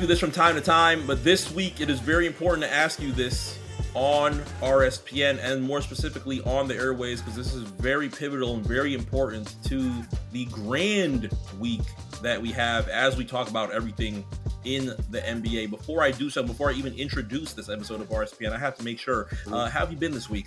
Jeff, 0.00 0.06
I 0.06 0.08
ask 0.08 0.08
you 0.08 0.14
this 0.14 0.20
from 0.20 0.30
time 0.30 0.54
to 0.54 0.62
time, 0.62 1.06
but 1.06 1.22
this 1.22 1.52
week 1.52 1.82
it 1.82 1.90
is 1.90 2.00
very 2.00 2.26
important 2.26 2.62
to 2.62 2.72
ask 2.72 3.02
you 3.02 3.12
this 3.12 3.58
on 3.92 4.32
RSPN 4.62 5.38
and 5.42 5.62
more 5.62 5.82
specifically 5.82 6.40
on 6.44 6.66
the 6.68 6.74
airways 6.74 7.20
because 7.20 7.36
this 7.36 7.52
is 7.52 7.64
very 7.64 8.08
pivotal 8.08 8.54
and 8.54 8.64
very 8.64 8.94
important 8.94 9.62
to 9.64 9.92
the 10.32 10.46
grand 10.46 11.28
week 11.58 11.82
that 12.22 12.40
we 12.40 12.50
have 12.50 12.88
as 12.88 13.18
we 13.18 13.26
talk 13.26 13.50
about 13.50 13.72
everything 13.72 14.24
in 14.64 14.86
the 15.10 15.20
NBA. 15.20 15.68
Before 15.68 16.02
I 16.02 16.12
do 16.12 16.30
so, 16.30 16.42
before 16.42 16.70
I 16.70 16.72
even 16.72 16.94
introduce 16.94 17.52
this 17.52 17.68
episode 17.68 18.00
of 18.00 18.08
RSPN, 18.08 18.52
I 18.52 18.58
have 18.58 18.78
to 18.78 18.84
make 18.84 18.98
sure. 18.98 19.28
Uh, 19.52 19.68
how 19.68 19.80
have 19.80 19.90
you 19.90 19.98
been 19.98 20.12
this 20.12 20.30
week? 20.30 20.46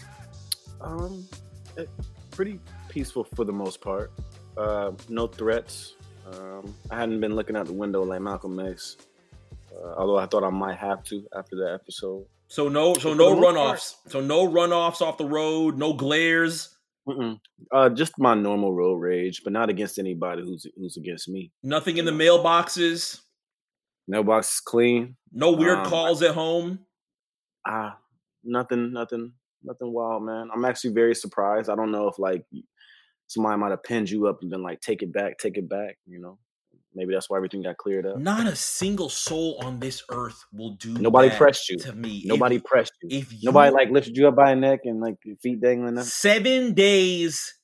Um, 0.81 1.27
pretty 2.31 2.59
peaceful 2.89 3.23
for 3.23 3.45
the 3.45 3.53
most 3.53 3.81
part. 3.81 4.11
Uh, 4.57 4.93
no 5.09 5.27
threats. 5.27 5.93
Um, 6.25 6.73
I 6.89 6.97
hadn't 6.97 7.19
been 7.19 7.35
looking 7.35 7.55
out 7.55 7.67
the 7.67 7.73
window 7.73 8.03
like 8.03 8.21
Malcolm 8.21 8.59
X, 8.59 8.97
uh, 9.73 9.93
although 9.97 10.17
I 10.17 10.25
thought 10.27 10.43
I 10.43 10.49
might 10.49 10.77
have 10.77 11.03
to 11.05 11.25
after 11.35 11.55
that 11.57 11.73
episode. 11.81 12.25
So 12.47 12.69
no, 12.69 12.93
so 12.93 13.13
no 13.13 13.35
runoffs. 13.35 13.95
So 14.09 14.21
no 14.21 14.47
runoffs 14.47 15.01
off 15.01 15.17
the 15.17 15.25
road. 15.25 15.77
No 15.77 15.93
glares. 15.93 16.69
Uh, 17.71 17.89
just 17.89 18.13
my 18.17 18.33
normal 18.33 18.73
road 18.73 18.95
rage, 18.95 19.41
but 19.43 19.51
not 19.51 19.69
against 19.69 19.99
anybody 19.99 20.41
who's 20.43 20.65
who's 20.77 20.95
against 20.97 21.27
me. 21.27 21.51
Nothing 21.63 21.97
in 21.97 22.05
the 22.05 22.11
mailboxes. 22.11 23.19
Mailbox 24.07 24.53
is 24.55 24.59
clean. 24.59 25.15
No 25.31 25.51
weird 25.51 25.79
Um, 25.79 25.85
calls 25.85 26.21
at 26.21 26.33
home. 26.35 26.79
Ah, 27.65 27.97
nothing, 28.43 28.91
nothing, 28.93 29.33
nothing 29.63 29.91
wild, 29.93 30.23
man. 30.23 30.49
I'm 30.53 30.65
actually 30.65 30.93
very 30.93 31.15
surprised. 31.15 31.69
I 31.69 31.75
don't 31.75 31.91
know 31.91 32.07
if 32.07 32.19
like 32.19 32.45
somebody 33.27 33.57
might 33.59 33.71
have 33.71 33.83
pinned 33.83 34.09
you 34.09 34.27
up 34.27 34.39
and 34.41 34.49
been 34.51 34.63
like, 34.63 34.79
"Take 34.81 35.01
it 35.01 35.11
back, 35.11 35.37
take 35.37 35.57
it 35.57 35.67
back." 35.67 35.97
You 36.05 36.19
know, 36.19 36.37
maybe 36.95 37.13
that's 37.13 37.29
why 37.29 37.37
everything 37.37 37.61
got 37.61 37.77
cleared 37.77 38.05
up. 38.05 38.17
Not 38.17 38.47
a 38.47 38.55
single 38.55 39.09
soul 39.09 39.57
on 39.63 39.79
this 39.79 40.03
earth 40.09 40.43
will 40.53 40.71
do. 40.71 40.93
Nobody 40.93 41.29
that 41.29 41.37
pressed 41.37 41.69
you. 41.69 41.77
to 41.79 41.93
me. 41.93 42.23
Nobody 42.25 42.57
If, 42.57 42.63
pressed 42.63 42.93
you. 43.01 43.09
if 43.19 43.31
you, 43.33 43.39
Nobody 43.43 43.71
like 43.73 43.89
lifted 43.89 44.17
you 44.17 44.27
up 44.27 44.35
by 44.35 44.51
a 44.51 44.55
neck 44.55 44.81
and 44.85 44.99
like 45.01 45.15
your 45.23 45.35
feet 45.37 45.59
dangling 45.61 45.97
up. 45.97 46.05
seven 46.05 46.73
days 46.73 47.55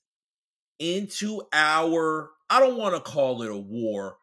into 0.79 1.41
our, 1.53 2.31
I 2.49 2.59
don't 2.59 2.77
want 2.77 2.95
to 2.95 3.01
call 3.01 3.41
it 3.41 3.51
a 3.51 3.57
war, 3.57 4.17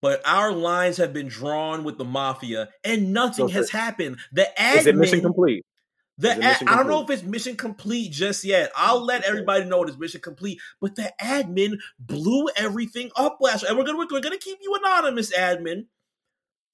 but 0.00 0.22
our 0.24 0.52
lines 0.52 0.96
have 0.98 1.12
been 1.12 1.28
drawn 1.28 1.84
with 1.84 1.98
the 1.98 2.04
mafia, 2.04 2.68
and 2.84 3.12
nothing 3.12 3.48
So 3.48 3.54
has 3.54 3.70
happened. 3.70 4.18
The 4.32 4.48
Is 4.76 4.86
it 4.86 4.94
mission 4.96 5.20
admin- 5.20 5.22
complete? 5.24 5.64
The 6.18 6.32
ad- 6.32 6.62
I 6.66 6.76
don't 6.76 6.88
know 6.88 7.02
if 7.02 7.10
it's 7.10 7.22
mission 7.22 7.56
complete 7.56 8.10
just 8.10 8.42
yet. 8.44 8.72
I'll 8.76 9.04
let 9.04 9.22
everybody 9.24 9.64
know 9.64 9.84
it 9.84 9.90
is 9.90 9.98
mission 9.98 10.20
complete. 10.20 10.60
But 10.80 10.96
the 10.96 11.12
admin 11.20 11.78
blew 11.98 12.48
everything 12.56 13.10
up 13.16 13.38
last, 13.40 13.62
and 13.62 13.78
we're 13.78 13.84
gonna 13.84 13.98
we're 14.10 14.20
gonna 14.20 14.36
keep 14.38 14.58
you 14.60 14.74
anonymous, 14.74 15.32
admin. 15.36 15.86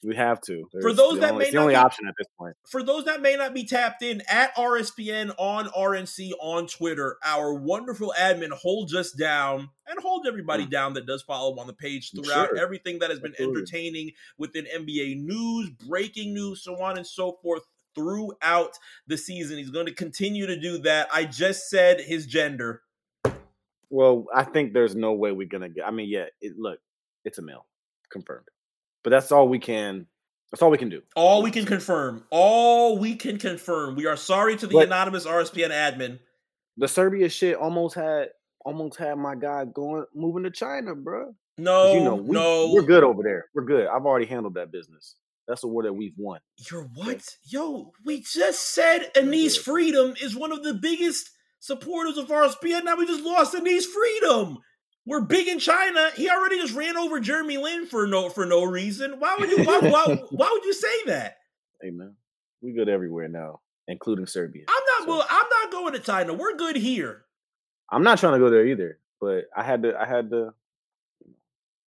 We 0.03 0.17
have 0.17 0.41
to. 0.43 0.69
For 0.83 0.93
those 0.93 1.21
that 1.21 1.33
only, 1.33 1.39
may 1.39 1.45
it's 1.45 1.53
the 1.53 1.57
not 1.57 1.63
only 1.63 1.73
be- 1.75 1.79
option 1.79 2.07
at 2.07 2.15
this 2.19 2.27
point. 2.39 2.55
For 2.69 2.83
those 2.83 3.07
that 3.07 3.23
may 3.23 3.37
not 3.37 3.55
be 3.55 3.65
tapped 3.65 4.03
in 4.03 4.23
at 4.29 4.55
RSPN 4.55 5.35
on 5.39 5.67
RNC 5.69 6.33
on 6.43 6.67
Twitter, 6.67 7.17
our 7.25 7.55
wonderful 7.55 8.13
admin 8.19 8.51
holds 8.51 8.95
us 8.95 9.13
down 9.13 9.71
and 9.87 9.99
holds 10.01 10.29
everybody 10.29 10.67
Mm. 10.67 10.71
down 10.71 10.93
that 10.95 11.07
does 11.07 11.23
follow 11.23 11.59
on 11.59 11.67
the 11.67 11.73
page 11.73 12.11
throughout 12.13 12.49
Sure. 12.51 12.59
everything 12.59 12.99
that 12.99 13.09
has 13.09 13.19
been 13.19 13.33
Absolutely. 13.33 13.63
entertaining 13.63 14.11
within 14.37 14.67
NBA 14.67 15.15
news, 15.15 15.71
breaking 15.71 16.35
news, 16.35 16.63
so 16.63 16.83
on 16.83 16.99
and 16.99 17.07
so 17.07 17.39
forth 17.43 17.63
throughout 17.95 18.79
the 19.07 19.17
season. 19.17 19.59
He's 19.59 19.71
going 19.71 19.87
to 19.87 19.95
continue 19.95 20.47
to 20.47 20.59
do 20.59 20.79
that. 20.79 21.09
I 21.13 21.25
just 21.25 21.69
said 21.69 22.01
his 22.01 22.27
gender. 22.27 22.83
Well, 23.91 24.27
I 24.35 24.45
think 24.45 24.73
there's 24.73 24.97
no 24.97 25.13
way 25.13 25.31
we're 25.31 25.47
gonna 25.47 25.69
get. 25.69 25.87
I 25.87 25.93
mean, 25.93 26.09
yeah, 26.09 26.25
it, 26.41 26.55
look, 26.59 26.81
it's 27.25 27.39
a 27.39 27.43
male, 27.43 27.67
confirmed. 28.11 28.47
But 29.05 29.11
that's 29.11 29.31
all 29.31 29.49
we 29.49 29.59
can. 29.59 30.07
That's 30.51 30.63
all 30.63 30.71
we 30.71 30.79
can 30.79 30.89
do. 30.89 31.03
All 31.15 31.43
we 31.43 31.51
can 31.51 31.65
confirm. 31.65 32.25
All 32.31 32.99
we 32.99 33.15
can 33.15 33.39
confirm. 33.39 33.95
We 33.97 34.07
are 34.07 34.17
sorry 34.17 34.57
to 34.57 34.67
the 34.67 34.73
But- 34.73 34.87
anonymous 34.87 35.27
RSPN 35.27 35.71
admin. 35.71 36.19
The 36.77 36.89
Serbia 36.89 37.29
shit 37.29 37.57
almost 37.57 37.95
had 37.95 38.31
almost 38.65 38.99
had 38.99 39.17
my 39.17 39.37
guy 39.37 39.65
going 39.65 40.07
moving 40.15 40.43
to 40.43 40.51
China, 40.51 40.95
bro. 40.95 41.35
No, 41.57 41.95
you 41.95 42.01
know, 42.03 42.15
we, 42.17 42.31
no. 42.31 42.73
we're 42.73 42.83
good 42.83 43.05
over 43.05 43.23
there. 43.23 43.47
We're 43.55 43.65
good. 43.65 43.87
I've 43.87 44.07
already 44.07 44.27
handled 44.27 44.55
that 44.55 44.73
business. 44.73 45.15
That's 45.47 45.63
a 45.65 45.69
war 45.69 45.83
that 45.83 45.93
we've 45.93 46.15
won. 46.17 46.41
You're 46.71 46.89
what? 46.95 47.23
Yo, 47.45 47.93
we 48.05 48.21
just 48.23 48.73
said 48.75 49.11
Enes. 49.15 49.59
Freedom 49.59 50.15
is 50.23 50.35
one 50.35 50.53
of 50.53 50.63
the 50.63 50.75
biggest 50.75 51.31
supporters 51.61 52.17
of 52.17 52.29
RSPN. 52.29 52.85
Now 52.85 52.97
we 52.97 53.07
just 53.07 53.23
lost 53.25 53.55
Enes 53.55 53.85
Freedom. 53.85 54.59
We're 55.07 55.21
big 55.21 55.49
in 55.49 55.59
China. 55.59 56.11
He 56.17 56.31
already 56.31 56.59
just 56.61 56.75
ran 56.75 56.97
over 56.97 57.21
Jeremy 57.21 57.59
Lin 57.59 57.87
for 57.87 58.07
no 58.07 58.31
for 58.31 58.47
no 58.47 58.65
reason. 58.65 59.17
Why 59.19 59.37
would 59.39 59.51
you 59.51 59.65
why, 59.65 59.81
why, 59.81 60.17
why 60.31 60.49
would 60.51 60.65
you 60.65 60.73
say 60.73 61.05
that? 61.09 61.37
Hey 61.83 61.91
man, 61.91 62.15
we 62.63 62.73
good 62.73 62.89
everywhere 62.89 63.29
now, 63.29 63.61
including 63.87 64.27
Serbia. 64.27 64.65
I'm 64.67 65.07
not 65.07 65.21
So- 65.21 65.27
I'm 65.29 65.47
not 65.63 65.71
going 65.73 65.93
to 65.93 65.99
China. 65.99 66.33
We're 66.33 66.57
good 66.57 66.77
here. 66.77 67.25
I'm 67.91 68.03
not 68.03 68.19
trying 68.19 68.33
to 68.33 68.39
go 68.39 68.49
there 68.49 68.67
either, 68.67 68.99
but 69.21 69.45
I 69.55 69.63
had 69.63 69.83
to. 69.83 69.95
I 69.95 70.07
had 70.07 70.31
to. 70.31 70.55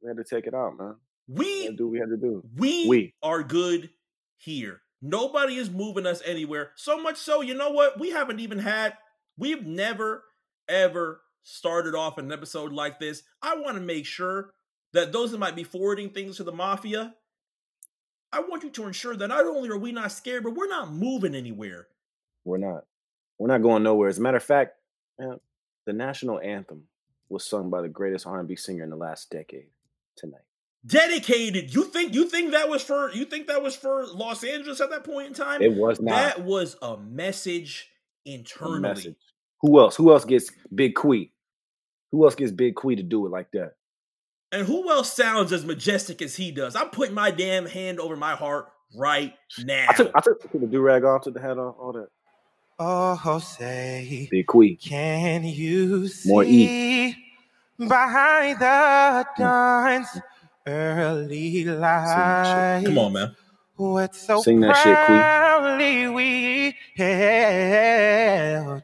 We 0.02 0.08
had 0.10 0.18
to 0.18 0.24
take 0.24 0.46
it 0.46 0.54
out, 0.54 0.78
man. 0.78 0.96
We 1.28 1.66
had 1.66 1.72
We 1.72 1.72
to 1.72 1.76
do 1.78 1.86
what 1.88 1.92
we 1.92 2.00
had 2.00 2.10
to 2.10 2.18
do. 2.18 2.44
we, 2.56 2.88
We. 2.88 3.14
are 3.22 3.44
good 3.44 3.90
here. 4.38 4.82
Nobody 5.02 5.56
is 5.58 5.70
moving 5.70 6.06
us 6.06 6.22
anywhere. 6.26 6.72
So 6.76 7.02
much 7.02 7.18
so, 7.18 7.42
you 7.42 7.54
know 7.54 7.70
what? 7.72 8.00
We 8.00 8.12
haven't 8.12 8.40
even 8.40 8.60
had, 8.60 8.94
we've 9.38 9.66
never, 9.66 10.24
ever 10.68 11.22
started 11.44 11.96
off 11.96 12.18
an 12.18 12.32
episode 12.32 12.72
like 12.72 13.00
this. 13.00 13.24
I 13.42 13.58
want 13.58 13.76
to 13.76 13.82
make 13.82 14.06
sure 14.06 14.52
that 14.94 15.12
those 15.12 15.32
that 15.32 15.38
might 15.38 15.56
be 15.56 15.64
forwarding 15.64 16.10
things 16.10 16.38
to 16.38 16.44
the 16.44 16.52
mafia, 16.52 17.14
I 18.32 18.40
want 18.42 18.64
you 18.64 18.70
to 18.72 18.86
ensure 18.86 19.16
that 19.16 19.28
not 19.28 19.46
only 19.46 19.70
are 19.70 19.78
we 19.78 19.92
not 19.92 20.12
scared, 20.12 20.44
but 20.44 20.56
we're 20.56 20.68
not 20.68 20.92
moving 20.92 21.36
anywhere. 21.36 21.88
We're 22.44 22.58
not. 22.58 22.86
We're 23.38 23.48
not 23.48 23.62
going 23.62 23.84
nowhere. 23.84 24.10
As 24.10 24.18
a 24.18 24.22
matter 24.22 24.38
of 24.38 24.44
fact, 24.44 24.78
man, 25.20 25.40
the 25.86 25.94
national 25.94 26.40
anthem 26.40 26.84
was 27.30 27.46
sung 27.46 27.70
by 27.70 27.82
the 27.82 27.90
greatest 27.90 28.26
R&B 28.26 28.56
singer 28.56 28.84
in 28.84 28.90
the 28.90 28.96
last 28.96 29.30
decade 29.30 29.68
tonight. 30.16 30.42
Dedicated. 30.88 31.74
You 31.74 31.84
think 31.84 32.14
you 32.16 32.30
think 32.30 32.52
that 32.52 32.70
was 32.70 32.82
for 32.82 33.12
you 33.12 33.26
think 33.26 33.48
that 33.48 33.62
was 33.62 33.76
for 33.76 34.06
Los 34.06 34.44
Angeles 34.44 34.80
at 34.80 34.90
that 34.90 35.04
point 35.04 35.28
in 35.28 35.34
time? 35.34 35.62
It 35.62 35.74
was 35.74 36.00
not 36.00 36.16
that 36.16 36.44
was 36.46 36.78
a 36.82 36.98
message 36.98 37.90
a 38.26 38.32
internally. 38.32 38.80
message. 38.82 39.16
Who 39.62 39.80
else? 39.80 39.96
Who 39.98 40.12
else 40.14 40.24
gets 40.24 40.52
Big 40.74 40.96
Quee? 40.96 41.32
Who 42.12 42.24
else 42.24 42.36
gets 42.36 42.52
Big 42.52 42.76
Quee 42.76 42.96
to 42.96 43.04
do 43.04 43.26
it 43.26 43.30
like 43.30 43.52
that? 43.52 43.74
And 44.52 44.66
who 44.66 44.90
else 44.90 45.12
sounds 45.14 45.52
as 45.52 45.66
majestic 45.66 46.22
as 46.22 46.36
he 46.38 46.52
does? 46.52 46.76
I'm 46.76 46.90
putting 46.90 47.14
my 47.14 47.32
damn 47.32 47.66
hand 47.66 48.00
over 48.00 48.16
my 48.16 48.36
heart 48.36 48.68
right 48.96 49.34
now. 49.66 49.88
I 49.90 49.94
took 49.94 50.12
I 50.16 50.22
took, 50.22 50.42
took 50.42 50.52
the 50.62 50.68
do 50.68 50.80
rag 50.80 51.04
off, 51.04 51.24
took 51.24 51.34
the 51.34 51.42
hat 51.42 51.58
off, 51.58 51.76
all 51.78 51.92
that. 51.94 52.08
Oh, 52.80 53.16
Jose, 53.16 54.28
Big 54.32 54.46
Quee. 54.48 54.76
can 54.78 55.44
you 55.44 56.08
see 56.08 56.30
More 56.30 56.44
E. 56.46 57.16
behind 57.78 58.60
the 58.60 59.26
dawn's 59.38 60.08
early 60.68 61.64
that 61.64 61.80
light? 61.80 62.84
Come 62.86 62.98
on, 63.00 63.14
man. 63.14 63.36
What 63.78 64.16
so 64.16 64.42
Sing 64.42 64.60
that 64.62 64.76
shit, 64.78 64.96
Queen. 65.06 65.20
proudly 65.20 66.08
we 66.10 66.76
held 66.96 68.84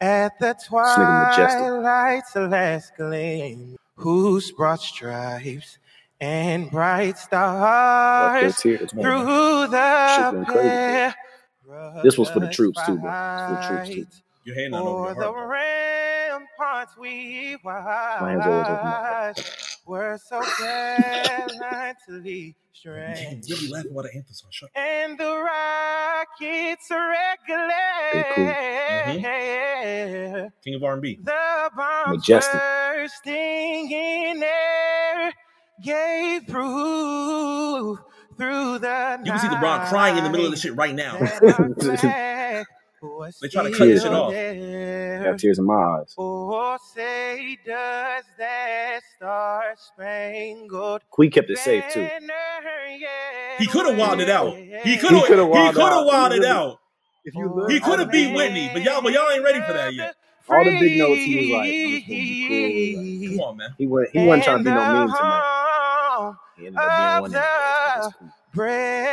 at 0.00 0.38
the 0.38 0.54
nigga 0.54 1.30
majestic. 1.30 1.58
twilight's 1.60 2.34
last 2.36 2.92
gleam, 2.96 3.76
whose 3.96 4.50
broad 4.52 4.80
stripes 4.80 5.78
and 6.20 6.70
bright 6.70 7.18
stars 7.18 8.56
tears. 8.56 8.92
man. 8.94 9.04
through 9.04 9.66
the 9.68 10.16
Shit 10.16 10.46
crazy, 10.48 11.14
This 12.02 12.18
was 12.18 12.30
for 12.30 12.40
the 12.40 12.48
troops, 12.48 12.80
too, 12.86 12.96
bro. 12.98 13.10
This 13.10 13.60
was 13.60 13.88
for 13.90 13.90
the 13.90 13.92
troops, 13.92 13.96
too. 13.96 14.06
fight. 14.06 14.22
Your 14.44 14.54
hand 14.56 14.72
not 14.72 14.82
over 14.82 15.14
For 15.14 15.20
your 15.20 15.32
the 15.32 15.32
heart. 15.32 15.50
ramparts 15.50 16.96
we 16.96 17.56
hand's 17.62 18.46
always 18.46 18.66
over 18.66 18.80
watched 18.82 19.69
were 19.90 20.16
so 20.24 20.40
gallantly 20.60 22.54
bro. 22.84 23.12
You'll 23.42 23.58
be 23.58 23.68
laughing 23.68 23.92
while 23.92 24.04
the 24.04 24.14
anthem 24.14 24.32
song. 24.32 24.50
Shut 24.52 24.70
and 24.76 25.18
the 25.18 25.24
rockets 25.24 26.88
mm-hmm. 26.88 27.10
regulate 30.06 30.52
King 30.64 30.74
of 30.76 30.84
R&B. 30.84 31.18
the 31.24 31.70
bombs 31.76 32.18
Majestic. 32.18 32.60
bursting 32.60 33.90
in 33.90 34.42
air 34.44 35.32
gave 35.84 36.46
proof 36.46 37.98
through 38.36 38.78
the 38.78 39.18
You 39.24 39.32
can 39.32 39.40
see 39.40 39.48
LeBron 39.48 39.88
crying 39.88 40.16
in 40.16 40.22
the 40.22 40.30
middle 40.30 40.46
of 40.46 40.52
the 40.52 40.58
shit 40.58 40.76
right 40.76 40.94
now. 40.94 41.18
They 43.40 43.48
try 43.48 43.62
to 43.62 43.70
cut 43.70 43.86
this 43.86 44.02
shit 44.02 44.12
off. 44.12 44.30
I 45.20 45.24
got 45.24 45.38
tears 45.38 45.58
in 45.58 45.64
my 45.66 45.74
eyes. 45.74 46.14
Oh, 46.18 46.76
say 46.94 47.56
does 47.64 48.24
that 48.38 49.00
star 49.16 49.74
spangled 49.76 51.02
Quee 51.10 51.30
kept 51.30 51.50
it 51.50 51.58
safe 51.58 51.84
too. 51.92 52.08
He 53.58 53.66
could 53.66 53.86
have 53.86 53.98
wilded 53.98 54.30
out. 54.30 54.56
He 54.56 54.96
could 54.96 55.10
have. 55.12 55.22
He 55.22 55.26
coulda 55.26 55.28
could 55.28 55.38
wilded 55.38 55.80
have 55.80 55.92
out. 55.92 56.06
wilded 56.06 56.44
out. 56.44 56.78
If 57.24 57.34
you 57.34 57.48
For 57.48 57.68
He 57.70 57.80
coulda 57.80 58.06
beat 58.06 58.34
Whitney, 58.34 58.70
but 58.72 58.82
y'all- 58.82 59.02
but 59.02 59.12
y'all 59.12 59.30
ain't 59.30 59.44
ready 59.44 59.60
for 59.60 59.72
that 59.74 59.92
yet. 59.94 60.14
All 60.48 60.64
the 60.64 60.78
big 60.80 60.98
notes, 60.98 61.20
he 61.20 61.36
was 61.36 61.48
like, 61.50 61.60
I'm 61.60 61.66
just 61.92 62.08
gonna 62.08 62.18
be 62.18 63.28
cool. 63.28 63.38
Come 63.38 63.46
on, 63.46 63.56
man. 63.58 63.74
He 63.78 63.86
went. 63.86 64.10
He 64.10 64.26
wasn't 64.26 64.44
trying 64.44 64.58
to 64.58 64.64
be 64.64 64.70
no 64.70 64.92
mean 64.92 65.06
the 65.06 65.12
tonight. 65.16 65.42
He 66.56 66.66
ended 66.66 66.80
up 66.80 66.96
being 66.96 67.20
one. 67.20 67.24
of 67.24 67.30
of 68.06 68.12
them. 68.20 68.32
bread. 68.52 69.06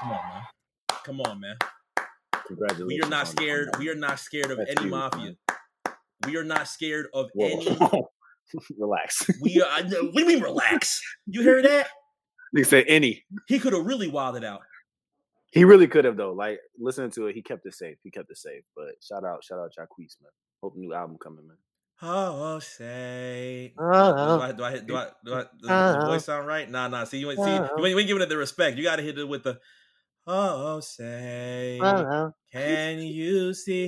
Come 0.00 0.12
on, 0.12 0.22
man. 0.28 0.42
Come 1.04 1.20
on, 1.20 1.40
man. 1.40 1.56
Congratulations. 2.50 2.86
We 2.88 3.00
are 3.00 3.08
not 3.10 3.20
on- 3.20 3.20
on 3.20 3.26
scared. 3.26 3.68
We 3.78 3.88
are 3.90 3.94
not 3.94 4.18
scared 4.18 4.50
of 4.50 4.58
That's 4.58 4.70
any 4.72 4.80
huge, 4.82 4.90
mafia. 4.90 5.36
We 6.26 6.36
are 6.36 6.44
not 6.44 6.68
scared 6.68 7.06
of 7.14 7.30
Whoa. 7.34 7.46
any. 7.48 7.78
Relax. 8.78 9.30
We 9.40 9.62
are. 9.62 9.82
What 9.82 9.90
do 9.90 10.20
you 10.22 10.26
mean 10.26 10.42
relax? 10.42 11.00
You 11.26 11.44
heard 11.44 11.64
that? 11.66 11.86
They 12.52 12.64
said 12.64 12.84
any. 12.88 13.24
He 13.46 13.60
could 13.60 13.72
have 13.72 13.86
really 13.86 14.08
wilded 14.08 14.42
out. 14.42 14.62
He 15.52 15.62
really 15.64 15.86
could 15.86 16.04
have 16.04 16.16
though. 16.16 16.32
Like 16.32 16.58
listening 16.78 17.12
to 17.12 17.26
it, 17.28 17.34
he 17.36 17.42
kept 17.42 17.64
it 17.66 17.74
safe. 17.74 17.98
He 18.02 18.10
kept 18.10 18.28
it 18.30 18.36
safe. 18.38 18.64
But 18.74 18.86
shout 19.00 19.24
out, 19.24 19.44
shout 19.44 19.60
out, 19.60 19.70
Jacquees, 19.70 20.16
man. 20.20 20.32
Hope 20.62 20.74
new 20.76 20.92
album 20.92 21.16
coming, 21.22 21.46
man. 21.46 21.58
Oh, 22.02 22.58
say. 22.58 23.72
Do 23.78 23.84
Uh-huh. 23.84 24.38
I 24.40 24.52
do 24.52 24.64
I 24.64 24.78
do 24.80 24.96
I 24.96 25.06
do 25.24 25.34
I 25.34 25.44
does 25.62 25.96
the 26.00 26.06
voice 26.06 26.24
sound 26.24 26.46
right? 26.48 26.68
Nah, 26.68 26.88
nah. 26.88 27.04
See, 27.04 27.18
you 27.18 27.30
ain't 27.30 27.38
see 27.38 27.44
Uh-huh. 27.44 27.68
you 27.78 27.86
ain't, 27.86 27.92
you 27.92 27.98
ain't 28.00 28.08
giving 28.08 28.22
it 28.22 28.28
the 28.28 28.36
respect. 28.36 28.76
You 28.78 28.82
got 28.82 28.96
to 28.96 29.02
hit 29.02 29.16
it 29.18 29.28
with 29.28 29.44
the. 29.44 29.60
Oh, 30.26 30.80
say. 30.80 31.78
Can 32.52 32.98
you 33.00 33.54
see 33.54 33.86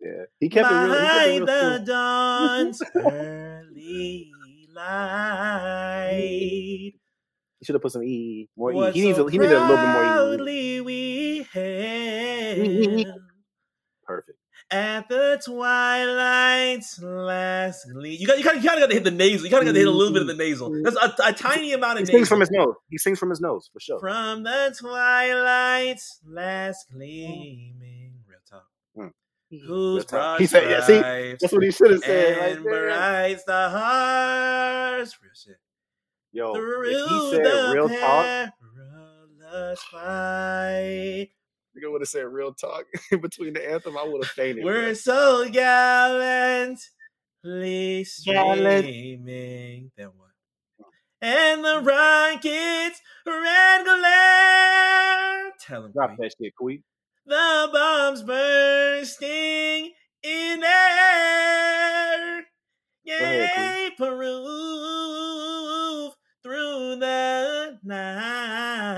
Yeah, 0.00 0.24
he 0.38 0.50
kept 0.50 0.70
it 0.70 0.74
real. 0.74 0.92
He 0.92 0.98
kept 1.38 1.46
the 1.46 1.74
cool. 1.78 1.86
dawn's 1.86 2.82
early 2.94 4.30
light? 4.74 6.92
He 7.58 7.64
should 7.64 7.74
have 7.74 7.82
put 7.82 7.92
some 7.92 8.04
E 8.04 8.48
more 8.56 8.72
E. 8.72 8.92
He 8.92 9.02
needs 9.02 9.16
so 9.16 9.26
a, 9.26 9.30
he 9.30 9.38
needed 9.38 9.56
a 9.56 9.60
little 9.60 9.76
bit 9.76 9.88
more 9.88 10.04
E. 10.04 10.08
proudly 10.08 10.80
we 10.82 11.42
hailed. 11.52 13.23
At 14.70 15.08
the 15.08 15.40
twilight's 15.44 17.00
last 17.00 17.86
gleam. 17.92 18.16
You 18.20 18.26
got 18.26 18.38
you 18.38 18.44
kind 18.44 18.58
of 18.58 18.64
got 18.64 18.86
to 18.86 18.94
hit 18.94 19.04
the 19.04 19.10
nasal. 19.10 19.46
You 19.46 19.50
kind 19.50 19.62
of 19.62 19.66
got 19.66 19.72
to 19.72 19.78
hit 19.78 19.88
a 19.88 19.90
little 19.90 20.12
bit 20.12 20.22
of 20.22 20.28
the 20.28 20.34
nasal. 20.34 20.82
That's 20.82 20.96
a, 20.96 21.14
a 21.28 21.32
tiny 21.32 21.72
amount 21.72 21.98
of. 21.98 21.98
He 21.98 22.02
of 22.02 22.08
sings 22.08 22.20
nasal. 22.20 22.26
from 22.34 22.40
his 22.40 22.50
nose. 22.50 22.74
He 22.90 22.98
sings 22.98 23.18
from 23.18 23.30
his 23.30 23.40
nose 23.40 23.70
for 23.72 23.80
sure. 23.80 24.00
From 24.00 24.42
the 24.42 24.74
twilight's 24.78 26.20
last 26.26 26.86
gleaming. 26.92 28.14
Real 28.28 28.38
talk. 28.48 28.66
Mm. 28.96 29.12
Talk. 30.06 30.08
broad 30.10 30.40
He 30.40 30.46
said, 30.46 30.70
yeah, 30.70 30.80
see, 30.80 31.36
That's 31.40 31.52
what 31.52 31.62
he 31.62 31.70
should 31.70 31.92
have 31.92 32.00
said. 32.00 32.38
Right 32.38 32.56
and 32.56 32.64
there. 32.64 32.88
brights 32.88 33.44
the 33.44 33.68
hearts. 33.70 35.16
Real 35.22 35.32
shit. 35.34 35.56
Yo, 36.32 36.54
Through 36.54 36.90
if 36.90 37.08
he 37.08 37.30
said 37.30 37.44
the 37.44 37.70
real 37.72 37.88
talk. 37.88 38.50
Nigga 41.76 41.90
would 41.92 42.00
have 42.02 42.08
said 42.08 42.24
real 42.26 42.52
talk 42.54 42.84
in 43.12 43.20
between 43.20 43.52
the 43.54 43.70
anthem. 43.70 43.96
I 43.98 44.04
would 44.04 44.24
have 44.24 44.32
fainted. 44.32 44.64
We're 44.64 44.82
bro. 44.82 44.94
so 44.94 45.48
gallantly 45.50 46.78
Gallant. 48.24 48.84
streaming. 48.84 49.90
Then 49.96 50.08
what? 50.16 50.30
Oh. 50.82 50.86
And 51.22 51.64
the 51.64 51.80
rockets 51.82 53.00
red 53.26 53.84
glare. 53.84 55.52
Tell 55.60 55.84
him. 55.84 55.92
Drop 55.92 56.16
Queen. 56.16 56.18
that 56.20 56.34
shit, 56.40 56.54
Queen. 56.56 56.82
The 57.26 57.70
bombs 57.72 58.22
bursting 58.22 59.92
in 60.22 60.62
air. 60.62 62.44
ahead, 63.08 63.50
Yay, 63.56 63.90
Peru 63.96 64.44
through 66.42 66.96
the 66.96 67.78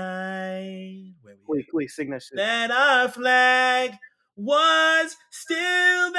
night. 0.07 1.06
Where 1.47 1.57
we 1.57 1.63
Queen, 1.63 1.63
at? 1.63 1.71
Queen, 1.71 1.87
sing 1.87 2.09
that 2.11 2.21
shit. 2.23 2.35
that 2.37 2.71
our 2.71 3.07
flag 3.09 3.93
was 4.35 5.15
still 5.31 6.11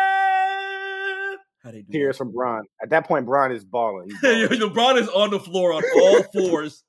there. 0.00 1.36
How 1.62 1.70
they 1.72 1.82
do 1.82 1.92
Tears 1.92 2.16
from 2.16 2.32
Bron. 2.32 2.62
At 2.82 2.88
that 2.90 3.06
point, 3.06 3.26
Bron 3.26 3.52
is 3.52 3.64
balling. 3.64 4.08
Balling. 4.22 4.48
LeBron 4.48 4.98
is 5.00 5.08
on 5.10 5.30
the 5.30 5.38
floor 5.38 5.72
on 5.74 5.82
all 6.00 6.22
fours. 6.32 6.82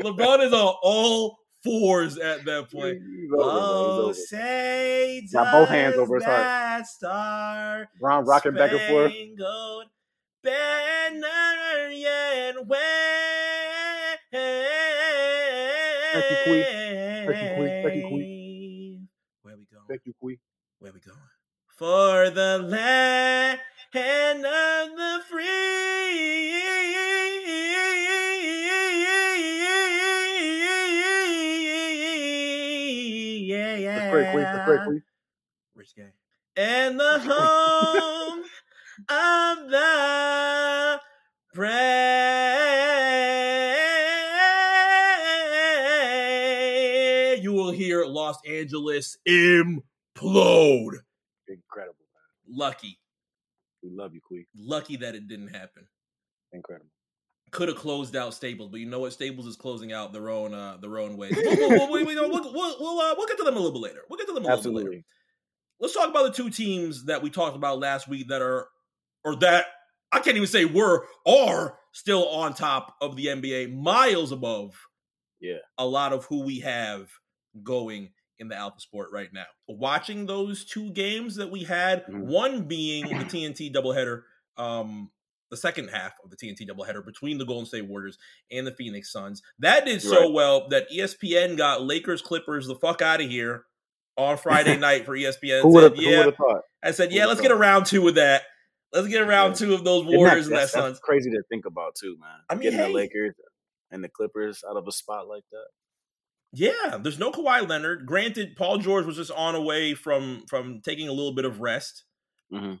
LeBron 0.00 0.44
is 0.44 0.52
on 0.52 0.74
all 0.82 1.38
fours 1.64 2.18
at 2.18 2.44
that 2.44 2.68
point. 2.72 2.98
Over, 3.32 3.40
Oh, 3.40 4.12
say 4.12 5.22
Got 5.32 5.52
both 5.52 5.68
hands 5.68 5.94
over 5.96 6.16
his 6.16 6.24
heart. 6.24 6.36
that 6.38 6.86
star 6.88 7.88
Bron 8.00 8.24
rocking 8.24 8.54
back 8.54 8.72
and 8.72 8.80
forth. 8.82 9.12
banner 10.42 11.22
wave. 12.62 12.78
Thank 16.28 16.46
you, 16.46 16.52
Queen. 16.52 16.64
Thank 17.26 17.42
you, 17.42 17.56
Queen. 17.56 17.82
Thank 17.82 17.94
you, 17.96 18.08
Queen. 18.08 19.08
Where 19.42 19.56
we 19.56 19.64
going? 19.64 19.84
Thank 19.88 20.02
you, 20.04 20.12
Queen. 20.20 20.38
Where 20.78 20.92
we 20.92 21.00
going? 21.00 21.18
For 21.76 22.30
the 22.30 22.58
land 22.58 23.60
of 23.94 24.96
the 24.96 25.22
free. 25.30 25.44
Yeah, 33.46 33.76
yeah. 33.76 33.98
That's 33.98 34.12
great, 34.12 34.32
Queen. 34.32 34.42
That's 34.44 34.66
great, 34.66 34.84
Queen. 34.84 35.02
Rich 35.74 35.94
gang. 35.96 36.12
And 36.56 37.00
the 37.00 37.18
home 37.24 38.42
of 39.08 39.70
the 39.70 41.00
brave. 41.54 42.57
Los 48.28 48.38
Angeles 48.46 49.16
implode. 49.26 49.80
Incredible, 51.48 52.04
man. 52.12 52.46
Lucky. 52.46 52.98
We 53.82 53.90
love 53.90 54.12
you, 54.12 54.20
Queen. 54.20 54.44
Lucky 54.54 54.96
that 54.96 55.14
it 55.14 55.28
didn't 55.28 55.48
happen. 55.48 55.86
Incredible. 56.52 56.90
Could 57.52 57.68
have 57.68 57.78
closed 57.78 58.14
out 58.16 58.34
Staples, 58.34 58.68
but 58.70 58.80
you 58.80 58.86
know 58.86 58.98
what? 58.98 59.14
Staples 59.14 59.46
is 59.46 59.56
closing 59.56 59.92
out 59.94 60.12
their 60.12 60.28
own 60.28 60.52
uh 60.52 60.76
their 60.82 60.98
own 60.98 61.16
way. 61.16 61.30
We'll, 61.34 61.68
we'll, 61.70 61.90
we'll, 61.90 62.04
we'll, 62.04 63.00
uh, 63.00 63.14
we'll 63.16 63.26
get 63.26 63.38
to 63.38 63.44
them 63.44 63.56
a 63.56 63.58
little 63.60 63.72
bit 63.72 63.88
later. 63.88 64.00
We'll 64.10 64.18
get 64.18 64.26
to 64.28 64.34
them 64.34 64.44
a 64.44 64.54
little 64.54 64.74
bit 64.74 64.84
later. 64.90 65.02
Let's 65.80 65.94
talk 65.94 66.10
about 66.10 66.24
the 66.24 66.32
two 66.42 66.50
teams 66.50 67.06
that 67.06 67.22
we 67.22 67.30
talked 67.30 67.56
about 67.56 67.78
last 67.78 68.08
week 68.08 68.28
that 68.28 68.42
are 68.42 68.68
or 69.24 69.36
that 69.36 69.64
I 70.12 70.20
can't 70.20 70.36
even 70.36 70.48
say 70.48 70.66
were 70.66 71.06
are 71.26 71.78
still 71.92 72.28
on 72.28 72.52
top 72.52 72.94
of 73.00 73.16
the 73.16 73.26
NBA, 73.26 73.74
miles 73.74 74.32
above 74.32 74.74
Yeah. 75.40 75.58
a 75.78 75.86
lot 75.86 76.12
of 76.12 76.26
who 76.26 76.42
we 76.42 76.60
have 76.60 77.08
going 77.62 78.10
in 78.38 78.48
the 78.48 78.56
Alpha 78.56 78.80
Sport 78.80 79.08
right 79.12 79.32
now. 79.32 79.46
Watching 79.66 80.26
those 80.26 80.64
two 80.64 80.90
games 80.92 81.36
that 81.36 81.50
we 81.50 81.64
had, 81.64 82.04
Mhm. 82.06 82.20
one 82.26 82.62
being 82.64 83.06
the 83.18 83.24
TNT 83.24 83.70
doubleheader, 83.72 84.22
um, 84.56 85.10
the 85.50 85.56
second 85.56 85.88
half 85.88 86.12
of 86.22 86.30
the 86.30 86.36
TNT 86.36 86.66
doubleheader 86.66 87.04
between 87.04 87.38
the 87.38 87.44
Golden 87.44 87.66
State 87.66 87.86
Warriors 87.86 88.18
and 88.50 88.66
the 88.66 88.72
Phoenix 88.74 89.10
Suns. 89.10 89.42
That 89.58 89.84
did 89.86 90.02
so 90.02 90.22
Right. 90.24 90.32
well 90.32 90.68
that 90.68 90.88
ESPN 90.90 91.56
got 91.56 91.82
Lakers 91.82 92.20
Clippers 92.22 92.66
the 92.66 92.76
fuck 92.76 93.00
out 93.02 93.20
of 93.20 93.28
here 93.30 93.64
on 94.16 94.36
Friday 94.36 94.76
night 94.78 95.04
for 95.06 95.16
ESPN. 95.16 95.62
Who 95.62 95.68
would 95.72 95.84
have 95.84 95.96
Said, 95.96 96.02
yeah, 96.04 96.30
thought? 96.30 96.62
I 96.82 96.90
said, 96.90 97.12
yeah, 97.12 97.26
let's 97.26 97.40
get 97.40 97.48
thought? 97.50 97.58
around 97.60 97.86
two 97.86 98.06
of 98.08 98.14
that. 98.16 98.42
Let's 98.92 99.08
get 99.08 99.20
around 99.22 99.50
Yeah. 99.50 99.56
two 99.56 99.74
of 99.74 99.84
those 99.84 100.04
Warriors 100.04 100.46
and 100.48 100.56
that 100.56 100.68
Suns. 100.70 100.98
crazy 101.00 101.30
to 101.30 101.42
think 101.50 101.64
about 101.66 101.94
too, 101.94 102.16
man. 102.18 102.40
I 102.48 102.54
mean, 102.54 102.62
Getting 102.64 102.78
hey. 102.78 102.86
the 102.86 102.92
Lakers 102.94 103.34
and 103.90 104.04
the 104.04 104.08
Clippers 104.08 104.62
out 104.68 104.76
of 104.76 104.86
a 104.86 104.92
spot 104.92 105.28
like 105.28 105.44
that. 105.50 105.66
Yeah, 106.52 106.98
there's 107.02 107.18
no 107.18 107.30
Kawhi 107.30 107.68
Leonard. 107.68 108.06
Granted, 108.06 108.56
Paul 108.56 108.78
George 108.78 109.04
was 109.04 109.16
just 109.16 109.30
on 109.30 109.54
away 109.54 109.94
from 109.94 110.44
from 110.48 110.80
taking 110.82 111.08
a 111.08 111.12
little 111.12 111.34
bit 111.34 111.44
of 111.44 111.60
rest. 111.60 112.04
Mm-hmm. 112.52 112.74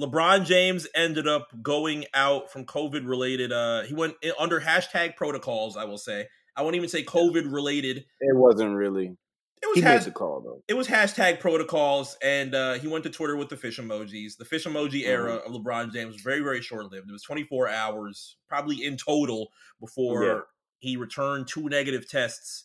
LeBron 0.00 0.44
James 0.44 0.86
ended 0.94 1.26
up 1.26 1.48
going 1.62 2.04
out 2.14 2.50
from 2.52 2.64
COVID 2.66 3.08
related. 3.08 3.50
Uh, 3.50 3.82
he 3.82 3.94
went 3.94 4.14
under 4.38 4.60
hashtag 4.60 5.16
protocols. 5.16 5.76
I 5.76 5.84
will 5.84 5.98
say. 5.98 6.28
I 6.56 6.62
won't 6.62 6.76
even 6.76 6.88
say 6.88 7.02
COVID 7.02 7.52
related. 7.52 8.04
It 8.20 8.36
wasn't 8.36 8.74
really. 8.74 9.16
It 9.62 9.66
was 9.68 9.76
He 9.76 9.80
has, 9.82 10.08
call 10.14 10.42
though. 10.42 10.62
it 10.68 10.74
was 10.74 10.86
hashtag 10.86 11.40
protocols, 11.40 12.16
and 12.22 12.54
uh, 12.54 12.74
he 12.74 12.88
went 12.88 13.04
to 13.04 13.10
Twitter 13.10 13.36
with 13.36 13.48
the 13.48 13.56
fish 13.56 13.78
emojis. 13.80 14.36
The 14.38 14.44
fish 14.44 14.64
emoji 14.66 15.06
era 15.06 15.38
Mm-hmm. 15.38 15.54
of 15.54 15.60
LeBron 15.62 15.92
James 15.92 16.12
was 16.12 16.22
very, 16.22 16.40
very 16.40 16.60
short 16.60 16.92
lived. 16.92 17.08
It 17.08 17.12
was 17.12 17.22
24 17.22 17.68
hours, 17.68 18.36
probably 18.48 18.84
in 18.84 18.96
total, 18.98 19.48
before 19.80 20.24
Yeah. 20.24 20.40
he 20.78 20.96
returned 20.98 21.48
two 21.48 21.68
negative 21.70 22.08
tests 22.08 22.64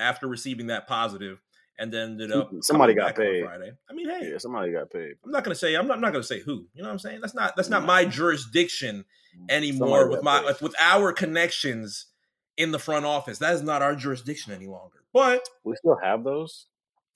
after 0.00 0.26
receiving 0.26 0.68
that 0.68 0.86
positive, 0.88 1.40
and 1.78 1.92
then 1.92 2.12
ended 2.12 2.32
up 2.32 2.48
mm-hmm. 2.48 2.60
Somebody 2.60 2.94
got 2.94 3.16
paid. 3.16 3.44
Friday. 3.44 3.72
I 3.88 3.92
mean, 3.92 4.08
hey, 4.08 4.30
Yeah, 4.30 4.38
somebody 4.38 4.72
got 4.72 4.90
paid. 4.90 5.14
I'm 5.24 5.30
not 5.30 5.44
gonna 5.44 5.54
say 5.54 5.74
I'm 5.74 5.86
not, 5.86 5.94
I'm 5.94 6.00
not 6.00 6.12
gonna 6.12 6.22
say 6.22 6.40
who. 6.40 6.66
You 6.74 6.82
know 6.82 6.88
what 6.88 6.92
I'm 6.92 6.98
saying? 6.98 7.20
That's 7.20 7.34
not 7.34 7.56
that's 7.56 7.68
not 7.68 7.78
mm-hmm. 7.78 7.86
my 7.86 8.04
jurisdiction 8.04 9.04
mm-hmm. 9.36 9.46
anymore 9.48 10.00
Somebody 10.00 10.10
with 10.10 10.22
my 10.22 10.38
paid. 10.38 10.46
with, 10.46 10.62
with 10.62 10.74
our 10.80 11.12
connections 11.12 12.06
in 12.56 12.72
the 12.72 12.78
front 12.78 13.06
office. 13.06 13.38
That 13.38 13.54
is 13.54 13.62
not 13.62 13.82
our 13.82 13.96
jurisdiction 13.96 14.52
any 14.52 14.66
longer. 14.66 15.04
But 15.12 15.48
We 15.64 15.74
still 15.76 15.98
have 16.02 16.22
those. 16.22 16.66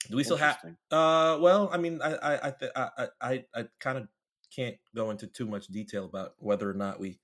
do 0.09 0.17
we 0.17 0.23
still 0.23 0.37
have? 0.37 0.57
Uh, 0.91 1.37
well, 1.39 1.69
I 1.71 1.77
mean, 1.77 2.01
I 2.03 2.15
I 2.15 2.47
I 2.47 2.53
I, 2.75 3.07
I, 3.21 3.43
I 3.53 3.65
kind 3.79 3.99
of 3.99 4.07
can't 4.55 4.77
go 4.95 5.11
into 5.11 5.27
too 5.27 5.45
much 5.45 5.67
detail 5.67 6.05
about 6.05 6.33
whether 6.39 6.69
or 6.69 6.73
not 6.73 6.99
we 6.99 7.19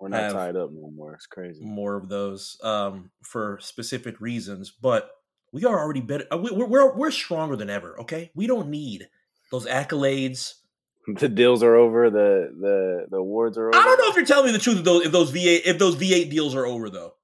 We're 0.00 0.08
not 0.08 0.32
tied 0.32 0.56
up 0.56 0.70
no 0.72 0.90
more. 0.90 1.14
It's 1.14 1.26
crazy. 1.26 1.64
more 1.64 1.96
of 1.96 2.08
those 2.08 2.56
um 2.62 3.10
for 3.22 3.58
specific 3.60 4.20
reasons, 4.20 4.70
but 4.70 5.10
we 5.52 5.64
are 5.64 5.78
already 5.78 6.00
better. 6.00 6.26
uh, 6.32 6.38
we- 6.38 6.50
We're 6.52 6.66
we're 6.66 6.96
we're 6.96 7.10
stronger 7.10 7.56
than 7.56 7.68
ever. 7.70 8.00
Okay, 8.00 8.30
we 8.34 8.46
don't 8.46 8.68
need 8.68 9.08
those 9.50 9.66
accolades 9.66 10.54
the 11.16 11.28
deals 11.28 11.62
are 11.62 11.74
over, 11.76 12.08
the 12.10 12.50
the 12.60 13.06
the 13.10 13.16
awards 13.16 13.58
are 13.58 13.68
over. 13.68 13.76
I 13.76 13.84
don't 13.84 13.98
know 13.98 14.08
if 14.10 14.16
you're 14.16 14.24
telling 14.24 14.46
me 14.46 14.52
the 14.52 14.58
truth 14.58 14.78
if 14.78 14.84
those 14.84 15.06
if 15.06 15.12
those 15.12 15.32
V8 15.32 15.60
if 15.64 15.78
those 15.78 15.96
V8 15.96 16.30
deals 16.30 16.54
are 16.54 16.66
over 16.66 16.88
though. 16.90 17.14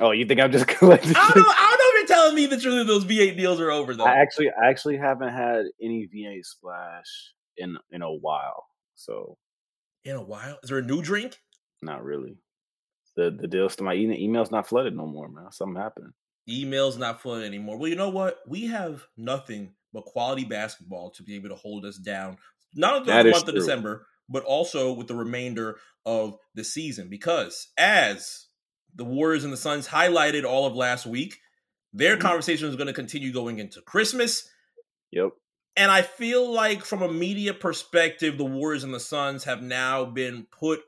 Oh, 0.00 0.10
you 0.12 0.24
think 0.24 0.40
I'm 0.40 0.50
just 0.50 0.66
collecting? 0.68 1.12
I 1.14 1.28
don't 1.34 1.42
know. 1.42 1.52
I 1.54 1.76
don't 1.76 1.78
know 1.78 2.00
if 2.00 2.08
you're 2.08 2.16
telling 2.16 2.34
me 2.34 2.46
the 2.46 2.58
truth 2.58 2.80
if 2.80 2.86
those 2.86 3.04
V8 3.04 3.36
deals 3.36 3.60
are 3.60 3.70
over 3.70 3.94
though. 3.94 4.04
I 4.04 4.16
actually, 4.22 4.48
I 4.50 4.70
actually 4.70 4.96
haven't 4.96 5.28
had 5.34 5.66
any 5.82 6.08
V8 6.12 6.44
splash 6.46 7.04
in 7.58 7.76
in 7.90 8.00
a 8.02 8.10
while, 8.10 8.64
so 8.94 9.36
In 10.04 10.16
a 10.16 10.22
while, 10.22 10.58
is 10.62 10.70
there 10.70 10.78
a 10.78 10.82
new 10.82 11.02
drink? 11.02 11.38
Not 11.82 12.04
really. 12.04 12.38
The 13.16 13.30
the 13.30 13.48
deals 13.48 13.76
to 13.76 13.84
my 13.84 13.94
email's 13.94 14.50
not 14.50 14.66
flooded 14.66 14.96
no 14.96 15.06
more, 15.06 15.28
man. 15.28 15.50
Something 15.52 15.80
happened. 15.80 16.12
Emails 16.48 16.98
not 16.98 17.20
flooded 17.20 17.46
anymore. 17.46 17.78
Well, 17.78 17.88
you 17.88 17.96
know 17.96 18.08
what? 18.08 18.38
We 18.48 18.66
have 18.66 19.06
nothing 19.16 19.74
but 19.92 20.04
quality 20.06 20.44
basketball 20.44 21.10
to 21.12 21.22
be 21.22 21.34
able 21.36 21.50
to 21.50 21.54
hold 21.54 21.84
us 21.84 21.98
down, 21.98 22.38
not 22.74 22.94
only 22.94 23.22
the 23.22 23.30
month 23.30 23.48
of. 23.48 23.54
December, 23.54 24.06
but 24.28 24.44
also 24.44 24.92
with 24.94 25.06
the 25.08 25.14
remainder 25.14 25.78
of 26.06 26.36
the 26.54 26.64
season. 26.64 27.08
Because 27.10 27.68
as 27.76 28.46
the 28.94 29.04
Warriors 29.04 29.44
and 29.44 29.52
the 29.52 29.58
Suns 29.58 29.88
highlighted 29.88 30.44
all 30.44 30.66
of 30.66 30.74
last 30.74 31.06
week, 31.06 31.38
their 31.92 32.16
Mhm. 32.16 32.20
conversation 32.20 32.68
is 32.68 32.76
going 32.76 32.86
to 32.86 32.92
continue 32.94 33.32
going 33.32 33.58
into 33.58 33.82
Christmas. 33.82 34.48
Yep. 35.10 35.32
And 35.76 35.90
I 35.90 36.02
feel 36.02 36.50
like 36.50 36.84
from 36.84 37.02
a 37.02 37.12
media 37.12 37.54
perspective, 37.54 38.36
the 38.38 38.44
Warriors 38.44 38.84
and 38.84 38.94
the 38.94 39.00
Suns 39.00 39.44
have 39.44 39.62
now 39.62 40.04
been 40.06 40.46
put 40.50 40.80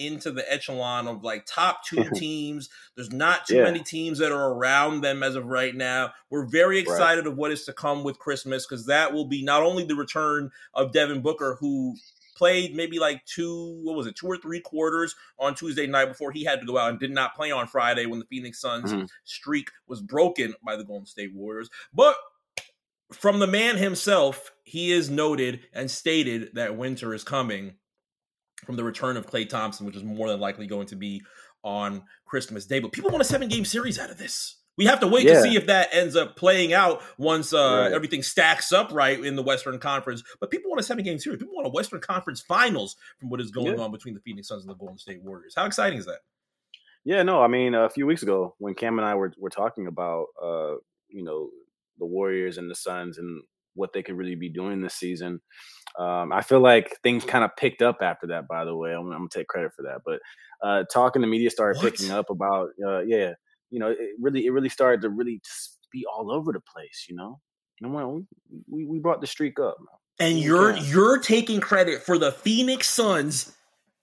into 0.00 0.30
the 0.32 0.50
echelon 0.52 1.06
of 1.06 1.22
like 1.22 1.44
top 1.46 1.84
two 1.84 2.04
teams. 2.14 2.68
There's 2.96 3.12
not 3.12 3.46
too 3.46 3.56
Yeah. 3.56 3.64
many 3.64 3.80
teams 3.80 4.18
that 4.18 4.32
are 4.32 4.52
around 4.54 5.02
them 5.02 5.22
as 5.22 5.34
of 5.36 5.46
right 5.46 5.74
now. 5.74 6.12
We're 6.30 6.46
very 6.46 6.76
Right. 6.76 6.82
excited 6.82 7.26
of 7.26 7.36
what 7.36 7.52
is 7.52 7.64
to 7.66 7.72
come 7.72 8.02
with 8.02 8.18
Christmas 8.18 8.66
because 8.66 8.86
that 8.86 9.12
will 9.12 9.26
be 9.26 9.42
not 9.42 9.62
only 9.62 9.84
the 9.84 9.94
return 9.94 10.50
of 10.74 10.92
Devin 10.92 11.20
Booker, 11.20 11.56
who 11.60 11.94
played 12.36 12.74
maybe 12.74 12.98
like 12.98 13.22
two, 13.26 13.80
what 13.84 13.94
was 13.94 14.06
it, 14.06 14.16
two 14.16 14.26
or 14.26 14.36
three 14.38 14.60
quarters 14.60 15.14
on 15.38 15.54
Tuesday 15.54 15.86
night 15.86 16.06
before 16.06 16.32
he 16.32 16.42
had 16.42 16.58
to 16.60 16.66
go 16.66 16.78
out 16.78 16.88
and 16.90 16.98
did 16.98 17.10
not 17.10 17.34
play 17.36 17.50
on 17.50 17.66
Friday 17.66 18.06
when 18.06 18.18
the 18.18 18.24
Phoenix 18.24 18.58
Suns 18.60 18.92
Mhm. 18.92 19.08
streak 19.24 19.70
was 19.86 20.00
broken 20.00 20.54
by 20.64 20.74
the 20.76 20.84
Golden 20.84 21.04
State 21.06 21.34
Warriors. 21.34 21.68
But 21.92 22.16
from 23.12 23.40
the 23.40 23.46
man 23.46 23.76
himself, 23.76 24.52
he 24.64 24.92
is 24.92 25.10
noted 25.10 25.66
and 25.74 25.90
stated 25.90 26.54
that 26.54 26.76
winter 26.76 27.12
is 27.12 27.24
coming 27.24 27.74
from 28.64 28.76
the 28.76 28.84
return 28.84 29.16
of 29.16 29.26
Klay 29.26 29.48
Thompson, 29.48 29.86
which 29.86 29.96
is 29.96 30.04
more 30.04 30.28
than 30.28 30.40
likely 30.40 30.66
going 30.66 30.86
to 30.88 30.96
be 30.96 31.22
on 31.62 32.02
Christmas 32.26 32.66
Day. 32.66 32.78
But 32.80 32.92
people 32.92 33.10
want 33.10 33.20
a 33.22 33.24
seven 33.24 33.48
game 33.48 33.64
series 33.64 33.98
out 33.98 34.10
of 34.10 34.18
this. 34.18 34.56
We 34.78 34.86
have 34.86 35.00
to 35.00 35.06
wait 35.08 35.24
to 35.24 35.42
see 35.42 35.56
if 35.56 35.66
that 35.66 35.88
ends 35.92 36.16
up 36.16 36.36
playing 36.36 36.72
out 36.72 37.02
once 37.18 37.52
uh, 37.52 37.58
Right. 37.84 37.92
everything 37.92 38.22
stacks 38.22 38.72
up 38.72 38.92
right 38.92 39.22
in 39.22 39.36
the 39.36 39.42
Western 39.42 39.78
Conference. 39.78 40.22
But 40.40 40.50
people 40.50 40.70
want 40.70 40.80
a 40.80 40.84
seven 40.84 41.04
game 41.04 41.18
series. 41.18 41.38
People 41.38 41.54
want 41.54 41.66
a 41.66 41.70
Western 41.70 42.00
Conference 42.00 42.40
finals 42.40 42.96
from 43.18 43.28
what 43.28 43.40
is 43.42 43.50
going 43.50 43.76
Yeah. 43.76 43.84
on 43.84 43.90
between 43.92 44.14
the 44.14 44.20
Phoenix 44.20 44.48
Suns 44.48 44.62
and 44.62 44.70
the 44.70 44.74
Golden 44.76 44.96
State 44.96 45.22
Warriors. 45.22 45.52
How 45.54 45.66
exciting 45.66 45.98
is 45.98 46.06
that? 46.06 46.20
Yeah, 47.04 47.22
no, 47.24 47.42
I 47.42 47.48
mean 47.48 47.74
a 47.74 47.90
few 47.90 48.06
weeks 48.06 48.22
ago 48.22 48.54
when 48.58 48.74
Cam 48.74 48.98
and 48.98 49.06
I 49.06 49.14
were 49.16 49.32
were 49.38 49.50
talking 49.50 49.86
about 49.86 50.26
uh, 50.42 50.74
you 51.08 51.24
know, 51.24 51.50
the 51.98 52.06
Warriors 52.06 52.56
and 52.56 52.70
the 52.70 52.74
Suns 52.74 53.18
and 53.18 53.42
what 53.74 53.92
they 53.92 54.02
could 54.02 54.16
really 54.16 54.34
be 54.34 54.48
doing 54.48 54.80
this 54.80 54.94
season. 54.94 55.40
Um, 55.98 56.32
I 56.32 56.42
feel 56.42 56.60
like 56.60 56.98
things 57.02 57.24
kind 57.24 57.44
of 57.44 57.50
picked 57.56 57.82
up 57.82 57.98
after 58.00 58.28
that, 58.28 58.46
by 58.48 58.64
the 58.64 58.76
way. 58.76 58.92
I'm, 58.92 59.06
I'm 59.06 59.18
gonna 59.18 59.28
take 59.30 59.48
credit 59.48 59.72
for 59.74 59.82
that. 59.82 60.00
But 60.04 60.20
uh 60.66 60.84
talking 60.92 61.22
the 61.22 61.28
media 61.28 61.50
started 61.50 61.82
What? 61.82 61.92
picking 61.92 62.10
up 62.10 62.30
about 62.30 62.70
uh 62.86 63.00
yeah, 63.00 63.32
you 63.70 63.80
know, 63.80 63.90
it 63.90 64.10
really 64.20 64.46
it 64.46 64.50
really 64.50 64.68
started 64.68 65.02
to 65.02 65.08
really 65.10 65.40
just 65.44 65.78
be 65.92 66.04
all 66.06 66.30
over 66.30 66.52
the 66.52 66.60
place, 66.60 67.06
you 67.08 67.16
know. 67.16 67.40
And 67.80 67.94
well, 67.94 68.22
we, 68.68 68.84
we 68.84 68.98
brought 68.98 69.20
the 69.20 69.26
streak 69.26 69.58
up. 69.58 69.76
And 70.18 70.38
you're 70.38 70.76
you're 70.76 71.18
taking 71.18 71.60
credit 71.60 72.02
for 72.02 72.18
the 72.18 72.30
Phoenix 72.30 72.88
Suns. 72.88 73.52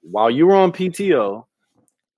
While 0.01 0.31
you 0.31 0.47
were 0.47 0.55
on 0.55 0.71
PTO, 0.71 1.45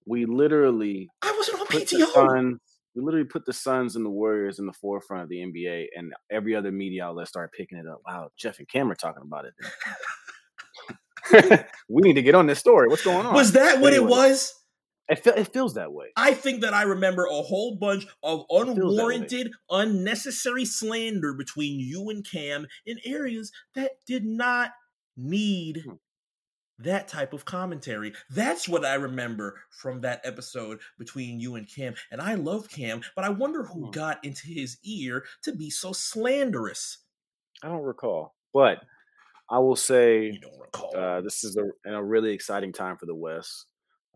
we 0.06 0.26
literally 0.26 1.10
I 1.22 1.34
wasn't 1.38 1.62
on 1.62 1.68
PTO. 1.68 2.60
We 3.00 3.06
literally 3.06 3.28
put 3.28 3.46
the 3.46 3.54
Suns 3.54 3.96
and 3.96 4.06
the 4.06 4.10
Warriors 4.10 4.60
in 4.60 4.66
the 4.66 4.74
forefront 4.74 5.24
of 5.24 5.30
the 5.30 5.38
NBA, 5.38 5.86
and 5.96 6.14
every 6.30 6.54
other 6.54 6.72
media 6.72 7.06
outlet 7.06 7.30
started 7.30 7.52
picking 7.58 7.78
it 7.78 7.88
up. 7.88 8.02
Wow, 8.06 8.30
Jeff 8.38 8.60
and 8.60 8.68
Cam 8.68 8.92
are 8.92 8.96
talking 8.96 9.24
about 9.24 9.46
it. 9.46 9.54
we 11.90 12.02
need 12.02 12.16
to 12.16 12.22
get 12.22 12.36
on 12.36 12.48
this 12.48 12.60
story. 12.60 12.90
What's 12.90 13.06
going 13.06 13.26
on? 13.26 13.34
Was 13.34 13.54
that 13.54 13.80
what 13.80 13.94
it 13.94 14.04
was? 14.04 14.54
It, 15.08 15.24
fe- 15.24 15.34
it 15.38 15.54
feels 15.54 15.76
that 15.76 15.94
way. 15.94 16.08
I 16.18 16.34
think 16.34 16.62
that 16.62 16.74
I 16.74 16.84
remember 16.84 17.26
a 17.26 17.42
whole 17.42 17.78
bunch 17.80 18.06
of 18.22 18.46
feels 18.50 18.68
that 18.68 18.84
way. 18.84 18.92
unwarranted, 18.92 19.52
unnecessary 19.70 20.66
slander 20.66 21.34
between 21.34 21.80
you 21.80 22.10
and 22.10 22.26
Cam 22.30 22.68
in 22.86 22.98
areas 23.06 23.52
that 23.76 23.92
did 24.06 24.26
not 24.26 24.72
need 25.16 25.84
Hmm. 25.86 25.94
That 26.80 27.08
type 27.08 27.34
of 27.34 27.46
commentary. 27.46 28.14
That's 28.30 28.68
what 28.68 28.86
I 28.86 28.96
remember 28.96 29.62
from 29.70 30.02
that 30.02 30.22
episode 30.24 30.80
between 30.98 31.40
you 31.40 31.56
and 31.56 31.68
Cam. 31.68 31.96
And 32.12 32.22
I 32.22 32.36
love 32.36 32.70
Cam, 32.70 33.02
but 33.16 33.26
I 33.26 33.30
wonder 33.30 33.64
who 33.64 33.86
Hmm. 33.86 33.92
got 33.92 34.24
into 34.26 34.48
his 34.48 34.78
ear 34.84 35.26
to 35.44 35.54
be 35.56 35.70
so 35.70 35.92
slanderous. 35.94 37.00
I 37.64 37.68
don't 37.68 37.84
recall, 37.84 38.36
but 38.54 38.80
I 39.50 39.60
will 39.60 39.76
say 39.76 40.32
You 40.32 40.40
don't 40.40 40.60
recall. 40.60 40.96
uh, 40.96 41.22
this 41.22 41.44
is 41.44 41.58
a, 41.58 41.92
a 41.92 42.04
really 42.04 42.32
exciting 42.34 42.74
time 42.74 42.98
for 42.98 43.06
the 43.06 43.16
West 43.16 43.66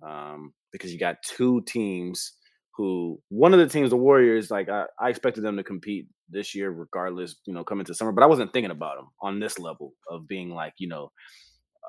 um, 0.02 0.54
because 0.72 0.94
you 0.94 1.00
got 1.00 1.22
two 1.24 1.62
teams 1.64 2.34
who 2.76 3.22
one 3.30 3.54
of 3.54 3.60
the 3.60 3.68
teams, 3.68 3.90
the 3.92 3.98
Warriors, 3.98 4.50
like 4.50 4.70
I, 4.70 4.86
I 5.00 5.10
expected 5.10 5.42
them 5.44 5.58
to 5.58 5.64
compete 5.64 6.08
this 6.30 6.56
year, 6.56 6.72
regardless, 6.72 7.36
you 7.46 7.54
know, 7.54 7.64
coming 7.64 7.86
to 7.86 7.94
summer, 7.94 8.12
but 8.12 8.24
I 8.24 8.28
wasn't 8.28 8.54
thinking 8.54 8.72
about 8.72 8.98
them 8.98 9.10
on 9.22 9.40
this 9.40 9.60
level 9.60 9.94
of 10.10 10.28
being 10.28 10.50
like, 10.50 10.74
you 10.78 10.88
know, 10.88 11.12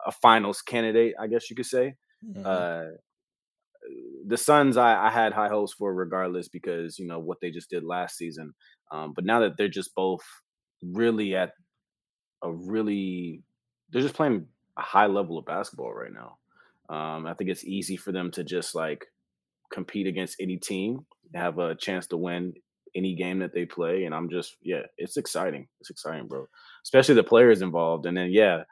a 0.06 0.12
finals 0.12 0.62
candidate, 0.62 1.14
I 1.18 1.26
guess 1.26 1.50
you 1.50 1.56
could 1.56 1.66
say. 1.66 1.96
Mhm. 2.24 2.44
Uh, 2.44 2.96
the 4.26 4.36
Suns, 4.38 4.76
I, 4.76 5.06
I 5.06 5.10
had 5.10 5.32
high 5.32 5.48
hopes 5.48 5.72
for 5.74 5.92
regardless 5.94 6.48
because 6.48 6.98
you 6.98 7.06
know 7.06 7.18
what 7.18 7.38
they 7.40 7.50
just 7.50 7.68
did 7.70 7.84
last 7.84 8.16
season. 8.16 8.54
Um, 8.90 9.12
but 9.14 9.24
now 9.24 9.40
that 9.40 9.56
they're 9.56 9.68
just 9.68 9.94
both 9.94 10.22
really 10.82 11.34
at 11.36 11.52
a 12.42 12.52
really, 12.52 13.42
they're 13.90 14.02
just 14.02 14.14
playing 14.14 14.46
a 14.78 14.82
high 14.82 15.06
level 15.06 15.38
of 15.38 15.44
basketball 15.44 15.92
right 15.92 16.12
now. 16.12 16.38
Um, 16.94 17.26
I 17.26 17.34
think 17.34 17.50
it's 17.50 17.64
easy 17.64 17.96
for 17.96 18.12
them 18.12 18.30
to 18.32 18.44
just 18.44 18.74
like 18.74 19.06
compete 19.72 20.06
against 20.06 20.36
any 20.40 20.56
team, 20.56 21.06
have 21.34 21.58
a 21.58 21.74
chance 21.74 22.06
to 22.08 22.16
win 22.16 22.54
any 22.94 23.14
game 23.14 23.40
that 23.40 23.52
they 23.52 23.66
play, 23.66 24.04
and 24.04 24.14
I'm 24.14 24.30
just 24.30 24.56
yeah, 24.62 24.82
it's 24.96 25.16
exciting. 25.16 25.68
It's 25.80 25.90
exciting, 25.90 26.28
bro. 26.28 26.46
Especially 26.84 27.14
the 27.16 27.24
players 27.24 27.60
involved, 27.62 28.06
and 28.06 28.16
then 28.16 28.30
yeah, 28.32 28.62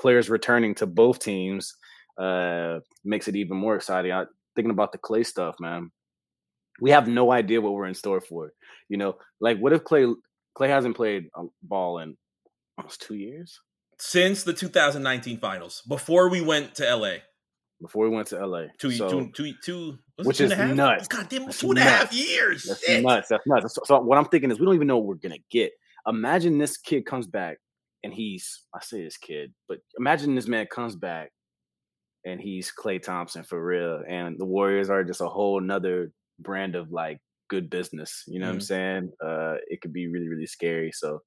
players 0.00 0.30
returning 0.30 0.74
to 0.76 0.86
both 0.86 1.18
teams 1.20 1.74
uh 2.18 2.80
makes 3.04 3.28
it 3.28 3.36
even 3.36 3.56
more 3.56 3.76
exciting. 3.76 4.12
I 4.12 4.24
thinking 4.56 4.70
about 4.72 4.92
the 4.92 4.98
Klay 4.98 5.24
stuff, 5.24 5.54
man. 5.60 5.90
We 6.80 6.90
have 6.90 7.06
no 7.08 7.30
idea 7.30 7.60
what 7.60 7.74
we're 7.74 7.86
in 7.86 7.94
store 7.94 8.20
for. 8.20 8.52
You 8.88 8.96
know, 8.96 9.16
like 9.40 9.58
what 9.58 9.72
if 9.72 9.84
Klay 9.84 10.12
Klay 10.58 10.68
hasn't 10.68 10.96
played 10.96 11.28
um, 11.36 11.50
ball 11.62 11.98
in 11.98 12.16
almost 12.76 13.02
two 13.02 13.14
years 13.14 13.60
Since 13.98 14.44
the 14.44 14.52
2019 14.52 15.38
finals, 15.38 15.82
before 15.88 16.28
we 16.30 16.40
went 16.40 16.74
to 16.76 16.96
LA, 16.96 17.16
before 17.80 18.08
we 18.08 18.14
went 18.16 18.28
to 18.28 18.46
LA. 18.46 18.64
two, 18.78 18.90
So, 18.90 19.08
two, 19.08 19.30
two, 19.32 19.54
two, 19.64 19.98
was 20.18 20.26
which 20.26 20.38
two 20.38 20.44
and 20.44 20.52
is 20.52 20.58
a 20.58 20.62
half? 20.62 20.76
nuts. 20.76 21.08
God 21.08 21.28
damn, 21.28 21.48
two 21.50 21.70
and 21.70 21.78
a 21.78 21.82
half 21.82 22.12
years. 22.12 22.64
That's 22.64 22.84
Shit. 22.84 23.02
nuts. 23.02 23.28
That's 23.28 23.46
nuts. 23.46 23.74
So, 23.74 23.82
so 23.84 24.00
what 24.00 24.18
I'm 24.18 24.26
thinking 24.26 24.50
is 24.50 24.58
we 24.58 24.66
don't 24.66 24.74
even 24.74 24.86
know 24.88 24.98
what 24.98 25.06
we're 25.06 25.14
gonna 25.28 25.44
get. 25.50 25.72
Imagine 26.06 26.58
this 26.58 26.76
kid 26.76 27.06
comes 27.06 27.26
back 27.26 27.58
and 28.04 28.12
he's 28.14 28.62
I 28.74 28.80
say 28.82 29.02
this 29.04 29.16
kid, 29.18 29.52
but 29.68 29.78
imagine 29.98 30.34
this 30.34 30.48
man 30.48 30.66
comes 30.66 30.96
back 30.96 31.30
and 32.24 32.40
he's 32.40 32.72
Klay 32.72 33.02
Thompson 33.02 33.44
for 33.44 33.64
real. 33.64 34.02
And 34.08 34.38
the 34.38 34.44
Warriors 34.46 34.90
are 34.90 35.04
just 35.04 35.20
a 35.22 35.28
whole 35.28 35.60
nother 35.60 36.12
brand 36.38 36.76
of 36.76 36.90
like 36.92 37.18
good 37.48 37.70
business. 37.70 38.24
You 38.26 38.40
know 38.40 38.46
what 38.46 38.52
I'm 38.54 38.58
Mhm. 38.58 38.62
saying? 38.62 39.12
Uh 39.24 39.56
it 39.68 39.80
could 39.80 39.92
be 39.92 40.06
really, 40.08 40.28
really 40.28 40.46
scary. 40.46 40.92
So 40.92 41.20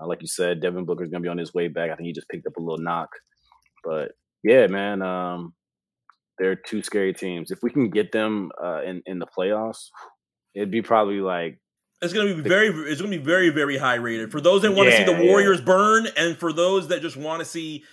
uh, 0.00 0.06
like 0.06 0.22
you 0.22 0.28
said, 0.28 0.60
Devin 0.60 0.84
Booker's 0.86 1.10
gonna 1.10 1.22
be 1.22 1.28
on 1.28 1.38
his 1.38 1.54
way 1.54 1.68
back. 1.68 1.90
I 1.90 1.96
think 1.96 2.06
he 2.06 2.12
just 2.12 2.28
picked 2.28 2.46
up 2.46 2.56
a 2.56 2.60
little 2.60 2.78
knock. 2.84 3.10
But 3.84 4.12
yeah, 4.42 4.66
man, 4.68 5.02
um, 5.02 5.54
they're 6.38 6.56
two 6.56 6.82
scary 6.82 7.12
teams. 7.14 7.50
If 7.50 7.62
we 7.62 7.70
can 7.70 7.90
get 7.90 8.12
them 8.12 8.50
uh, 8.62 8.82
in 8.82 9.02
in 9.06 9.18
the 9.18 9.26
playoffs, 9.26 9.88
it'd 10.54 10.70
be 10.70 10.82
probably 10.82 11.20
like 11.20 11.60
It's 12.02 12.12
gonna 12.12 12.34
be 12.34 12.40
very. 12.40 12.68
It's 12.90 13.00
gonna 13.00 13.10
be 13.10 13.22
very, 13.22 13.50
very 13.50 13.76
high 13.76 13.96
rated 13.96 14.32
for 14.32 14.40
those 14.40 14.62
that 14.62 14.72
want 14.72 14.88
to 14.88 14.96
see 14.96 15.02
Yeah, 15.02 15.16
the 15.16 15.24
yeah. 15.24 15.30
Warriors 15.30 15.60
burn, 15.60 16.08
and 16.16 16.36
for 16.36 16.52
those 16.52 16.88
that 16.88 17.02
just 17.02 17.16
want 17.16 17.40
to 17.40 17.44
see 17.44 17.84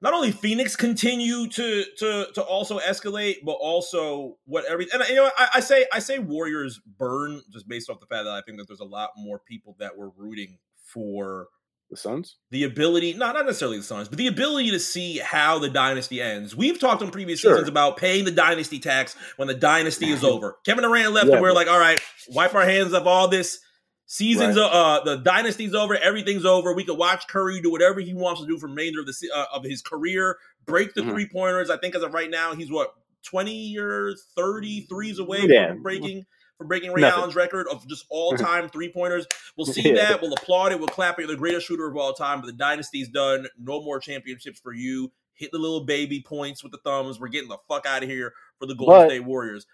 not 0.00 0.14
only 0.14 0.32
Phoenix 0.32 0.76
continue 0.76 1.48
to 1.48 1.84
to 1.98 2.26
to 2.34 2.42
also 2.42 2.78
escalate, 2.78 3.36
but 3.44 3.52
also 3.52 4.36
what 4.44 4.64
every 4.66 4.86
and 4.92 5.02
you 5.08 5.16
know 5.16 5.30
I, 5.38 5.48
I 5.54 5.60
say 5.60 5.86
I 5.92 5.98
say 5.98 6.18
Warriors 6.18 6.80
burn 6.98 7.40
just 7.52 7.68
based 7.68 7.90
off 7.90 8.00
the 8.00 8.06
fact 8.06 8.24
that 8.24 8.32
I 8.32 8.42
think 8.42 8.58
that 8.58 8.68
there's 8.68 8.80
a 8.80 8.84
lot 8.84 9.10
more 9.16 9.40
people 9.40 9.76
that 9.78 9.96
were 9.96 10.10
rooting 10.16 10.58
for 10.84 11.48
the 11.92 11.96
Suns. 11.98 12.36
the 12.50 12.64
ability, 12.64 13.12
not 13.12 13.34
not 13.36 13.46
necessarily 13.46 13.76
the 13.76 13.82
Suns, 13.84 14.08
but 14.08 14.18
the 14.18 14.26
ability 14.26 14.70
to 14.72 14.80
see 14.80 15.18
how 15.18 15.58
the 15.60 15.70
dynasty 15.70 16.20
ends. 16.20 16.56
We've 16.56 16.80
talked 16.80 17.02
on 17.02 17.10
previous 17.12 17.38
Sure. 17.40 17.52
seasons 17.52 17.68
about 17.68 17.96
paying 17.98 18.24
the 18.24 18.30
dynasty 18.32 18.80
tax 18.80 19.14
when 19.36 19.46
the 19.48 19.54
dynasty 19.54 20.10
is 20.10 20.24
over. 20.32 20.56
Kevin 20.64 20.82
Durant 20.82 21.12
left, 21.12 21.28
Yeah, 21.28 21.34
and 21.34 21.42
we 21.42 21.48
but- 21.50 21.54
like, 21.54 21.68
all 21.68 21.78
right, 21.78 22.00
wipe 22.28 22.54
our 22.54 22.64
hands 22.64 22.92
of 22.92 23.06
all 23.06 23.28
this 23.28 23.60
Season's 24.06 24.58
uh 24.58 25.00
the 25.04 25.16
dynasty's 25.18 25.74
over, 25.74 25.94
everything's 25.96 26.44
over. 26.44 26.74
We 26.74 26.84
could 26.84 26.98
watch 26.98 27.26
Curry 27.28 27.60
do 27.62 27.70
whatever 27.70 28.00
he 28.00 28.12
wants 28.12 28.40
to 28.42 28.46
do 28.46 28.58
for 28.58 28.66
the 28.66 28.72
remainder 28.72 29.00
of 29.00 29.06
the 29.06 29.14
uh, 29.34 29.46
of 29.54 29.64
his 29.64 29.80
career. 29.80 30.36
Break 30.66 30.92
the 30.94 31.00
Mhm. 31.00 31.10
three 31.12 31.28
pointers. 31.32 31.70
I 31.70 31.78
think 31.78 31.94
as 31.94 32.02
of 32.02 32.12
right 32.12 32.28
now, 32.30 32.54
he's 32.54 32.70
what 32.70 32.92
twenty 33.24 33.78
or 33.78 34.14
thirty 34.36 34.82
threes 34.82 35.18
away 35.18 35.46
Yeah. 35.48 35.68
from 35.68 35.82
breaking 35.82 36.26
from 36.58 36.68
breaking 36.68 36.92
Ray 36.92 37.00
Nothing. 37.02 37.18
Allen's 37.20 37.34
record 37.36 37.66
of 37.70 37.86
just 37.88 38.06
all 38.10 38.36
time 38.36 38.68
three 38.68 38.90
pointers. 38.92 39.26
We'll 39.56 39.66
see 39.66 39.88
Yeah. 39.90 39.94
that. 40.10 40.22
We'll 40.22 40.32
applaud 40.34 40.72
it. 40.72 40.78
We'll 40.78 40.88
clap 40.88 41.18
it. 41.18 41.22
You're 41.22 41.30
the 41.32 41.36
greatest 41.36 41.66
shooter 41.66 41.86
of 41.88 41.96
all 41.96 42.12
time. 42.12 42.40
But 42.40 42.46
the 42.46 42.52
dynasty's 42.52 43.08
done. 43.08 43.46
No 43.58 43.82
more 43.82 43.98
championships 43.98 44.60
for 44.60 44.72
you. 44.72 45.12
Hit 45.34 45.50
the 45.52 45.58
little 45.58 45.84
baby 45.84 46.22
points 46.26 46.62
with 46.62 46.72
the 46.72 46.78
thumbs. 46.84 47.18
We're 47.18 47.28
getting 47.28 47.48
the 47.48 47.58
fuck 47.68 47.86
out 47.86 48.02
of 48.02 48.08
here 48.08 48.32
for 48.58 48.66
the 48.66 48.74
Golden 48.74 48.94
But- 49.00 49.08
State 49.08 49.24
Warriors. 49.24 49.66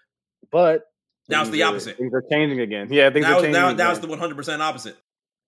But 0.50 0.84
Now 1.28 1.42
it's 1.42 1.50
the 1.50 1.62
are- 1.64 1.68
opposite. 1.70 1.98
Things 1.98 2.14
are 2.14 2.22
changing 2.30 2.60
again. 2.60 2.88
Yeah, 2.90 3.10
things 3.10 3.24
now, 3.24 3.32
are 3.32 3.42
changing. 3.42 3.52
now, 3.52 3.72
now 3.72 3.90
it's 3.90 3.98
the 4.00 4.06
100% 4.08 4.60
opposite. 4.60 4.96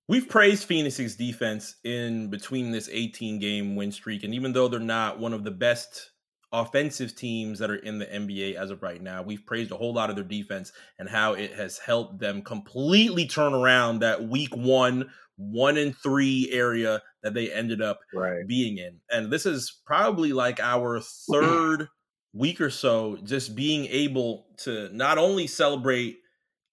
We've 0.08 0.28
praised 0.28 0.64
Phoenix's 0.64 1.14
defense 1.14 1.76
in 1.84 2.28
between 2.28 2.72
this 2.72 2.88
18 2.92 3.38
game 3.38 3.76
win 3.76 3.92
streak. 3.92 4.24
And 4.24 4.34
even 4.34 4.52
though 4.52 4.66
they're 4.66 4.80
not 4.80 5.20
one 5.20 5.32
of 5.32 5.44
the 5.44 5.52
best 5.52 6.09
offensive 6.52 7.14
teams 7.14 7.58
that 7.60 7.70
are 7.70 7.76
in 7.76 7.98
the 7.98 8.06
NBA 8.06 8.54
as 8.54 8.70
of 8.70 8.82
right 8.82 9.00
now, 9.00 9.22
we've 9.22 9.46
praised 9.46 9.70
a 9.70 9.76
whole 9.76 9.94
lot 9.94 10.10
of 10.10 10.16
their 10.16 10.24
defense 10.24 10.72
and 10.98 11.08
how 11.08 11.34
it 11.34 11.52
has 11.52 11.78
helped 11.78 12.18
them 12.18 12.42
completely 12.42 13.26
turn 13.26 13.54
around 13.54 14.00
that 14.00 14.28
week 14.28 14.56
one, 14.56 15.10
one 15.36 15.76
and 15.76 15.96
three 15.96 16.48
area 16.52 17.02
that 17.22 17.34
they 17.34 17.52
ended 17.52 17.80
up 17.80 18.00
right. 18.12 18.46
being 18.46 18.78
in. 18.78 18.98
And 19.10 19.30
this 19.30 19.46
is 19.46 19.80
probably 19.86 20.32
like 20.32 20.60
our 20.60 21.00
third 21.00 21.88
week 22.32 22.60
or 22.60 22.70
so 22.70 23.18
just 23.24 23.54
being 23.54 23.86
able 23.86 24.46
to 24.58 24.88
not 24.92 25.18
only 25.18 25.46
celebrate 25.46 26.18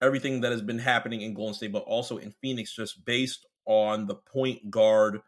everything 0.00 0.40
that 0.42 0.52
has 0.52 0.62
been 0.62 0.78
happening 0.78 1.22
in 1.22 1.34
Golden 1.34 1.54
State, 1.54 1.72
but 1.72 1.84
also 1.84 2.18
in 2.18 2.32
Phoenix, 2.40 2.74
just 2.74 3.04
based 3.04 3.46
on 3.66 4.06
the 4.06 4.14
point 4.14 4.70
guard. 4.70 5.20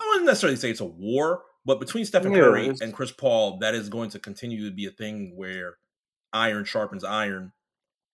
I 0.00 0.06
wouldn't 0.08 0.26
necessarily 0.26 0.56
say 0.56 0.70
it's 0.70 0.80
a 0.80 0.84
war, 0.84 1.42
but 1.66 1.80
between 1.80 2.04
Stephen 2.04 2.32
Yeah, 2.32 2.38
Curry 2.38 2.72
and 2.80 2.94
Chris 2.94 3.10
Paul, 3.10 3.58
that 3.58 3.74
is 3.74 3.88
going 3.88 4.10
to 4.10 4.20
continue 4.20 4.64
to 4.68 4.74
be 4.74 4.86
a 4.86 4.90
thing 4.90 5.32
where 5.36 5.74
iron 6.32 6.64
sharpens 6.64 7.02
iron 7.02 7.52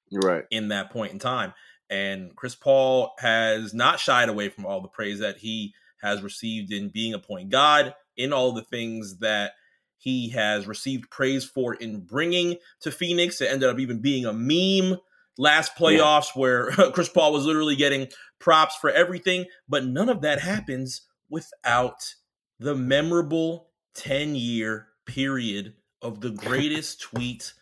You're 0.09 0.23
right. 0.23 0.45
in 0.51 0.69
that 0.69 0.91
point 0.91 1.13
in 1.13 1.19
time. 1.19 1.53
And 1.91 2.35
Chris 2.35 2.55
Paul 2.55 3.13
has 3.19 3.75
not 3.75 4.01
shied 4.01 4.31
away 4.31 4.49
from 4.49 4.65
all 4.65 4.81
the 4.81 4.89
praise 4.89 5.19
that 5.19 5.37
he 5.39 5.75
has 6.01 6.23
received 6.23 6.73
in 6.73 6.89
being 6.89 7.13
a 7.13 7.19
point 7.19 7.51
guard, 7.51 7.95
in 8.17 8.33
all 8.33 8.53
the 8.53 8.65
things 8.65 9.19
that 9.19 9.53
he 9.99 10.31
has 10.31 10.67
received 10.67 11.11
praise 11.11 11.45
for 11.45 11.75
in 11.75 12.01
bringing 12.01 12.57
to 12.81 12.91
Phoenix. 12.91 13.41
It 13.41 13.51
ended 13.51 13.69
up 13.69 13.79
even 13.79 14.01
being 14.01 14.25
a 14.25 14.33
meme 14.33 14.99
last 15.37 15.77
playoffs 15.77 16.35
where 16.35 16.71
Chris 16.93 17.11
Paul 17.11 17.33
was 17.35 17.45
literally 17.45 17.77
getting 17.77 18.09
props 18.41 18.77
for 18.77 18.91
everything, 18.91 19.45
but 19.69 19.85
none 19.85 20.09
of 20.09 20.23
that 20.23 20.41
happens 20.41 21.03
without 21.29 22.15
the 22.63 22.75
memorable 22.75 23.69
10 23.95 24.35
year 24.35 24.89
period 25.07 25.75
of 26.01 26.21
the 26.21 26.31
greatest 26.31 27.01
tweet 27.01 27.53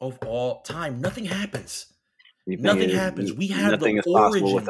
of 0.00 0.18
all 0.26 0.62
time. 0.62 1.00
Nothing 1.00 1.24
happens. 1.24 1.86
You 2.46 2.56
think 2.56 2.64
Nothing 2.64 2.90
it- 2.90 2.94
happens. 2.94 3.32
We 3.32 3.48
have 3.48 3.80
the 3.80 3.86
is 3.96 4.06
origin. 4.06 4.68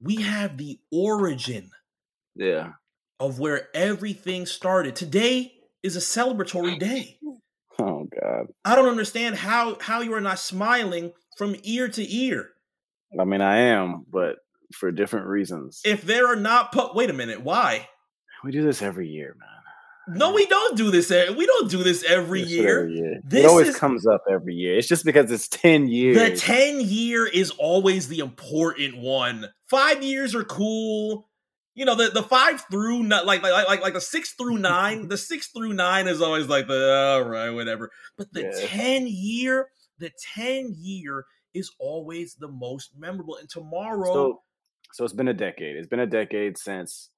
We 0.00 0.16
have 0.22 0.56
the 0.56 0.78
origin 0.92 1.70
Yeah. 2.34 2.72
of 3.18 3.38
where 3.40 3.68
everything 3.74 4.46
started. 4.46 4.96
Today 4.96 5.52
is 5.82 5.96
a 5.96 6.00
celebratory 6.00 6.78
day. 6.78 7.18
Oh 7.82 8.06
God. 8.20 8.48
I 8.62 8.76
don't 8.76 8.90
understand 8.90 9.36
how 9.36 9.78
how 9.80 10.02
you 10.02 10.12
are 10.12 10.20
not 10.20 10.38
smiling 10.38 11.12
from 11.38 11.56
ear 11.62 11.88
to 11.88 12.14
ear. 12.14 12.50
I 13.18 13.24
mean, 13.24 13.40
I 13.40 13.56
am, 13.60 14.04
but 14.10 14.36
for 14.74 14.92
different 14.92 15.28
reasons. 15.28 15.80
If 15.86 16.02
there 16.02 16.26
are 16.26 16.36
not 16.36 16.72
pu- 16.72 16.92
wait 16.92 17.08
a 17.08 17.14
minute, 17.14 17.40
why? 17.40 17.88
We 18.44 18.52
do 18.52 18.62
this 18.62 18.82
every 18.82 19.08
year, 19.08 19.36
man. 19.38 19.48
No, 20.18 20.32
we 20.32 20.44
don't 20.46 20.76
do 20.76 20.90
this. 20.90 21.10
We 21.10 21.46
don't 21.46 21.70
do 21.70 21.82
this 21.84 22.02
every 22.02 22.42
this 22.42 22.50
year. 22.50 22.80
Every 22.80 22.94
year. 22.96 23.20
This 23.22 23.44
it 23.44 23.48
always 23.48 23.68
is- 23.68 23.76
comes 23.76 24.06
up 24.06 24.24
every 24.28 24.54
year. 24.54 24.76
It's 24.76 24.88
just 24.88 25.04
because 25.04 25.30
it's 25.30 25.46
ten 25.46 25.86
years. 25.88 26.16
The 26.16 26.36
10 26.36 26.80
year 26.80 27.26
is 27.26 27.50
always 27.52 28.08
the 28.08 28.18
important 28.18 28.96
one. 28.96 29.50
Five 29.68 30.02
years 30.02 30.34
are 30.34 30.42
cool. 30.44 31.28
You 31.76 31.84
know, 31.84 31.94
the, 31.94 32.08
the 32.10 32.22
five 32.24 32.64
through 32.70 33.04
not 33.04 33.24
like 33.26 33.42
like 33.42 33.68
like 33.68 33.82
like 33.82 33.94
the 33.94 34.00
six 34.00 34.32
through 34.32 34.58
nine. 34.58 35.06
the 35.08 35.16
six 35.16 35.48
through 35.48 35.74
nine 35.74 36.08
is 36.08 36.20
always 36.20 36.46
like 36.48 36.66
the 36.66 36.92
all 37.22 37.28
right, 37.28 37.50
whatever. 37.50 37.90
But 38.18 38.32
the 38.32 38.42
Yeah. 38.42 38.66
10 38.66 39.06
year, 39.06 39.68
the 39.98 40.10
10 40.34 40.74
year 40.76 41.24
is 41.54 41.70
always 41.78 42.34
the 42.34 42.48
most 42.48 42.90
memorable. 42.98 43.36
And 43.36 43.48
tomorrow, 43.48 44.12
so, 44.12 44.42
so 44.92 45.04
it's 45.04 45.12
been 45.12 45.28
a 45.28 45.34
decade. 45.34 45.76
It's 45.76 45.86
been 45.88 46.00
a 46.00 46.06
decade 46.06 46.58
since 46.58 47.10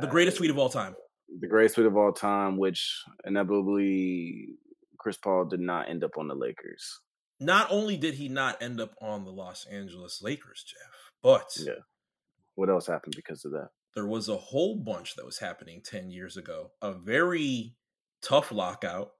the 0.00 0.06
uh, 0.06 0.10
greatest 0.10 0.36
tweet 0.38 0.50
of 0.50 0.58
all 0.58 0.68
time. 0.68 0.94
the 1.40 1.46
greatest 1.48 1.74
tweet 1.74 1.86
of 1.86 1.96
all 1.96 2.12
time, 2.12 2.56
which 2.58 3.02
inevitably 3.24 4.48
Chris 4.98 5.16
Paul 5.16 5.44
did 5.46 5.60
not 5.60 5.88
end 5.88 6.04
up 6.04 6.12
on 6.18 6.28
the 6.28 6.34
Lakers. 6.34 7.00
Not 7.40 7.68
only 7.70 7.96
did 7.96 8.14
he 8.14 8.28
not 8.28 8.60
end 8.60 8.80
up 8.80 8.94
on 9.00 9.24
the 9.24 9.30
Los 9.30 9.64
Angeles 9.66 10.20
Lakers, 10.22 10.64
Jeff, 10.66 11.12
but 11.22 11.56
Yeah. 11.58 11.82
What 12.54 12.68
else 12.68 12.86
happened 12.88 13.14
because 13.16 13.44
of 13.44 13.52
that? 13.52 13.68
there 13.94 14.06
was 14.06 14.28
a 14.28 14.36
whole 14.36 14.76
bunch 14.76 15.16
that 15.16 15.24
was 15.24 15.38
happening 15.38 15.80
10 15.84 16.10
years 16.10 16.36
ago. 16.36 16.70
A 16.82 16.92
very 16.92 17.74
tough 18.22 18.52
lockout 18.52 19.12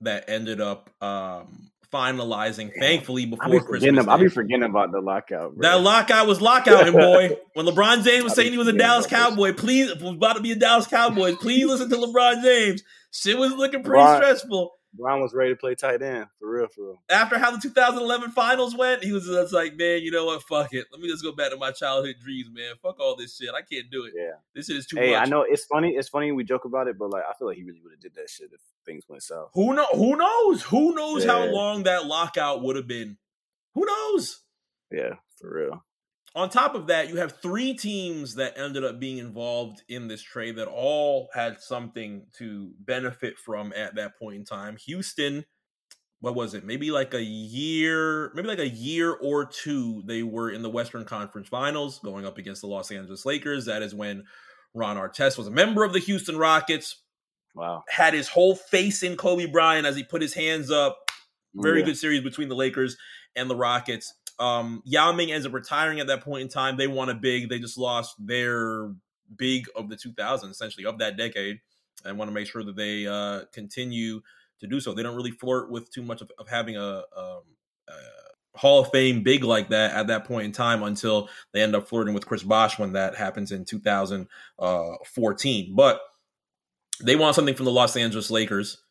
that 0.00 0.28
ended 0.28 0.60
up 0.60 0.90
um 1.02 1.70
finalizing, 1.92 2.70
thankfully, 2.78 3.24
be 3.24 3.30
before 3.32 3.46
forgetting. 3.60 3.94
Christmas. 3.96 4.06
I 4.08 4.16
be 4.16 4.28
forgetting 4.28 4.64
about 4.64 4.92
the 4.92 5.00
lockout. 5.00 5.54
Bro. 5.56 5.68
That 5.68 5.80
lockout 5.80 6.26
was 6.26 6.40
lockouting, 6.40 6.92
boy. 6.94 7.36
When 7.54 7.66
LeBron 7.66 8.04
James 8.04 8.24
was 8.24 8.34
be 8.34 8.42
saying 8.42 8.52
he 8.52 8.58
was 8.58 8.68
a 8.68 8.72
Dallas. 8.72 9.06
Cowboy, 9.06 9.52
please 9.54 9.94
was 10.00 10.14
about 10.14 10.34
to 10.34 10.40
be 10.42 10.52
a 10.52 10.56
Dallas 10.56 10.86
Cowboy. 10.86 11.34
Please 11.36 11.66
listen 11.66 11.90
to 11.90 11.96
LeBron 11.96 12.42
James. 12.42 12.82
Shit 13.12 13.38
was 13.38 13.52
looking 13.52 13.82
pretty 13.82 14.02
LeBron- 14.02 14.16
stressful. 14.16 14.72
Bron 14.92 15.20
was 15.20 15.32
ready 15.32 15.50
to 15.52 15.56
play 15.56 15.74
tight 15.74 16.02
end 16.02 16.26
for 16.38 16.50
real, 16.50 16.66
for 16.68 16.82
real. 16.82 17.02
After 17.08 17.38
how 17.38 17.50
the 17.52 17.58
2011 17.58 18.32
finals 18.32 18.76
went, 18.76 19.04
he 19.04 19.12
was 19.12 19.26
just 19.26 19.52
like, 19.52 19.76
man, 19.76 20.02
you 20.02 20.10
know 20.10 20.26
what? 20.26 20.42
Fuck 20.42 20.74
it. 20.74 20.86
Let 20.90 21.00
me 21.00 21.08
just 21.08 21.22
go 21.22 21.32
back 21.32 21.50
to 21.50 21.56
my 21.56 21.70
childhood 21.70 22.16
dreams, 22.20 22.48
man. 22.52 22.74
Fuck 22.82 22.98
all 22.98 23.16
this 23.16 23.36
shit. 23.36 23.50
I 23.54 23.62
can't 23.62 23.90
do 23.90 24.04
it. 24.04 24.14
Yeah. 24.16 24.32
This 24.54 24.66
shit 24.66 24.76
is 24.76 24.86
too 24.86 24.96
Hey, 24.96 25.12
much. 25.12 25.26
I 25.26 25.30
know 25.30 25.44
it's 25.48 25.64
funny. 25.64 25.90
It's 25.90 26.08
funny 26.08 26.32
we 26.32 26.44
joke 26.44 26.64
about 26.64 26.88
it, 26.88 26.98
but 26.98 27.10
like 27.10 27.22
I 27.28 27.34
feel 27.34 27.46
like 27.48 27.56
he 27.56 27.62
really 27.62 27.80
would 27.82 27.92
have 27.92 28.00
did 28.00 28.14
that 28.14 28.28
shit 28.28 28.50
if 28.52 28.60
things 28.84 29.04
went 29.08 29.22
south. 29.22 29.50
Who 29.54 29.74
know? 29.74 29.86
Who 29.92 30.16
knows? 30.16 30.62
Who 30.64 30.94
knows 30.94 31.24
how 31.24 31.44
long 31.44 31.84
that 31.84 32.06
lockout 32.06 32.62
would 32.62 32.76
have 32.76 32.88
been? 32.88 33.16
Who 33.74 33.86
knows? 33.86 34.42
Yeah, 34.90 35.14
for 35.40 35.54
real. 35.54 35.84
On 36.36 36.48
top 36.48 36.76
of 36.76 36.86
that, 36.86 37.08
you 37.08 37.16
have 37.16 37.40
three 37.42 37.74
teams 37.74 38.36
that 38.36 38.56
ended 38.56 38.84
up 38.84 39.00
being 39.00 39.18
involved 39.18 39.82
in 39.88 40.06
this 40.06 40.22
trade 40.22 40.56
that 40.56 40.68
all 40.68 41.28
had 41.34 41.60
something 41.60 42.26
to 42.38 42.72
benefit 42.80 43.36
from 43.36 43.72
at 43.74 43.96
that 43.96 44.16
point 44.16 44.36
in 44.36 44.44
time. 44.44 44.76
Houston, 44.86 45.44
what 46.20 46.36
was 46.36 46.54
it? 46.54 46.64
Maybe 46.64 46.92
like 46.92 47.14
a 47.14 47.22
year, 47.22 48.30
maybe 48.34 48.46
like 48.46 48.60
a 48.60 48.68
year 48.68 49.12
or 49.12 49.44
two, 49.44 50.02
they 50.06 50.22
were 50.22 50.50
in 50.50 50.62
the 50.62 50.70
Western 50.70 51.04
Conference 51.04 51.48
Finals 51.48 51.98
going 51.98 52.24
up 52.24 52.38
against 52.38 52.60
the 52.60 52.68
Los 52.68 52.92
Angeles 52.92 53.26
Lakers. 53.26 53.64
That 53.64 53.82
is 53.82 53.92
when 53.94 54.24
Ron 54.72 54.96
Artest 54.96 55.36
was 55.36 55.48
a 55.48 55.50
member 55.52 55.82
of 55.82 55.92
the 55.92 55.98
Houston 55.98 56.36
Rockets, 56.38 57.02
Wow. 57.56 57.82
had 57.88 58.14
his 58.14 58.28
whole 58.28 58.54
face 58.54 59.02
in 59.02 59.16
Kobe 59.16 59.46
Bryant 59.46 59.84
as 59.84 59.96
he 59.96 60.04
put 60.04 60.22
his 60.22 60.34
hands 60.34 60.70
up 60.70 60.96
very 61.56 61.80
Yeah. 61.80 61.86
good 61.86 61.96
series 61.98 62.20
between 62.22 62.48
the 62.48 62.54
Lakers 62.54 62.96
and 63.34 63.50
the 63.50 63.56
Rockets. 63.56 64.14
Um, 64.40 64.82
Yao 64.84 65.12
Ming 65.12 65.30
ends 65.30 65.46
up 65.46 65.52
retiring 65.52 66.00
at 66.00 66.08
that 66.08 66.22
point 66.22 66.42
in 66.42 66.48
time. 66.48 66.76
They 66.76 66.86
won 66.86 67.10
a 67.10 67.14
big. 67.14 67.48
They 67.48 67.58
just 67.58 67.78
lost 67.78 68.14
their 68.18 68.92
big 69.36 69.66
of 69.76 69.88
the 69.88 69.96
2000s, 69.96 70.50
essentially 70.50 70.86
of 70.86 70.98
that 70.98 71.16
decade, 71.16 71.60
and 72.04 72.18
want 72.18 72.30
to 72.30 72.34
make 72.34 72.48
sure 72.48 72.64
that 72.64 72.74
they 72.74 73.06
uh, 73.06 73.42
continue 73.52 74.22
to 74.60 74.66
do 74.66 74.80
so. 74.80 74.94
They 74.94 75.02
don't 75.02 75.16
really 75.16 75.30
flirt 75.30 75.70
with 75.70 75.92
too 75.92 76.02
much 76.02 76.22
of, 76.22 76.32
of 76.38 76.48
having 76.48 76.76
a, 76.76 77.02
um, 77.16 77.42
a 77.88 78.58
Hall 78.58 78.80
of 78.80 78.90
Fame 78.90 79.22
big 79.22 79.44
like 79.44 79.68
that 79.68 79.92
at 79.92 80.08
that 80.08 80.24
point 80.24 80.46
in 80.46 80.52
time 80.52 80.82
until 80.82 81.28
they 81.52 81.62
end 81.62 81.76
up 81.76 81.88
flirting 81.88 82.14
with 82.14 82.26
Chris 82.26 82.42
Bosh 82.42 82.78
when 82.78 82.94
that 82.94 83.14
happens 83.14 83.52
in 83.52 83.64
2014. 83.64 85.74
But 85.74 86.00
they 87.02 87.16
want 87.16 87.34
something 87.34 87.54
from 87.54 87.66
the 87.66 87.72
Los 87.72 87.96
Angeles 87.96 88.30
Lakers. 88.30 88.82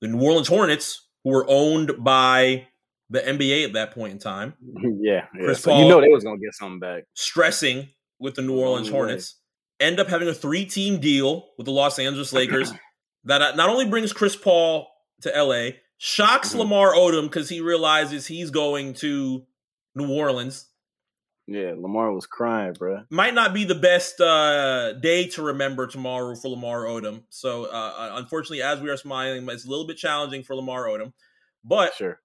The 0.00 0.08
New 0.08 0.20
Orleans 0.20 0.48
Hornets, 0.48 1.08
who 1.24 1.30
were 1.30 1.46
owned 1.48 1.92
by 1.98 2.68
the 3.10 3.20
NBA 3.20 3.64
at 3.66 3.72
that 3.74 3.92
point 3.92 4.12
in 4.12 4.18
time, 4.18 4.54
yeah, 5.00 5.26
yeah. 5.34 5.44
Chris 5.44 5.62
So 5.62 5.70
Paul- 5.70 5.82
you 5.82 5.88
know 5.88 6.00
they 6.00 6.08
was 6.08 6.24
gonna 6.24 6.38
get 6.38 6.54
something 6.54 6.80
back. 6.80 7.04
stressing 7.14 7.88
with 8.18 8.34
the 8.34 8.42
New 8.42 8.56
Orleans 8.58 8.88
Long 8.90 9.00
way. 9.00 9.06
Hornets, 9.08 9.36
end 9.80 10.00
up 10.00 10.08
having 10.08 10.28
a 10.28 10.34
three-team 10.34 11.00
deal 11.00 11.48
with 11.58 11.66
the 11.66 11.72
Los 11.72 11.98
Angeles 11.98 12.32
Lakers 12.32 12.72
that 13.24 13.56
not 13.56 13.68
only 13.68 13.86
brings 13.88 14.12
Chris 14.12 14.34
Paul 14.36 14.88
to 15.22 15.30
LA, 15.30 15.70
shocks 15.98 16.52
Mhm. 16.54 16.58
Lamar 16.60 16.94
Odom 16.94 17.24
because 17.24 17.48
he 17.48 17.60
realizes 17.60 18.26
he's 18.26 18.50
going 18.50 18.94
to 18.94 19.44
New 19.94 20.10
Orleans. 20.12 20.66
Yeah, 21.48 21.74
Lamar 21.76 22.12
was 22.12 22.26
crying, 22.26 22.72
bro. 22.72 23.02
Might 23.08 23.32
not 23.34 23.54
be 23.54 23.62
the 23.64 23.76
best 23.76 24.20
uh, 24.20 24.94
day 24.94 25.28
to 25.28 25.42
remember 25.42 25.86
tomorrow 25.86 26.34
for 26.34 26.48
Lamar 26.48 26.84
Odom. 26.86 27.22
So, 27.28 27.66
uh, 27.66 28.10
unfortunately, 28.14 28.62
as 28.62 28.80
we 28.80 28.90
are 28.90 28.96
smiling, 28.96 29.48
it's 29.48 29.64
a 29.64 29.68
little 29.70 29.86
bit 29.86 29.96
challenging 29.96 30.42
for 30.42 30.56
Lamar 30.56 30.86
Odom. 30.86 31.12
But 31.62 31.94
Sure. 31.94 32.18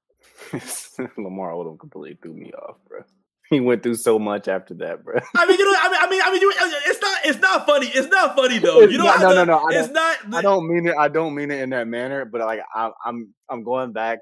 Lamar 1.17 1.51
Odom 1.51 1.79
completely 1.79 2.17
threw 2.21 2.34
me 2.34 2.51
off, 2.53 2.77
bro. 2.88 3.01
he 3.49 3.60
went 3.60 3.84
through 3.84 3.95
so 3.95 4.17
much 4.19 4.47
after 4.47 4.73
that, 4.75 5.03
bro. 5.03 5.19
I 5.36 5.45
mean, 5.45 5.57
you 5.60 5.71
know, 5.71 5.77
I 5.79 5.89
mean, 5.89 5.99
I 6.01 6.10
mean, 6.10 6.21
I 6.25 6.31
mean, 6.31 6.41
you, 6.41 6.53
it's 6.88 7.01
not, 7.01 7.19
it's 7.25 7.39
not 7.39 7.65
funny. 7.65 7.88
It's 7.88 8.07
not 8.10 8.36
funny 8.36 8.60
though. 8.60 8.81
It's 8.81 8.91
You 8.91 8.97
know, 8.97 9.05
not- 9.05 9.19
no, 9.21 9.34
no, 9.34 9.43
no, 9.45 9.57
I 9.57 9.79
It's 9.79 9.89
not. 9.89 10.17
I 10.34 10.41
don't 10.41 10.67
mean 10.67 10.88
it. 10.88 10.95
I 10.97 11.07
don't 11.07 11.36
mean 11.36 11.51
it 11.51 11.62
in 11.62 11.69
that 11.71 11.88
manner. 11.88 12.25
But 12.25 12.41
like, 12.41 12.62
I, 12.73 12.91
I'm, 13.05 13.34
I'm 13.49 13.63
going 13.63 13.91
back. 13.93 14.19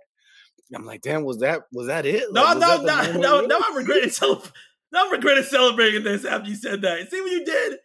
I'm 0.75 0.85
like, 0.85 1.01
damn, 1.01 1.23
was 1.23 1.39
that, 1.39 1.61
was 1.71 1.87
that 1.87 2.05
it? 2.05 2.25
No, 2.31 2.43
Like, 2.43 2.57
no, 2.59 2.83
that 2.85 3.13
no, 3.15 3.19
no, 3.19 3.41
no. 3.41 3.57
was? 3.57 3.65
I'm 3.69 3.75
regretting. 3.77 4.11
Now 4.91 5.05
I'm 5.05 5.11
regretting 5.11 5.43
celebrating 5.43 6.03
this 6.03 6.25
after 6.25 6.49
you 6.49 6.55
said 6.55 6.81
that. 6.81 7.09
See 7.09 7.21
what 7.21 7.31
you 7.31 7.45
did? 7.45 7.77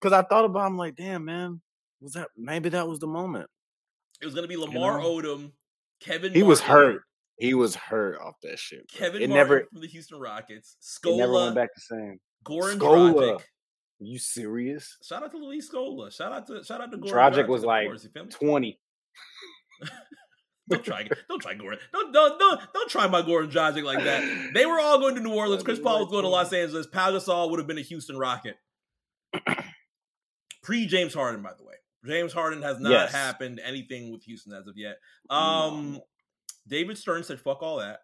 Because 0.00 0.12
I 0.12 0.22
thought 0.22 0.44
about. 0.44 0.66
I'm 0.66 0.76
like, 0.76 0.96
damn, 0.96 1.24
man, 1.24 1.60
was 2.00 2.12
that? 2.12 2.28
Maybe 2.36 2.68
that 2.70 2.86
was 2.88 2.98
the 3.00 3.06
moment. 3.06 3.48
It 4.20 4.24
was 4.26 4.34
gonna 4.34 4.46
be 4.46 4.56
Lamar 4.56 5.00
know? 5.00 5.06
Odom, 5.08 5.50
Kevin. 6.00 6.32
He 6.32 6.42
was 6.42 6.60
hurt. 6.60 7.02
He 7.38 7.54
was 7.54 7.74
hurt 7.74 8.18
off 8.20 8.34
that 8.42 8.58
shit. 8.58 8.86
bro. 8.88 8.98
Kevin 8.98 9.22
it 9.22 9.28
Martin 9.30 9.34
never, 9.48 9.66
from 9.72 9.80
the 9.80 9.88
Houston 9.88 10.18
Rockets, 10.20 10.76
it 11.04 11.16
never 11.16 11.32
went 11.32 11.54
back 11.54 11.70
the 11.74 11.80
same. 11.80 12.20
Goran 12.44 12.78
Scola. 12.78 13.14
Dragic. 13.36 13.40
you 14.00 14.18
serious? 14.18 14.96
Shout 15.02 15.22
out 15.22 15.30
to 15.32 15.38
Luis 15.38 15.68
Scola. 15.70 16.12
Shout 16.14 16.32
out 16.32 16.46
to 16.46 16.62
shout 16.64 16.80
out 16.80 16.92
to 16.92 16.98
Goran 16.98 17.10
Dragic 17.12 17.48
was 17.48 17.64
like 17.64 17.86
course, 17.88 18.04
you 18.04 18.10
feel 18.10 18.24
me? 18.24 18.30
Twenty. 18.30 18.80
Don't 20.66 20.82
try, 20.82 21.06
don't 21.28 21.42
try 21.42 21.54
Goran. 21.54 21.76
Don't, 21.92 22.10
don't, 22.10 22.38
don't, 22.38 22.58
don't 22.72 22.88
try 22.90 23.06
my 23.06 23.20
Goran 23.20 23.52
Dragic 23.52 23.84
like 23.84 24.02
that. 24.04 24.52
They 24.54 24.64
were 24.64 24.80
all 24.80 24.98
going 24.98 25.14
to 25.16 25.20
New 25.20 25.34
Orleans. 25.34 25.62
Chris 25.62 25.78
Paul 25.78 26.00
was 26.00 26.10
going 26.10 26.22
to 26.22 26.28
Los 26.30 26.54
Angeles. 26.54 26.86
Pau 26.86 27.10
Gasol 27.12 27.50
would 27.50 27.58
have 27.58 27.66
been 27.66 27.76
a 27.76 27.82
Houston 27.82 28.16
Rocket. 28.16 28.56
Pre 30.62 30.86
James 30.86 31.12
Harden, 31.12 31.42
by 31.42 31.52
the 31.58 31.64
way. 31.64 31.74
James 32.06 32.32
Harden 32.32 32.62
has 32.62 32.80
not 32.80 32.92
Yes. 32.92 33.12
happened 33.12 33.60
anything 33.62 34.10
with 34.10 34.22
Houston 34.24 34.54
as 34.54 34.66
of 34.66 34.78
yet. 34.78 34.96
Um, 35.28 36.00
David 36.66 36.98
Stern 36.98 37.24
said, 37.24 37.40
"Fuck 37.40 37.62
all 37.62 37.78
that." 37.78 38.00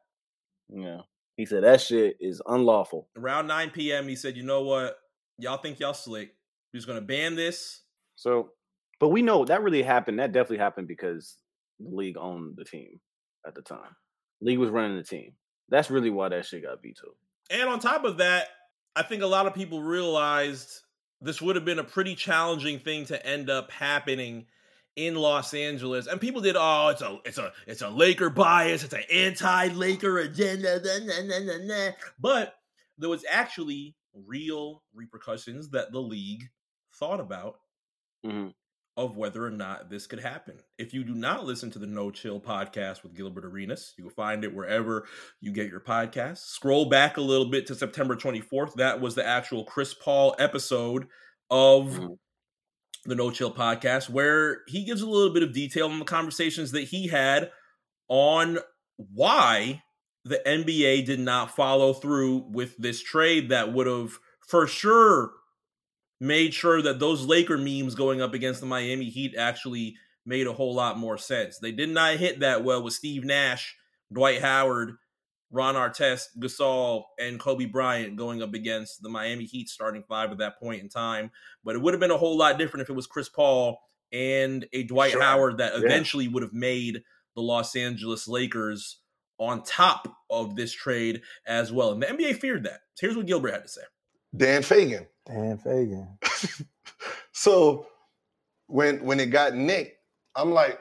Yeah. 0.69 1.01
He 1.37 1.47
said 1.47 1.65
that 1.65 1.81
shit 1.81 2.17
is 2.21 2.43
unlawful. 2.47 3.09
Around 3.17 3.47
9 3.47 3.71
p.m., 3.71 4.09
he 4.09 4.17
said, 4.17 4.37
"You 4.37 4.43
know 4.43 4.63
what? 4.63 4.99
Y'all 5.39 5.57
think 5.57 5.81
y'all 5.81 5.95
slick? 5.95 6.35
We're 6.73 6.79
just 6.79 6.87
gonna 6.87 7.01
ban 7.01 7.35
this." 7.35 7.83
So, 8.17 8.53
but 8.99 9.09
we 9.09 9.23
know 9.23 9.45
that 9.45 9.63
really 9.63 9.83
happened. 9.83 10.19
That 10.19 10.33
definitely 10.33 10.59
happened 10.59 10.89
because 10.89 11.39
the 11.79 11.89
league 11.95 12.19
owned 12.19 12.57
the 12.57 12.65
team 12.65 13.01
at 13.47 13.55
the 13.55 13.63
time. 13.63 13.97
League 14.43 14.59
was 14.59 14.71
running 14.71 14.97
the 14.97 15.03
team. 15.03 15.33
That's 15.71 15.91
really 15.91 16.11
why 16.11 16.29
that 16.29 16.45
shit 16.45 16.65
got 16.65 16.83
vetoed. 16.83 17.15
And 17.51 17.69
on 17.69 17.79
top 17.79 18.05
of 18.05 18.19
that, 18.19 18.49
I 18.95 19.03
think 19.03 19.23
a 19.23 19.27
lot 19.27 19.47
of 19.47 19.55
people 19.55 19.83
realized 19.83 20.81
this 21.21 21.41
would 21.41 21.57
have 21.57 21.65
been 21.65 21.79
a 21.79 21.85
pretty 21.85 22.15
challenging 22.15 22.79
thing 22.79 23.07
to 23.07 23.27
end 23.27 23.51
up 23.51 23.71
happening 23.71 24.47
in 24.97 25.15
Los 25.15 25.55
Angeles. 25.55 26.07
And 26.07 26.21
people 26.21 26.41
did, 26.41 26.57
oh, 26.59 26.89
it's 26.89 27.03
a 27.03 27.19
it's 27.25 27.39
a 27.39 27.53
it's 27.67 27.83
a 27.83 27.89
Laker 27.91 28.31
bias, 28.31 28.83
it's 28.85 28.95
an 28.95 29.05
anti-Laker 29.13 30.19
agenda. 30.19 30.81
nah, 30.83 30.99
nah, 31.07 31.23
nah, 31.23 31.39
nah, 31.59 31.65
nah." 31.87 31.91
But 32.19 32.55
there 32.99 33.09
was 33.11 33.25
actually 33.31 33.97
real 34.15 34.83
repercussions 34.95 35.71
that 35.71 35.93
the 35.93 36.01
league 36.01 36.45
thought 36.99 37.21
about 37.21 37.61
Mhm. 38.27 38.53
of 38.97 39.17
whether 39.17 39.47
or 39.47 39.51
not 39.51 39.89
this 39.89 40.07
could 40.07 40.19
happen. 40.19 40.59
If 40.77 40.93
you 40.93 41.05
do 41.05 41.15
not 41.15 41.47
listen 41.47 41.71
to 41.71 41.79
the 41.79 41.87
No 41.87 42.11
Chill 42.11 42.41
podcast 42.41 43.03
with 43.03 43.15
Gilbert 43.15 43.45
Arenas, 43.47 43.95
you 43.97 44.05
will 44.05 44.11
find 44.11 44.45
it 44.45 44.53
wherever 44.55 45.07
you 45.41 45.53
get 45.53 45.71
your 45.71 45.81
podcasts. 45.81 46.39
Scroll 46.49 46.87
back 46.91 47.17
a 47.17 47.21
little 47.23 47.49
bit 47.49 47.67
to 47.69 47.75
September 47.75 48.17
24th. 48.17 48.75
That 48.75 49.01
was 49.01 49.15
the 49.15 49.25
actual 49.25 49.65
Chris 49.65 49.95
Paul 49.95 50.35
episode 50.39 51.07
of 51.49 51.85
Mhm. 51.93 52.19
The 53.05 53.15
No 53.15 53.31
Chill 53.31 53.53
podcast, 53.53 54.09
where 54.09 54.63
he 54.67 54.85
gives 54.85 55.03
a 55.03 55.09
little 55.09 55.33
bit 55.33 55.43
of 55.43 55.53
detail 55.53 55.89
on 55.89 55.99
the 55.99 56.05
conversations 56.05 56.73
that 56.73 56.85
he 56.85 57.09
had 57.09 57.51
on 58.09 58.59
why 58.97 59.83
the 60.25 60.41
NBA 60.47 61.07
did 61.07 61.21
not 61.21 61.55
follow 61.57 61.95
through 61.95 62.45
with 62.51 62.77
this 62.77 63.03
trade 63.03 63.49
that 63.49 63.73
would 63.73 63.87
have 63.87 64.19
for 64.47 64.67
sure 64.67 65.33
made 66.21 66.53
sure 66.53 66.83
that 66.83 66.99
those 66.99 67.25
Laker 67.25 67.57
memes 67.57 67.95
going 67.95 68.21
up 68.21 68.35
against 68.35 68.61
the 68.61 68.67
Miami 68.67 69.07
Heat 69.07 69.35
actually 69.39 69.97
made 70.27 70.47
a 70.47 70.53
whole 70.53 70.75
lot 70.75 70.99
more 70.99 71.17
sense. 71.17 71.59
They 71.59 71.73
did 71.73 71.89
not 71.89 72.17
hit 72.17 72.41
that 72.41 72.63
well 72.63 72.83
with 72.83 72.93
Steve 72.93 73.25
Nash, 73.25 73.77
Dwight 74.13 74.43
Howard, 74.43 74.97
Ron 75.51 75.75
Artest, 75.75 76.27
Gasol, 76.39 77.05
and 77.19 77.41
Kobe 77.41 77.65
Bryant 77.65 78.17
going 78.17 78.43
up 78.43 78.55
against 78.55 79.03
the 79.03 79.09
Miami 79.09 79.45
Heat 79.45 79.69
starting 79.69 80.05
five 80.09 80.31
at 80.31 80.39
that 80.39 80.59
point 80.61 80.81
in 80.83 80.89
time. 80.89 81.31
But 81.65 81.75
it 81.75 81.83
would 81.83 81.93
have 81.95 82.01
been 82.01 82.11
a 82.13 82.17
whole 82.17 82.37
lot 82.39 82.59
different 82.59 82.83
if 82.83 82.91
it 82.91 82.95
was 82.95 83.07
Chris 83.07 83.29
Paul 83.29 83.81
and 84.13 84.67
a 84.73 84.85
Dwight 84.85 85.13
Sure. 85.13 85.23
Howard 85.23 85.59
that 85.59 85.73
Yeah. 85.73 85.85
eventually 85.85 86.29
would 86.29 86.43
have 86.43 86.53
made 86.53 87.03
the 87.35 87.43
Los 87.43 87.75
Angeles 87.77 88.29
Lakers 88.29 88.99
on 89.39 89.63
top 89.63 90.07
of 90.29 90.55
this 90.55 90.73
trade 90.73 91.23
as 91.47 91.73
well. 91.73 91.93
And 91.93 92.03
the 92.03 92.07
NBA 92.11 92.35
feared 92.35 92.65
that. 92.65 92.81
Here's 93.01 93.17
what 93.17 93.27
Gilbert 93.27 93.53
had 93.53 93.63
to 93.63 93.69
say. 93.69 93.83
Dan 94.37 94.63
Fegan. 94.63 95.07
Dan 95.27 95.59
Fegan. 95.59 96.19
so 97.33 97.87
when 98.67 99.05
when 99.05 99.19
it 99.21 99.27
got 99.27 99.55
nicked, 99.55 99.97
I'm 100.37 100.53
like, 100.53 100.79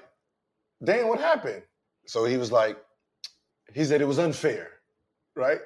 Dan, 0.84 1.08
what 1.08 1.20
happened? 1.20 1.64
So 2.06 2.26
he 2.26 2.38
was 2.38 2.52
like, 2.52 2.78
he 3.74 3.84
said 3.86 4.02
it 4.02 4.06
was 4.08 4.20
unfair, 4.20 4.70
right? 5.36 5.60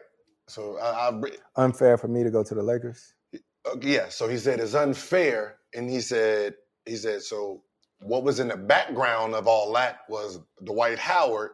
So 0.47 0.77
I, 0.77 1.09
I 1.09 1.21
Unfair 1.55 1.97
for 1.97 2.07
me 2.07 2.23
to 2.23 2.29
go 2.31 2.43
to 2.43 2.53
the 2.55 2.63
Lakers. 2.63 3.13
uh, 3.33 3.75
yeah. 3.81 4.09
So 4.09 4.27
he 4.27 4.37
said 4.37 4.59
it's 4.59 4.73
unfair, 4.75 5.57
and 5.73 5.89
he 5.89 6.01
said 6.01 6.55
he 6.85 6.95
said 6.95 7.21
so. 7.21 7.63
What 7.99 8.23
was 8.25 8.41
in 8.41 8.49
the 8.49 8.57
background 8.57 9.33
of 9.33 9.47
all 9.47 9.71
that 9.73 9.99
was 10.09 10.39
Dwight 10.65 10.99
Howard 10.99 11.51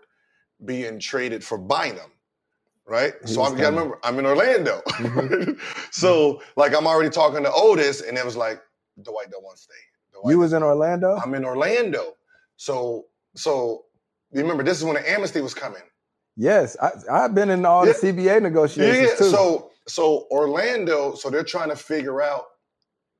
being 0.65 0.97
traded 0.99 1.43
for 1.43 1.59
Bynum, 1.59 2.11
right? 2.87 3.13
He 3.21 3.33
so 3.33 3.43
I 3.43 3.49
gotta 3.51 3.69
remember 3.69 3.99
I'm 4.03 4.17
in 4.17 4.25
Orlando, 4.25 4.81
Mhm. 4.87 5.59
so 5.91 6.41
like 6.55 6.75
I'm 6.75 6.87
already 6.87 7.11
talking 7.11 7.43
to 7.43 7.51
Otis, 7.53 8.01
and 8.01 8.17
it 8.17 8.25
was 8.25 8.35
like 8.35 8.59
Dwight 9.03 9.29
don't 9.29 9.43
want 9.43 9.57
to 9.57 9.61
stay. 9.63 9.73
Dwight 10.13 10.31
You 10.31 10.39
was 10.39 10.53
in 10.53 10.63
Orlando? 10.63 11.17
I'm 11.23 11.35
in 11.35 11.45
Orlando. 11.45 12.15
So 12.57 13.05
so 13.35 13.85
you 14.31 14.41
remember 14.41 14.63
this 14.63 14.79
is 14.79 14.83
when 14.83 14.95
the 14.95 15.07
amnesty 15.07 15.41
was 15.41 15.53
coming. 15.53 15.83
Yes, 16.39 16.77
I, 16.81 16.91
I've 17.11 17.35
been 17.35 17.49
in 17.51 17.65
all 17.65 17.85
Yeah. 17.85 17.93
the 17.93 17.99
CBA 18.13 18.41
negotiations 18.41 19.09
Yeah. 19.11 19.15
too. 19.17 19.31
So 19.31 19.71
so 19.87 20.27
Orlando, 20.31 21.15
so 21.15 21.29
they're 21.29 21.43
trying 21.43 21.69
to 21.69 21.75
figure 21.75 22.21
out 22.21 22.45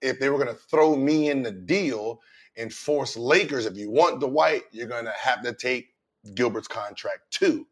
if 0.01 0.19
they 0.19 0.29
were 0.29 0.37
gonna 0.39 0.53
throw 0.71 0.95
me 0.95 1.29
in 1.29 1.43
the 1.43 1.51
deal 1.51 2.21
and 2.57 2.73
force 2.73 3.17
Lakers. 3.17 3.65
If 3.65 3.77
you 3.77 3.91
want 3.91 4.19
the 4.21 4.27
white, 4.27 4.63
you're 4.71 4.87
gonna 4.87 5.13
have 5.17 5.43
to 5.43 5.53
take 5.53 5.89
Gilbert's 6.35 6.67
contract 6.67 7.31
too. 7.31 7.67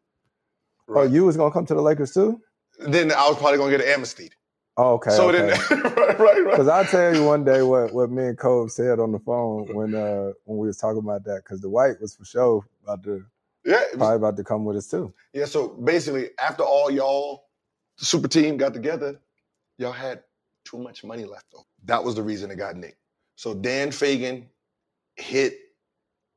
oh, 0.88 1.02
you 1.02 1.24
was 1.24 1.36
gonna 1.36 1.52
come 1.52 1.66
to 1.66 1.74
the 1.74 1.82
Lakers 1.82 2.12
too? 2.12 2.40
Then 2.78 3.10
I 3.12 3.28
was 3.28 3.38
probably 3.38 3.58
gonna 3.58 3.76
get 3.76 3.86
amnestied. 3.86 4.34
Oh, 4.76 4.94
okay. 4.94 5.10
so 5.10 5.28
okay. 5.30 5.38
then 5.48 5.82
right, 5.82 6.18
right, 6.18 6.18
right. 6.20 6.44
Because 6.52 6.68
I'll 6.68 6.84
tell 6.84 7.14
you 7.14 7.24
one 7.24 7.44
day 7.44 7.62
what, 7.62 7.92
what 7.92 8.10
me 8.10 8.26
and 8.26 8.38
Cove 8.38 8.70
said 8.70 9.00
on 9.00 9.12
the 9.12 9.18
phone 9.18 9.66
when 9.74 9.94
uh 9.94 10.32
when 10.44 10.58
we 10.58 10.66
was 10.68 10.76
talking 10.76 11.00
about 11.00 11.24
that. 11.24 11.42
Because 11.44 11.60
the 11.60 11.68
white 11.68 12.00
was 12.00 12.14
for 12.14 12.24
sure 12.24 12.64
about 12.84 13.02
to 13.04 13.24
Yeah, 13.68 13.80
was- 13.80 13.96
probably 13.98 14.16
about 14.16 14.36
to 14.38 14.44
come 14.44 14.64
with 14.64 14.76
us 14.76 14.88
too. 14.88 15.12
Yeah, 15.34 15.44
so 15.44 15.68
basically, 15.68 16.30
after 16.40 16.62
all 16.62 16.90
y'all, 16.90 17.44
the 17.98 18.06
super 18.06 18.28
team 18.28 18.56
got 18.56 18.72
together, 18.72 19.20
y'all 19.76 19.92
had 19.92 20.22
too 20.64 20.78
much 20.78 21.04
money 21.04 21.24
left 21.24 21.46
over. 21.54 21.64
That 21.84 22.02
was 22.02 22.14
the 22.14 22.22
reason 22.22 22.50
it 22.50 22.56
got 22.56 22.76
nicked. 22.76 22.98
So 23.36 23.54
Dan 23.54 23.90
Fegan 23.90 24.46
hit 25.16 25.58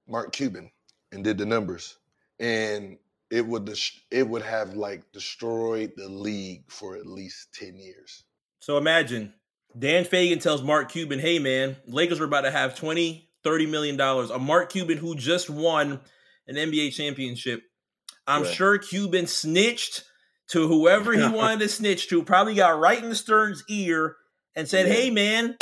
Mark 0.08 0.34
Cuban 0.34 0.70
and 1.12 1.24
did 1.24 1.38
the 1.38 1.46
numbers, 1.46 1.98
and 2.40 2.98
it 3.30 3.48
would 3.48 3.66
des- 3.66 4.00
it 4.12 4.28
would 4.28 4.42
have 4.42 4.76
like 4.76 5.10
destroyed 5.14 5.94
the 5.96 6.10
league 6.10 6.64
for 6.70 6.98
at 6.98 7.06
least 7.06 7.54
ten 7.54 7.80
years. 7.80 8.26
So 8.60 8.78
imagine 8.78 9.34
Dan 9.78 10.04
Fegan 10.04 10.42
tells 10.42 10.62
Mark 10.62 10.92
Cuban, 10.92 11.20
hey 11.20 11.40
man, 11.40 11.78
Lakers 11.88 12.20
were 12.20 12.26
about 12.26 12.42
to 12.42 12.52
have 12.52 12.76
20, 12.76 13.30
30 13.44 13.66
million 13.68 13.96
dollars. 13.96 14.30
A 14.30 14.38
Mark 14.38 14.70
Cuban 14.70 14.98
who 14.98 15.16
just 15.16 15.50
won 15.50 16.02
an 16.48 16.56
NBA 16.56 16.94
championship. 16.94 17.62
I'm 18.28 18.44
Right. 18.44 18.54
sure 18.54 18.78
Cuban 18.78 19.28
snitched 19.28 20.04
to 20.50 20.68
whoever 20.68 21.14
he 21.14 21.28
wanted 21.36 21.60
to 21.60 21.70
snitch 21.70 22.08
to, 22.10 22.24
probably 22.24 22.56
got 22.56 22.80
right 22.80 23.02
in 23.02 23.10
the 23.10 23.16
Stern's 23.16 23.64
ear 23.70 24.18
and 24.56 24.68
said, 24.68 24.88
Yeah. 24.88 24.94
Hey 24.94 25.10
man, 25.10 25.58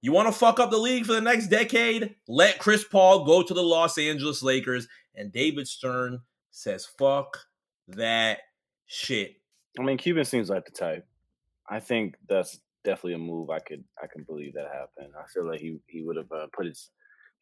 you 0.00 0.12
want 0.12 0.28
to 0.28 0.32
fuck 0.38 0.58
up 0.60 0.70
the 0.70 0.78
league 0.78 1.06
for 1.06 1.12
the 1.12 1.20
next 1.20 1.48
decade? 1.48 2.14
Let 2.26 2.58
Chris 2.58 2.84
Paul 2.84 3.24
go 3.24 3.42
to 3.42 3.54
the 3.54 3.62
Los 3.62 3.98
Angeles 3.98 4.42
Lakers. 4.42 4.86
And 5.14 5.32
David 5.32 5.66
Stern 5.66 6.20
says, 6.52 6.86
fuck 6.86 7.38
that 7.88 8.38
shit. 8.86 9.34
I 9.78 9.82
mean, 9.82 9.98
Cuban 9.98 10.24
seems 10.24 10.48
like 10.48 10.64
the 10.64 10.70
type. 10.70 11.04
I 11.68 11.80
think 11.80 12.14
that's 12.28 12.60
definitely 12.84 13.14
a 13.14 13.18
move. 13.18 13.50
I 13.50 13.58
could 13.58 13.82
I 14.02 14.06
can 14.06 14.22
believe 14.22 14.54
that 14.54 14.68
happened. 14.72 15.14
I 15.18 15.26
feel 15.26 15.46
like 15.46 15.60
he 15.60 15.78
he 15.86 16.02
would 16.02 16.16
have 16.16 16.30
uh, 16.32 16.46
put 16.52 16.66
his 16.66 16.90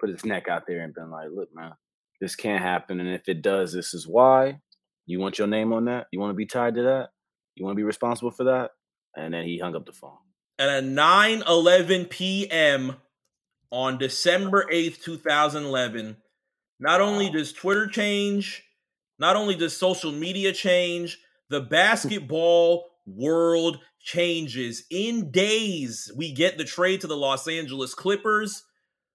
put 0.01 0.09
his 0.09 0.25
neck 0.25 0.49
out 0.49 0.66
there 0.66 0.81
and 0.81 0.95
been 0.95 1.11
like, 1.11 1.29
"Look, 1.33 1.55
man, 1.55 1.73
this 2.20 2.37
can't 2.37 2.62
happen, 2.62 3.00
and 3.00 3.09
if 3.09 3.29
it 3.29 3.42
does, 3.42 3.72
this 3.72 3.94
is 3.94 4.07
why. 4.07 4.61
You 5.07 5.20
want 5.20 5.38
your 5.38 5.46
name 5.46 5.72
on 5.72 5.85
that? 5.85 6.07
You 6.11 6.18
want 6.18 6.31
to 6.31 6.35
be 6.35 6.46
tied 6.46 6.74
to 6.74 6.83
that? 6.83 7.11
You 7.55 7.64
want 7.64 7.74
to 7.74 7.81
be 7.81 7.85
responsible 7.85 8.31
for 8.31 8.44
that?" 8.44 8.72
And 9.16 9.33
then 9.33 9.44
he 9.44 9.59
hung 9.59 9.76
up 9.76 9.87
the 9.87 9.92
phone. 9.92 10.18
And 10.59 10.70
at 10.70 10.85
9 10.85 11.42
11 11.46 12.07
p.m. 12.07 12.96
on 13.70 13.98
December 13.98 14.66
8th, 14.72 15.02
2011, 15.02 16.16
not 16.81 17.00
only 17.00 17.31
does 17.31 17.52
Twitter 17.52 17.87
change, 17.87 18.64
not 19.18 19.37
only 19.37 19.55
does 19.55 19.76
social 19.76 20.12
media 20.12 20.52
change, 20.52 21.18
the 21.48 21.61
basketball 21.61 22.90
world 23.07 23.79
changes. 24.00 24.85
In 24.90 25.31
days, 25.31 26.11
we 26.16 26.33
get 26.33 26.59
the 26.59 26.64
trade 26.64 27.00
to 27.02 27.07
the 27.07 27.16
Los 27.16 27.48
Angeles 27.48 27.94
Clippers 27.94 28.64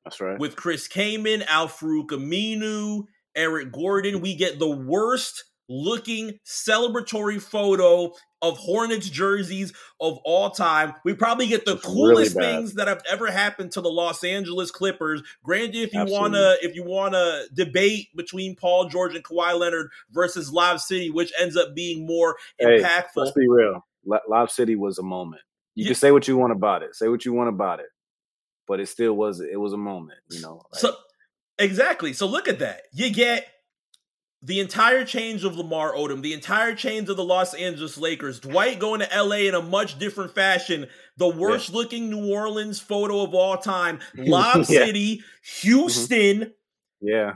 That's 0.06 0.20
right. 0.20 0.40
with 0.40 0.56
Chris 0.56 0.88
Kaman, 0.88 1.44
Al-Farouq 1.44 2.08
Aminu, 2.08 3.06
Eric 3.36 3.72
Gordon. 3.72 4.22
We 4.22 4.36
get 4.36 4.58
the 4.60 4.70
worst 4.70 5.44
looking 5.70 6.38
celebratory 6.46 7.42
photo 7.42 8.12
of 8.42 8.58
Hornets 8.58 9.08
jerseys 9.10 9.72
of 10.02 10.18
all 10.26 10.50
time. 10.50 10.94
We 11.06 11.14
probably 11.14 11.48
get 11.48 11.64
the 11.66 11.76
It's 11.76 11.86
coolest 11.86 12.36
bad. 12.36 12.42
things 12.42 12.74
that 12.74 12.88
have 12.88 13.02
ever 13.10 13.32
happened 13.32 13.72
to 13.74 13.82
the 13.82 13.90
Los 13.90 14.24
Angeles 14.24 14.72
Clippers. 14.72 15.22
Granted, 15.44 15.76
if 15.76 15.94
you 15.94 16.02
Absolutely. 16.02 16.20
wanna 16.40 16.56
if 16.64 16.76
you 16.76 16.84
wanna 16.84 17.44
debate 17.54 18.08
between 18.16 18.56
Paul 18.56 18.90
George 18.90 19.16
and 19.16 19.24
Kawhi 19.24 19.58
Leonard 19.58 19.92
versus 20.12 20.52
Lob 20.52 20.80
City, 20.80 21.10
which 21.12 21.32
ends 21.40 21.56
up 21.56 21.74
being 21.76 22.06
more 22.06 22.36
Hey, 22.58 22.82
impactful. 22.82 23.04
Let's 23.18 23.32
be 23.32 23.48
real. 23.48 23.86
Lob 24.28 24.50
City 24.50 24.76
was 24.76 24.98
a 24.98 25.04
moment. 25.04 25.44
You 25.76 25.84
Yeah. 25.84 25.90
can 25.90 25.96
say 25.96 26.12
what 26.12 26.28
you 26.28 26.36
want 26.36 26.52
about 26.52 26.82
it. 26.84 26.96
Say 26.96 27.08
what 27.08 27.24
you 27.24 27.32
want 27.34 27.48
about 27.50 27.80
it. 27.80 27.86
But 28.72 28.80
it 28.80 28.88
still 28.88 29.14
was 29.18 29.42
it 29.42 29.60
was 29.60 29.74
a 29.74 29.78
moment, 29.78 30.20
you 30.30 30.40
know. 30.40 30.62
like- 30.72 30.80
So 30.80 30.96
exactly. 31.60 32.14
So 32.14 32.26
look 32.26 32.48
at 32.48 32.60
that. 32.60 32.84
You 32.94 33.12
get 33.14 33.46
the 34.42 34.62
entire 34.62 35.04
change 35.04 35.44
of 35.44 35.58
Lamar 35.58 35.92
Odom, 35.94 36.22
the 36.22 36.32
entire 36.32 36.74
change 36.74 37.10
of 37.10 37.18
the 37.18 37.24
Los 37.24 37.54
Angeles 37.54 37.98
Lakers, 37.98 38.40
Dwight 38.40 38.80
going 38.80 39.02
to 39.02 39.10
LA 39.14 39.50
in 39.50 39.56
a 39.56 39.62
much 39.62 40.00
different 40.00 40.34
fashion, 40.34 40.88
the 41.18 41.28
worst 41.28 41.74
looking 41.74 42.10
New 42.10 42.34
Orleans 42.34 42.80
photo 42.80 43.24
of 43.24 43.34
all 43.34 43.58
time, 43.58 44.00
Lob 44.16 44.60
Yeah. 44.60 44.86
City, 44.86 45.18
mm-hmm. 45.18 45.68
Houston, 45.68 46.54
yeah. 47.02 47.34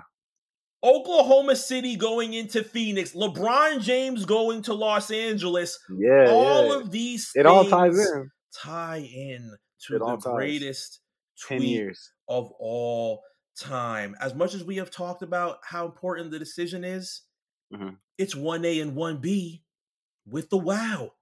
Oklahoma 0.82 1.58
City 1.58 1.98
going 1.98 2.34
into 2.34 2.63
Phoenix, 2.63 3.12
LeBron 3.13 3.82
James 3.82 4.24
going 4.24 4.62
to 4.62 4.74
Los 4.74 5.12
Angeles. 5.12 5.78
Yeah. 6.00 6.28
all 6.30 6.67
yeah. 6.69 6.76
of 6.78 6.91
these 6.91 7.30
it 7.36 7.45
all 7.45 7.65
ties 7.65 8.00
in. 8.00 8.32
tie 8.63 9.00
in 9.13 9.52
to 9.88 9.95
It 9.98 10.00
the 10.00 10.15
greatest 10.34 11.02
tweet 11.41 11.62
years. 11.62 12.12
of 12.28 12.52
all 12.60 13.21
time. 13.60 14.15
As 14.21 14.34
much 14.34 14.54
as 14.54 14.63
we 14.63 14.78
have 14.78 14.91
talked 14.91 15.21
about 15.21 15.60
how 15.63 15.86
important 15.86 16.32
the 16.32 16.39
decision 16.39 16.84
is, 16.84 17.21
Mhm. 17.74 17.98
it's 18.17 18.36
1A 18.36 18.80
and 18.82 18.95
1B 18.95 19.63
with 20.26 20.50
the 20.50 20.58
wow. 20.58 21.13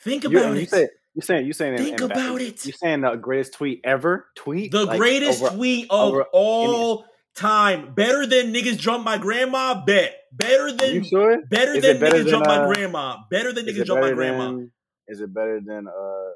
Think 0.00 0.24
You, 0.24 0.30
about 0.30 0.54
you 0.56 0.62
it. 0.62 0.70
say 0.70 0.88
you 1.14 1.22
saying 1.22 1.44
you're 1.46 1.52
saying 1.52 1.76
Think 1.78 2.00
about 2.00 2.40
it. 2.40 2.64
You're 2.64 2.72
saying 2.72 3.02
the 3.02 3.14
greatest 3.16 3.52
tweet 3.54 3.80
ever? 3.84 4.28
Tweet 4.34 4.72
the 4.72 4.84
Like, 4.86 4.98
greatest 4.98 5.42
over- 5.42 5.54
tweet 5.56 5.86
of 5.90 6.08
over 6.12 6.24
all 6.32 7.04
time. 7.34 7.94
Better 7.94 8.26
than 8.26 8.52
niggas 8.52 8.78
jump 8.78 9.04
my 9.04 9.18
grandma? 9.18 9.84
Bet. 9.84 10.16
Better 10.32 10.72
than 10.72 10.94
You 10.94 11.04
sure? 11.04 11.42
better 11.46 11.74
Is 11.74 11.82
than 11.84 12.00
better 12.00 12.18
niggas 12.24 12.30
jump 12.30 12.44
than, 12.46 12.56
my 12.58 12.64
uh, 12.64 12.72
grandma. 12.72 13.18
Better 13.30 13.52
than 13.52 13.66
niggas 13.66 13.84
jump 13.84 14.00
my 14.00 14.12
grandma. 14.12 14.46
than? 14.52 14.72
Is 15.06 15.20
it 15.20 15.32
better 15.32 15.60
than 15.64 15.86
uh 15.86 16.30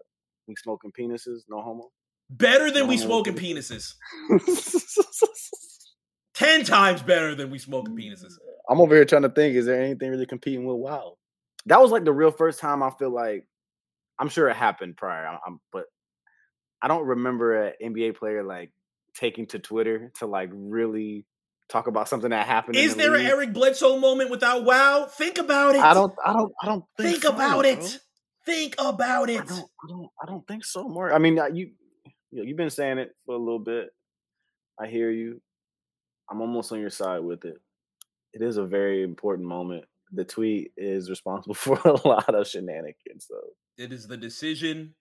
we 0.47 0.55
smoking 0.57 0.93
penises? 0.93 1.41
No 1.49 1.61
homo. 1.63 1.91
Better 2.31 2.71
than 2.71 2.87
we 2.89 2.97
smoking 2.99 3.35
penises. 3.35 3.95
Ten 6.35 6.65
times 6.65 7.03
better 7.03 7.35
than 7.35 7.51
we 7.51 7.59
smoking 7.59 7.97
penises. 7.97 8.35
I'm 8.69 8.81
over 8.81 8.95
here 8.95 9.05
trying 9.05 9.23
to 9.23 9.31
think. 9.31 9.57
Is 9.57 9.65
there 9.67 9.81
anything 9.83 10.11
really 10.11 10.27
competing 10.27 10.67
with 10.67 10.77
WoW? 10.77 11.17
That 11.67 11.81
was 11.81 11.91
like 11.91 12.05
the 12.05 12.13
real 12.13 12.31
first 12.31 12.61
time 12.61 12.83
I 12.83 12.91
feel 12.91 13.11
like. 13.11 13.47
I'm 14.19 14.29
sure 14.29 14.49
it 14.49 14.57
happened 14.57 14.97
prior, 14.97 15.27
I- 15.27 15.39
I'm, 15.47 15.61
but 15.73 15.85
I 16.81 16.89
don't 16.89 17.05
remember 17.07 17.65
an 17.67 17.73
NBA 17.83 18.17
player 18.17 18.43
like 18.43 18.71
taking 19.15 19.47
to 19.49 19.59
Twitter 19.59 20.11
to 20.19 20.27
like 20.27 20.49
really 20.53 21.27
talk 21.69 21.87
about 21.87 22.09
something 22.09 22.31
that 22.31 22.47
happened. 22.47 22.77
in 22.77 22.85
Is 22.85 22.95
the 22.97 23.03
there 23.03 23.15
an. 23.15 23.27
Eric 23.27 23.53
Bledsoe 23.53 23.99
moment 23.99 24.31
without 24.31 24.65
wow? 24.65 25.05
Think 25.07 25.37
about 25.39 25.75
it. 25.75 25.83
I 25.83 25.93
don't. 25.95 26.13
I 26.25 26.33
don't. 26.33 26.53
I 26.63 26.67
don't 26.67 26.85
think, 26.99 27.11
think 27.11 27.23
so, 27.25 27.31
about 27.35 27.63
bro. 27.63 27.71
it. 27.71 27.99
Think 28.47 28.75
about 28.79 29.29
I 29.29 29.35
it. 29.35 29.47
don't. 29.49 29.59
I 29.85 29.89
don't. 29.89 30.09
I 30.23 30.27
don't 30.27 30.47
think 30.47 30.65
so, 30.65 30.89
Mark. 30.89 31.13
I 31.13 31.19
mean, 31.19 31.39
uh, 31.39 31.47
you. 31.53 31.71
You 32.37 32.43
know, 32.43 32.49
you've 32.49 32.59
been 32.59 32.69
saying 32.69 32.99
it 32.99 33.17
for 33.25 33.35
a 33.35 33.39
little 33.39 33.59
bit. 33.59 33.95
I 34.79 34.89
hear 34.89 35.11
you. 35.11 35.41
I'm 36.31 36.43
almost 36.43 36.71
on 36.71 36.81
your 36.81 36.91
side 36.91 37.21
with 37.21 37.47
it. 37.47 37.57
It 38.35 38.43
is 38.43 38.59
a 38.59 38.67
very 38.67 39.03
important 39.03 39.49
moment. 39.49 39.87
The 40.13 40.27
tweet 40.27 40.73
is 40.77 41.09
responsible 41.09 41.55
for 41.55 41.81
a 41.87 42.07
lot 42.07 42.35
of 42.35 42.47
shenanigans. 42.47 43.27
So 43.27 43.37
It 43.79 43.91
is 43.91 44.07
the 44.07 44.19
decision, 44.19 44.95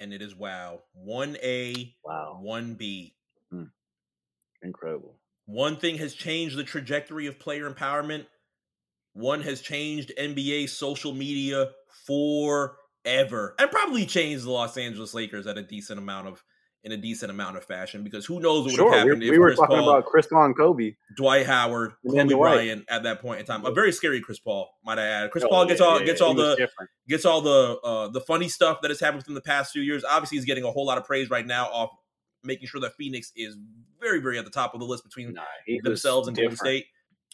and 0.00 0.14
it 0.14 0.22
is 0.22 0.34
wow. 0.34 0.80
One 0.94 1.36
A, 1.42 1.94
wow, 2.02 2.38
one 2.40 2.76
B. 2.76 3.12
Hmm. 3.52 3.64
incredible. 4.62 5.16
One 5.44 5.76
thing 5.76 5.98
has 5.98 6.14
changed 6.14 6.56
the 6.56 6.64
trajectory 6.64 7.26
of 7.26 7.38
player 7.38 7.70
empowerment. 7.70 8.24
One 9.12 9.42
has 9.42 9.60
changed 9.60 10.12
NBA 10.18 10.70
social 10.70 11.12
media 11.12 11.72
forever, 12.06 13.54
and 13.58 13.70
probably 13.70 14.06
changed 14.06 14.44
the 14.44 14.50
Los 14.50 14.78
Angeles 14.78 15.12
Lakers 15.12 15.46
at 15.46 15.58
a 15.58 15.62
decent 15.62 15.98
amount 15.98 16.28
of 16.28 16.42
in 16.82 16.92
a 16.92 16.96
decent 16.96 17.30
amount 17.30 17.56
of 17.56 17.64
fashion. 17.64 18.02
Because 18.04 18.24
who 18.24 18.40
knows 18.40 18.60
what 18.64 18.64
would 18.66 18.74
Sure, 18.74 18.92
have 18.94 19.04
we, 19.04 19.10
happened 19.10 19.22
if 19.24 19.30
we 19.30 19.38
were 19.38 19.48
Chris 19.48 19.58
talking 19.58 19.76
Paul, 19.76 19.90
about 19.90 20.04
Chris 20.06 20.26
Paul 20.26 20.44
and 20.46 20.56
Kobe. 20.56 20.94
Dwight 21.16 21.46
Howard, 21.46 21.92
Kobe 22.08 22.24
Dwight. 22.28 22.54
Bryant 22.54 22.84
at 22.88 23.02
that 23.02 23.20
point 23.20 23.40
in 23.40 23.46
time. 23.46 23.64
A 23.66 23.70
very 23.72 23.92
scary 23.92 24.20
Chris 24.20 24.38
Paul, 24.38 24.70
might 24.84 24.98
I 24.98 25.06
add. 25.06 25.30
Chris 25.30 25.44
Oh, 25.44 25.48
Paul 25.48 25.66
gets 25.66 25.80
yeah, 25.80 25.86
all 25.86 26.00
yeah, 26.00 26.06
gets 26.06 26.20
all 26.20 26.34
the 26.34 26.56
different. 26.56 26.90
gets 27.08 27.24
all 27.24 27.40
the 27.42 27.78
uh, 27.84 28.08
the 28.08 28.20
funny 28.20 28.48
stuff 28.48 28.78
that 28.82 28.90
has 28.90 29.00
happened 29.00 29.18
within 29.22 29.34
the 29.34 29.40
past 29.42 29.72
few 29.72 29.82
years. 29.82 30.04
Obviously, 30.04 30.38
he's 30.38 30.44
getting 30.46 30.64
a 30.64 30.70
whole 30.70 30.86
lot 30.86 30.96
of 30.98 31.04
praise 31.04 31.28
right 31.30 31.46
now 31.46 31.66
off 31.66 31.90
making 32.42 32.66
sure 32.68 32.80
that 32.80 32.94
Phoenix 32.94 33.32
is 33.36 33.56
very, 34.00 34.18
very 34.18 34.38
at 34.38 34.46
the 34.46 34.50
top 34.50 34.72
of 34.72 34.80
the 34.80 34.86
list 34.86 35.04
between 35.04 35.34
Nah, 35.34 35.42
themselves 35.82 36.26
and 36.26 36.34
Golden. 36.36 36.56
State. 36.56 36.86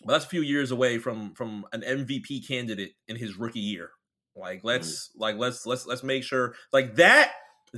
But 0.05 0.15
that's 0.15 0.25
a 0.25 0.29
few 0.29 0.43
years 0.43 0.73
away 0.73 0.99
from 0.99 1.33
from 1.35 1.65
an 1.73 1.83
MVP 1.83 2.47
candidate 2.49 2.95
in 3.07 3.15
his 3.17 3.37
rookie 3.37 3.61
year. 3.61 3.91
Like 4.35 4.61
let's 4.65 5.11
like 5.17 5.37
let's 5.37 5.65
let's 5.65 5.87
let's 5.87 6.03
make 6.03 6.23
sure 6.25 6.55
like 6.73 6.97
that 6.97 7.33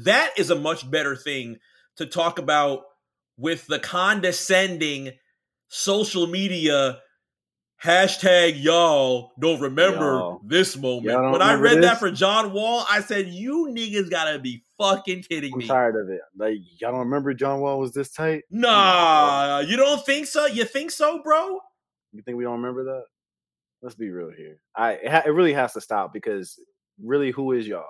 that 0.04 0.32
is 0.36 0.50
a 0.50 0.56
much 0.56 0.90
better 0.90 1.16
thing 1.16 1.58
to 1.96 2.06
talk 2.06 2.38
about 2.38 2.82
with 3.36 3.66
the 3.66 3.78
condescending 3.78 5.12
social 5.68 6.26
media 6.26 7.00
hashtag 7.82 8.60
y'all 8.60 9.32
don't 9.38 9.60
remember 9.60 10.18
Y'all. 10.18 10.40
this 10.44 10.76
moment. 10.76 11.32
When 11.32 11.42
I 11.42 11.54
read 11.54 11.82
that 11.82 11.98
for 11.98 12.10
John 12.10 12.52
Wall, 12.52 12.84
I 12.90 13.00
said, 13.00 13.28
"You 13.28 13.68
niggas 13.70 14.10
gotta 14.10 14.38
be 14.38 14.62
fucking 14.78 15.22
kidding 15.22 15.50
me. 15.50 15.52
I'm 15.52 15.58
me." 15.60 15.66
tired 15.66 15.96
of 15.96 16.10
it. 16.10 16.20
Like 16.36 16.58
y'all 16.80 16.92
don't 16.92 17.00
remember 17.00 17.34
John 17.34 17.60
Wall 17.60 17.78
was 17.78 17.92
this 17.92 18.10
tight? 18.10 18.44
Nah, 18.50 19.60
you 19.60 19.76
don't 19.76 20.04
think 20.04 20.26
so? 20.26 20.46
You 20.46 20.64
think 20.64 20.90
so, 20.90 21.22
bro? 21.22 21.60
You 22.12 22.22
think 22.22 22.36
we 22.36 22.44
don't 22.44 22.60
remember 22.60 22.84
that? 22.84 23.04
Let's 23.82 23.94
be 23.94 24.10
real 24.10 24.30
here. 24.36 24.58
I 24.74 24.92
it, 24.92 25.08
ha- 25.08 25.22
it 25.26 25.30
really 25.30 25.52
has 25.52 25.72
to 25.74 25.80
stop 25.80 26.12
because 26.12 26.58
really, 27.02 27.30
who 27.30 27.52
is 27.52 27.66
y'all? 27.66 27.84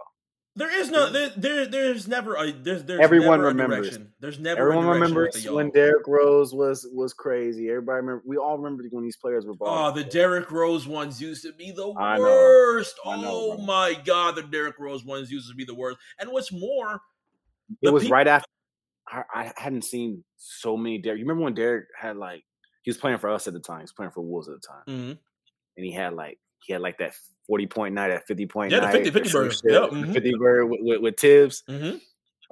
There 0.58 0.80
is 0.80 0.90
no 0.90 1.08
there, 1.10 1.30
there 1.36 1.66
there's 1.66 2.08
never 2.08 2.34
a 2.34 2.50
there's 2.50 2.82
there's 2.84 3.00
Everyone 3.00 3.38
never 3.38 3.44
a 3.44 3.48
remembers. 3.48 3.90
direction. 3.90 4.12
There's 4.18 4.38
never 4.40 4.60
Everyone 4.62 4.86
a 4.86 4.90
remembers 4.90 5.46
when. 5.48 5.70
Derrick 5.70 6.06
Rose 6.08 6.52
was 6.52 6.84
was 6.92 7.12
crazy. 7.14 7.70
Everybody 7.70 7.96
remember. 7.98 8.22
We 8.26 8.36
all 8.38 8.58
remember 8.58 8.82
when 8.90 9.04
these 9.04 9.16
players 9.16 9.46
were 9.46 9.54
Oh, 9.60 9.92
the 9.92 10.02
Derrick 10.02 10.50
Rose 10.50 10.86
ones 10.88 11.22
used 11.22 11.44
to 11.44 11.52
be 11.52 11.70
the 11.70 11.88
I 11.92 12.18
worst. 12.18 12.96
Know, 13.06 13.12
oh 13.14 13.56
bro. 13.56 13.64
my 13.66 13.96
god, 14.04 14.34
the 14.34 14.42
Derrick 14.42 14.78
Rose 14.80 15.04
ones 15.04 15.30
used 15.30 15.48
to 15.48 15.54
be 15.54 15.64
the 15.64 15.74
worst. 15.76 15.98
And 16.18 16.30
what's 16.32 16.50
more, 16.52 17.00
it 17.80 17.90
was 17.92 18.10
right 18.10 18.26
after. 18.26 18.46
I, 19.10 19.22
I 19.32 19.52
hadn't 19.56 19.82
seen 19.84 20.24
so 20.38 20.76
many 20.76 20.98
Derrick. 20.98 21.18
You 21.20 21.24
remember 21.24 21.44
when 21.44 21.54
Derrick 21.54 21.86
had 21.96 22.16
like 22.16 22.42
he 22.82 22.90
was 22.90 22.98
playing 22.98 23.18
for 23.18 23.30
us 23.30 23.46
at 23.46 23.54
the 23.54 23.60
time. 23.60 23.78
He 23.78 23.82
was 23.84 23.92
playing 23.92 24.10
for 24.12 24.22
Wolves 24.22 24.48
at 24.48 24.56
the 24.60 24.66
time, 24.66 24.82
Mhm. 24.88 25.18
and 25.76 25.86
he 25.86 25.92
had 25.92 26.14
like 26.14 26.38
he 26.64 26.72
had 26.72 26.82
like 26.82 26.98
that 26.98 27.14
forty 27.48 27.66
point 27.66 27.94
night, 27.94 28.08
that 28.08 28.26
fifty 28.28 28.46
point 28.46 28.70
Yeah, 28.70 28.80
night, 28.80 28.92
50 28.92 29.08
or 29.08 29.12
50 29.12 29.28
some 29.30 29.40
burger. 29.42 29.50
shit, 29.50 29.62
Yeah, 29.72 29.78
the 29.80 29.88
mhm. 29.88 30.12
fifty 30.14 30.34
burger 30.38 30.66
with, 30.66 30.80
with, 30.82 31.00
with 31.00 31.16
Thibs. 31.18 31.64
Mhm. 31.68 32.00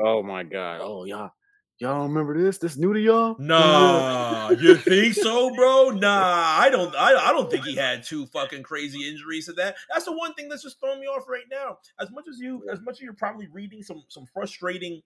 Oh 0.00 0.22
my 0.24 0.42
god! 0.42 0.80
Oh 0.82 1.04
y'all, 1.04 1.30
y'all 1.78 1.94
don't 2.00 2.08
remember 2.08 2.36
this? 2.42 2.58
This 2.58 2.76
new 2.76 2.92
to 2.92 3.00
y'all? 3.00 3.36
Nah, 3.38 4.50
you 4.50 4.74
think 4.76 5.14
so, 5.14 5.54
bro? 5.54 5.90
Nah, 5.90 6.10
I 6.58 6.68
don't. 6.70 6.94
I, 6.96 7.14
I 7.28 7.32
don't 7.32 7.50
think 7.50 7.64
he 7.64 7.76
had 7.76 8.02
two 8.02 8.26
fucking 8.26 8.62
crazy 8.62 9.08
injuries 9.08 9.46
to 9.46 9.52
that. 9.54 9.76
That's 9.92 10.04
the 10.06 10.12
one 10.16 10.34
thing 10.34 10.48
that's 10.48 10.62
just 10.62 10.80
throwing 10.80 11.00
me 11.00 11.06
off 11.06 11.28
right 11.28 11.44
now. 11.50 11.78
As 12.00 12.10
much 12.10 12.24
as 12.28 12.38
you, 12.40 12.62
as 12.72 12.80
much 12.80 12.94
as 12.96 13.00
you're 13.02 13.12
probably 13.14 13.46
reading 13.46 13.82
some 13.82 14.02
some 14.08 14.26
frustrating 14.34 15.00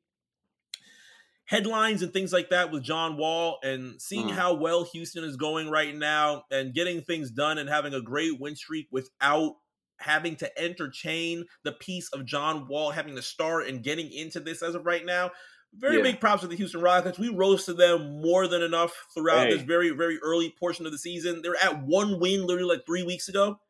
headlines 1.45 2.03
and 2.03 2.13
things 2.13 2.33
like 2.33 2.51
that 2.51 2.71
with 2.71 2.83
John 2.83 3.17
Wall 3.17 3.59
and 3.63 4.01
seeing 4.01 4.29
Mm. 4.29 4.33
how 4.33 4.55
well 4.55 4.85
Houston 4.85 5.25
is 5.25 5.37
going 5.37 5.69
right 5.69 5.95
now 5.95 6.45
and 6.51 6.73
getting 6.73 7.03
things 7.03 7.31
done 7.31 7.59
and 7.59 7.69
having 7.69 7.93
a 7.93 8.01
great 8.01 8.39
win 8.39 8.55
streak 8.55 8.87
without 8.93 9.57
having 10.01 10.37
to 10.37 10.59
entertain 10.61 11.45
the 11.65 11.73
piece 11.73 12.09
of 12.13 12.25
John 12.27 12.67
Wall 12.69 12.91
having 12.91 13.15
to 13.17 13.23
start 13.23 13.67
and 13.69 13.83
getting 13.83 14.11
into 14.13 14.41
this 14.41 14.63
as 14.63 14.75
of 14.75 14.87
right 14.87 15.05
now. 15.05 15.31
Very 15.75 15.99
Yeah. 15.99 16.03
big 16.03 16.21
props 16.21 16.41
to 16.43 16.49
the 16.49 16.57
Houston 16.57 16.81
Rockets. 16.81 17.19
We 17.19 17.29
roasted 17.29 17.77
them 17.77 18.21
more 18.21 18.49
than 18.49 18.63
enough 18.63 18.93
throughout 19.15 19.47
Hey. 19.47 19.55
this 19.55 19.63
very, 19.63 19.91
very 19.91 20.19
early 20.19 20.51
portion 20.59 20.85
of 20.85 20.93
the 20.93 20.99
season. 20.99 21.43
They're 21.43 21.63
at 21.63 21.83
one 21.83 22.19
win 22.19 22.47
literally 22.47 22.69
like 22.77 22.85
three 22.87 23.05
weeks 23.05 23.29
ago. 23.29 23.61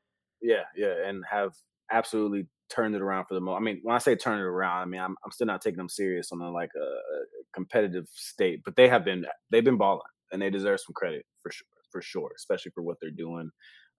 Yeah, 0.41 0.65
yeah, 0.75 0.95
and 1.07 1.23
have 1.31 1.53
absolutely 1.91 2.49
turned 2.71 2.95
it 2.95 3.03
around 3.03 3.27
for 3.27 3.35
the 3.35 3.41
most. 3.41 3.57
I 3.57 3.61
mean, 3.61 3.81
when 3.83 3.95
I 3.95 3.99
say 3.99 4.15
turn 4.17 4.39
it 4.39 4.43
around, 4.45 4.81
I 4.81 4.85
mean 4.87 5.01
I'm 5.01 5.15
I'm 5.25 5.31
still 5.31 5.47
not 5.47 5.61
taking 5.61 5.77
them 5.77 5.89
serious 5.91 6.33
on 6.33 6.41
a, 6.41 6.51
like 6.51 6.71
a, 6.75 6.81
a 6.81 7.25
competitive 7.53 8.07
state, 8.15 8.63
but 8.65 8.77
they 8.77 8.89
have 8.89 9.05
been 9.05 9.27
they've 9.51 9.65
been 9.65 9.77
balling 9.77 10.01
and 10.33 10.41
they 10.41 10.49
deserve 10.49 10.81
some 10.81 10.95
credit 10.95 11.27
for 11.43 11.51
sure, 11.51 11.67
for 11.91 12.01
sure, 12.01 12.31
especially 12.37 12.71
for 12.75 12.83
what 12.83 12.97
they're 13.03 13.11
doing. 13.11 13.51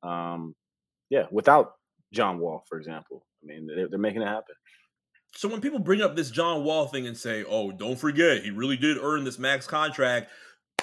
Um, 0.02 0.56
yeah, 1.10 1.26
without 1.32 1.74
John 2.14 2.40
Wall, 2.40 2.64
for 2.68 2.78
example. 2.78 3.26
I 3.44 3.48
mean, 3.48 3.68
they're, 3.68 3.88
they're 3.90 4.00
making 4.00 4.22
it 4.22 4.28
happen. 4.28 4.56
So 5.36 5.48
when 5.48 5.62
people 5.62 5.80
bring 5.80 6.02
up 6.02 6.16
this 6.16 6.30
John 6.30 6.64
Wall 6.64 6.88
thing 6.88 7.08
and 7.08 7.16
say, 7.18 7.46
"Oh, 7.48 7.72
don't 7.72 7.96
forget, 7.98 8.44
he 8.44 8.52
really 8.52 8.76
did 8.78 8.98
earn 9.02 9.24
this 9.24 9.40
max 9.40 9.66
contract," 9.66 10.30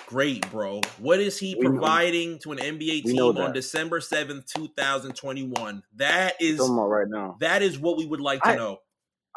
great, 0.06 0.50
bro. 0.50 0.80
What 0.98 1.20
is 1.20 1.38
he 1.38 1.54
We 1.54 1.64
know- 1.66 1.70
providing 1.72 2.38
to 2.40 2.52
an 2.52 2.58
NBA 2.58 3.02
team 3.02 3.20
on. 3.20 3.52
December 3.52 4.00
seventh, 4.00 4.46
two 4.46 4.68
thousand 4.76 5.14
twenty-one? 5.16 5.82
That 5.96 6.34
is 6.40 6.58
right 6.60 7.06
now. 7.08 7.36
that 7.40 7.62
is 7.62 7.78
what 7.78 7.98
we 7.98 8.06
would 8.06 8.20
like 8.22 8.42
to 8.42 8.48
I- 8.48 8.56
know. 8.56 8.78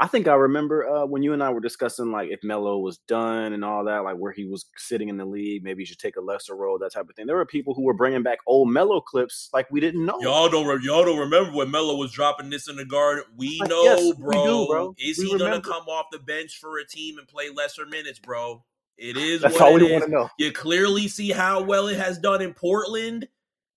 I 0.02 0.08
think 0.08 0.28
I 0.28 0.34
remember 0.34 0.90
uh, 0.90 1.06
when 1.06 1.22
you 1.22 1.32
and 1.32 1.44
I 1.44 1.52
were 1.52 1.60
discussing 1.60 2.12
like 2.12 2.30
if 2.32 2.40
Melo 2.44 2.80
was 2.80 2.98
done 3.08 3.54
and 3.54 3.64
all 3.64 3.86
that, 3.86 4.00
like 4.04 4.18
where 4.18 4.32
he 4.32 4.46
was 4.46 4.66
sitting 4.76 5.10
in 5.10 5.18
the 5.18 5.26
league, 5.26 5.64
maybe 5.64 5.84
he 5.84 5.86
should 5.86 6.00
take 6.00 6.16
a 6.16 6.22
lesser 6.22 6.56
role, 6.56 6.80
that 6.80 6.92
type 6.92 7.08
of 7.08 7.16
thing. 7.16 7.28
There 7.28 7.36
were 7.36 7.46
people 7.46 7.76
who 7.76 7.84
were 7.84 7.94
bringing 7.94 8.24
back 8.24 8.40
old 8.48 8.72
Melo 8.72 9.00
clips 9.00 9.50
like 9.54 9.70
we 9.70 9.80
didn't 9.80 10.04
know. 10.04 10.18
Y'all 10.20 10.50
don't 10.50 10.66
re- 10.66 10.80
y'all 10.82 11.06
don't 11.06 11.20
remember 11.20 11.52
when 11.56 11.70
Melo 11.70 11.96
was 11.98 12.12
dropping 12.12 12.50
this 12.50 12.68
in 12.68 12.78
the 12.78 12.86
guard. 12.86 13.22
We 13.38 13.60
Like, 13.60 13.70
know, 13.70 13.84
yes, 13.84 14.00
we 14.00 14.14
bro. 14.14 14.44
do, 14.44 14.68
bro. 14.68 14.96
Is 14.98 15.20
We 15.20 15.26
he 15.26 15.38
gonna 15.38 15.62
come 15.62 15.84
off 15.88 16.08
the 16.12 16.18
bench 16.18 16.58
for 16.58 16.80
a 16.80 16.88
team 16.88 17.20
and 17.20 17.28
play 17.28 17.50
lesser 17.52 17.86
minutes, 17.86 18.18
bro? 18.18 18.64
It 18.98 19.18
is 19.18 19.42
That's 19.42 19.54
what 19.54 19.62
all 19.62 19.74
we 19.76 19.92
want 19.92 20.06
to 20.06 20.10
know. 20.10 20.30
You 20.40 20.52
clearly 20.52 21.10
see 21.10 21.30
how 21.30 21.62
well 21.62 21.88
it 21.90 21.98
has 21.98 22.18
done 22.18 22.42
in 22.42 22.56
Portland. 22.56 23.28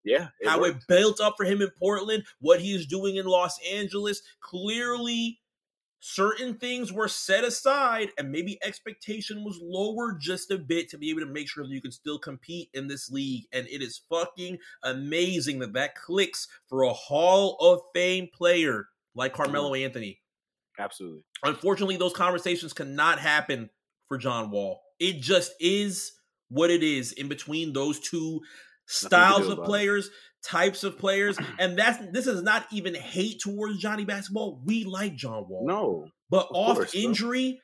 Yeah, 0.05 0.29
it 0.41 0.49
how 0.49 0.59
worked. 0.61 0.85
it 0.85 0.89
built 0.89 1.21
up 1.21 1.35
for 1.37 1.45
him 1.45 1.61
in 1.61 1.71
Portland, 1.79 2.25
what 2.41 2.61
he 2.61 2.75
is 2.75 2.87
doing 2.87 3.17
in 3.17 3.27
Los 3.27 3.59
Angeles. 3.71 4.23
Clearly, 4.41 5.39
certain 6.07 6.55
things 6.59 6.93
were 6.93 7.09
set 7.09 7.45
aside, 7.45 8.11
and 8.19 8.31
maybe 8.31 8.59
expectation 8.63 9.43
was 9.43 9.59
lowered 9.63 10.21
just 10.21 10.51
a 10.51 10.59
bit 10.59 10.91
to 10.91 10.99
be 10.99 11.09
able 11.09 11.21
to 11.21 11.27
make 11.27 11.49
sure 11.49 11.65
that 11.65 11.73
you 11.73 11.81
can 11.81 11.91
still 11.91 12.19
compete 12.19 12.69
in 12.75 12.87
this 12.87 13.11
league. 13.11 13.45
And 13.55 13.67
it 13.69 13.81
is 13.81 14.03
fucking 14.11 14.59
amazing 14.83 15.61
that 15.61 15.73
that 15.73 15.95
clicks 15.95 16.47
for 16.69 16.83
a 16.83 16.93
Hall 16.93 17.57
of 17.59 17.81
Fame 17.95 18.29
player 18.35 18.89
like 19.15 19.33
Carmelo 19.33 19.75
Anthony. 19.75 20.21
absolutely. 20.79 21.23
Unfortunately, 21.43 21.97
those 21.97 22.13
conversations 22.13 22.75
cannot 22.75 23.19
happen 23.19 23.71
for 24.07 24.19
John 24.19 24.51
Wall. 24.51 24.83
It 25.01 25.23
just 25.23 25.55
is 25.59 26.13
what 26.51 26.71
it 26.71 26.83
is 26.83 27.13
in 27.13 27.29
between 27.29 27.73
those 27.73 27.99
two 27.99 28.43
styles 28.85 29.49
of 29.49 29.65
players, 29.65 30.11
types 30.45 30.85
of 30.85 30.99
players, 30.99 31.37
and 31.59 31.79
that's 31.79 31.99
this 32.13 32.27
is 32.27 32.43
not 32.43 32.67
even 32.73 32.95
hate 32.95 33.41
towards 33.41 33.79
Johnny 33.79 34.05
Basketball. 34.05 34.61
We 34.65 34.85
like 34.85 35.17
John 35.17 35.47
Wall, 35.49 35.67
No, 35.67 36.09
but 36.31 36.47
of 36.51 36.57
off 36.57 36.77
course, 36.77 36.93
bro. 36.93 37.01
injury, 37.01 37.61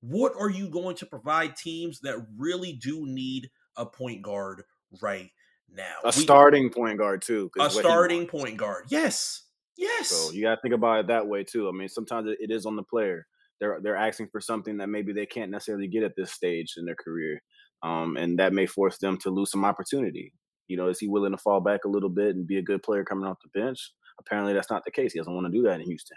what 0.00 0.32
are 0.38 0.50
you 0.50 0.68
going 0.70 0.96
to 0.96 1.06
provide 1.06 1.56
teams 1.56 2.00
that 2.00 2.16
really 2.38 2.72
do 2.72 3.04
need 3.06 3.50
a 3.76 3.86
point 3.86 4.22
guard 4.22 4.62
right 5.02 5.30
now? 5.72 5.96
a 6.04 6.08
We- 6.08 6.12
starting 6.12 6.70
point 6.70 6.98
guard 6.98 7.22
too. 7.22 7.50
a 7.58 7.68
starting 7.70 8.26
point 8.26 8.56
guard. 8.56 8.86
Yes, 8.90 9.42
yes. 9.76 10.08
So 10.08 10.32
you 10.32 10.42
got 10.42 10.56
to 10.56 10.60
think 10.62 10.74
about 10.74 11.00
it 11.00 11.06
that 11.08 11.26
way 11.26 11.44
too. 11.44 11.68
I 11.68 11.72
mean, 11.72 11.88
sometimes 11.88 12.28
it, 12.28 12.38
it 12.40 12.50
is 12.54 12.66
on 12.66 12.76
the 12.76 12.82
player. 12.82 13.26
They're 13.60 13.78
they're 13.82 13.96
asking 13.96 14.28
for 14.32 14.40
something 14.40 14.78
that 14.78 14.88
maybe 14.88 15.12
they 15.12 15.26
can't 15.26 15.50
necessarily 15.50 15.86
get 15.86 16.02
at 16.02 16.16
this 16.16 16.32
stage 16.32 16.74
in 16.78 16.86
their 16.86 16.94
career, 16.94 17.42
um, 17.82 18.16
and 18.16 18.38
that 18.38 18.54
may 18.54 18.64
force 18.64 18.96
them 18.96 19.18
to 19.18 19.28
lose 19.30 19.50
some 19.50 19.66
opportunity. 19.66 20.32
You 20.70 20.76
know, 20.76 20.88
is 20.88 20.98
he 20.98 21.08
willing 21.08 21.32
to 21.32 21.38
fall 21.38 21.60
back 21.60 21.84
a 21.84 21.88
little 21.88 22.08
bit 22.08 22.34
and 22.34 22.46
be 22.46 22.58
a 22.58 22.62
good 22.62 22.82
player 22.82 23.04
coming 23.04 23.28
off 23.28 23.38
the 23.42 23.60
bench? 23.60 23.92
Apparently, 24.18 24.52
that's 24.52 24.70
not 24.70 24.84
the 24.84 24.90
case. 24.90 25.12
He 25.12 25.18
doesn't 25.18 25.34
want 25.34 25.46
to 25.46 25.52
do 25.52 25.62
that 25.64 25.80
in 25.80 25.86
Houston. 25.86 26.16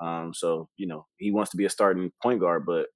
Um, 0.00 0.32
so 0.34 0.68
you 0.76 0.86
know, 0.86 1.06
he 1.18 1.30
wants 1.30 1.50
to 1.52 1.56
be 1.56 1.64
a 1.64 1.70
starting 1.70 2.10
point 2.22 2.40
guard, 2.40 2.64
but 2.66 2.86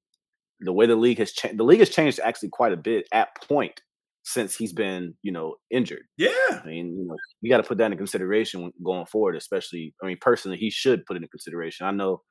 the 0.61 0.73
way 0.73 0.87
the 0.87 0.97
league 0.97 1.19
has 1.19 1.33
changed, 1.33 1.59
the 1.59 1.65
league 1.65 1.81
has 1.81 1.91
changed 1.91 2.21
actually 2.23 2.49
quite 2.51 2.73
a 2.73 2.77
bit 2.77 3.07
at 3.13 3.29
point 3.49 3.81
since 4.25 4.57
he's 4.57 4.73
been 4.73 5.15
you 5.23 5.31
know 5.31 5.55
injured. 5.71 6.03
yeah. 6.17 6.31
I 6.51 6.67
mean, 6.67 6.97
you 6.99 7.07
know, 7.07 7.17
you 7.41 7.51
got 7.51 7.59
to 7.59 7.63
put 7.63 7.79
that 7.79 7.93
in 7.93 7.99
consideration 7.99 8.73
going 8.85 9.07
forward, 9.07 9.37
especially. 9.37 9.95
I 10.03 10.07
mean, 10.07 10.19
personally, 10.21 10.59
he 10.59 10.71
should 10.71 11.07
put 11.07 11.17
it 11.17 11.23
in 11.23 11.29
consideration. 11.29 11.87
I 11.87 11.93
know, 11.93 12.23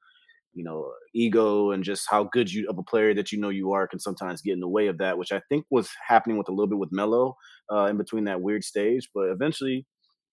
you 0.56 0.64
know, 0.64 0.92
ego 1.14 1.72
and 1.72 1.84
just 1.84 2.08
how 2.10 2.24
good 2.32 2.52
you 2.52 2.68
of 2.70 2.78
a 2.78 2.84
player 2.84 3.14
that 3.14 3.32
you 3.32 3.40
know 3.40 3.50
you 3.50 3.74
are 3.74 3.88
can 3.88 4.00
sometimes 4.00 4.42
get 4.42 4.54
in 4.54 4.60
the 4.62 4.68
way 4.68 4.88
of 4.88 4.98
that, 4.98 5.18
which 5.18 5.32
I 5.32 5.42
think 5.50 5.66
was 5.70 5.90
happening 6.08 6.38
with 6.38 6.50
a 6.50 6.52
little 6.52 6.68
bit 6.68 6.80
with 6.80 6.90
Melo 6.92 7.36
uh, 7.72 7.86
in 7.86 7.98
between 7.98 8.24
that 8.26 8.42
weird 8.42 8.64
stage. 8.64 9.10
But 9.14 9.30
eventually, 9.30 9.86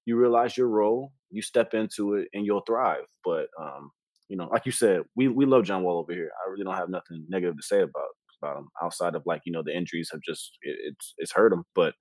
you 0.07 0.17
realize 0.17 0.57
your 0.57 0.69
role, 0.69 1.13
you 1.31 1.43
step 1.43 1.75
into 1.75 2.15
it, 2.15 2.29
and 2.33 2.47
you'll 2.47 2.63
thrive. 2.67 3.05
But 3.25 3.49
um, 3.61 3.91
you 4.29 4.37
know, 4.37 4.49
like 4.51 4.65
you 4.65 4.73
said, 4.73 5.03
we 5.17 5.29
we 5.29 5.45
love 5.45 5.65
John 5.65 5.83
Wall 5.83 5.99
over 5.99 6.13
here. 6.13 6.31
I 6.47 6.51
really 6.51 6.65
don't 6.65 6.77
have 6.77 6.89
nothing 6.89 7.27
negative 7.29 7.57
to 7.57 7.63
say 7.63 7.83
about 7.83 8.09
about 8.43 8.59
him 8.59 8.69
outside 8.83 9.15
of 9.15 9.23
like 9.27 9.43
you 9.45 9.53
know 9.53 9.63
the 9.65 9.77
injuries 9.77 10.09
have 10.13 10.21
just 10.27 10.53
it, 10.63 10.77
it's 10.93 11.15
it's 11.19 11.33
hurt 11.33 11.53
him, 11.53 11.65
but. 11.75 11.95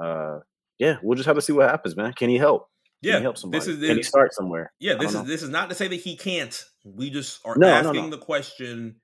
Uh, 0.00 0.38
yeah, 0.78 0.96
we'll 1.02 1.16
just 1.16 1.26
have 1.26 1.34
to 1.36 1.42
see 1.42 1.52
what 1.52 1.68
happens, 1.68 1.96
man. 1.96 2.12
Can 2.12 2.28
he 2.30 2.38
help? 2.38 2.68
Can 3.02 3.12
Yeah, 3.12 3.16
he 3.18 3.22
help 3.22 3.36
somebody? 3.38 3.58
this 3.58 3.68
is 3.68 3.84
Can 3.84 3.96
he 3.96 4.02
start 4.02 4.32
somewhere? 4.32 4.72
Yeah, 4.78 4.94
this 4.94 5.10
is 5.10 5.14
know. 5.14 5.22
this 5.22 5.42
is 5.42 5.48
not 5.48 5.68
to 5.70 5.74
say 5.74 5.88
that 5.88 5.96
he 5.96 6.16
can't. 6.16 6.64
We 6.96 7.10
just 7.10 7.44
are 7.46 7.56
No, 7.56 7.80
no, 7.80 7.92
asking 7.92 8.04
no. 8.04 8.10
the 8.10 8.18
question 8.18 9.00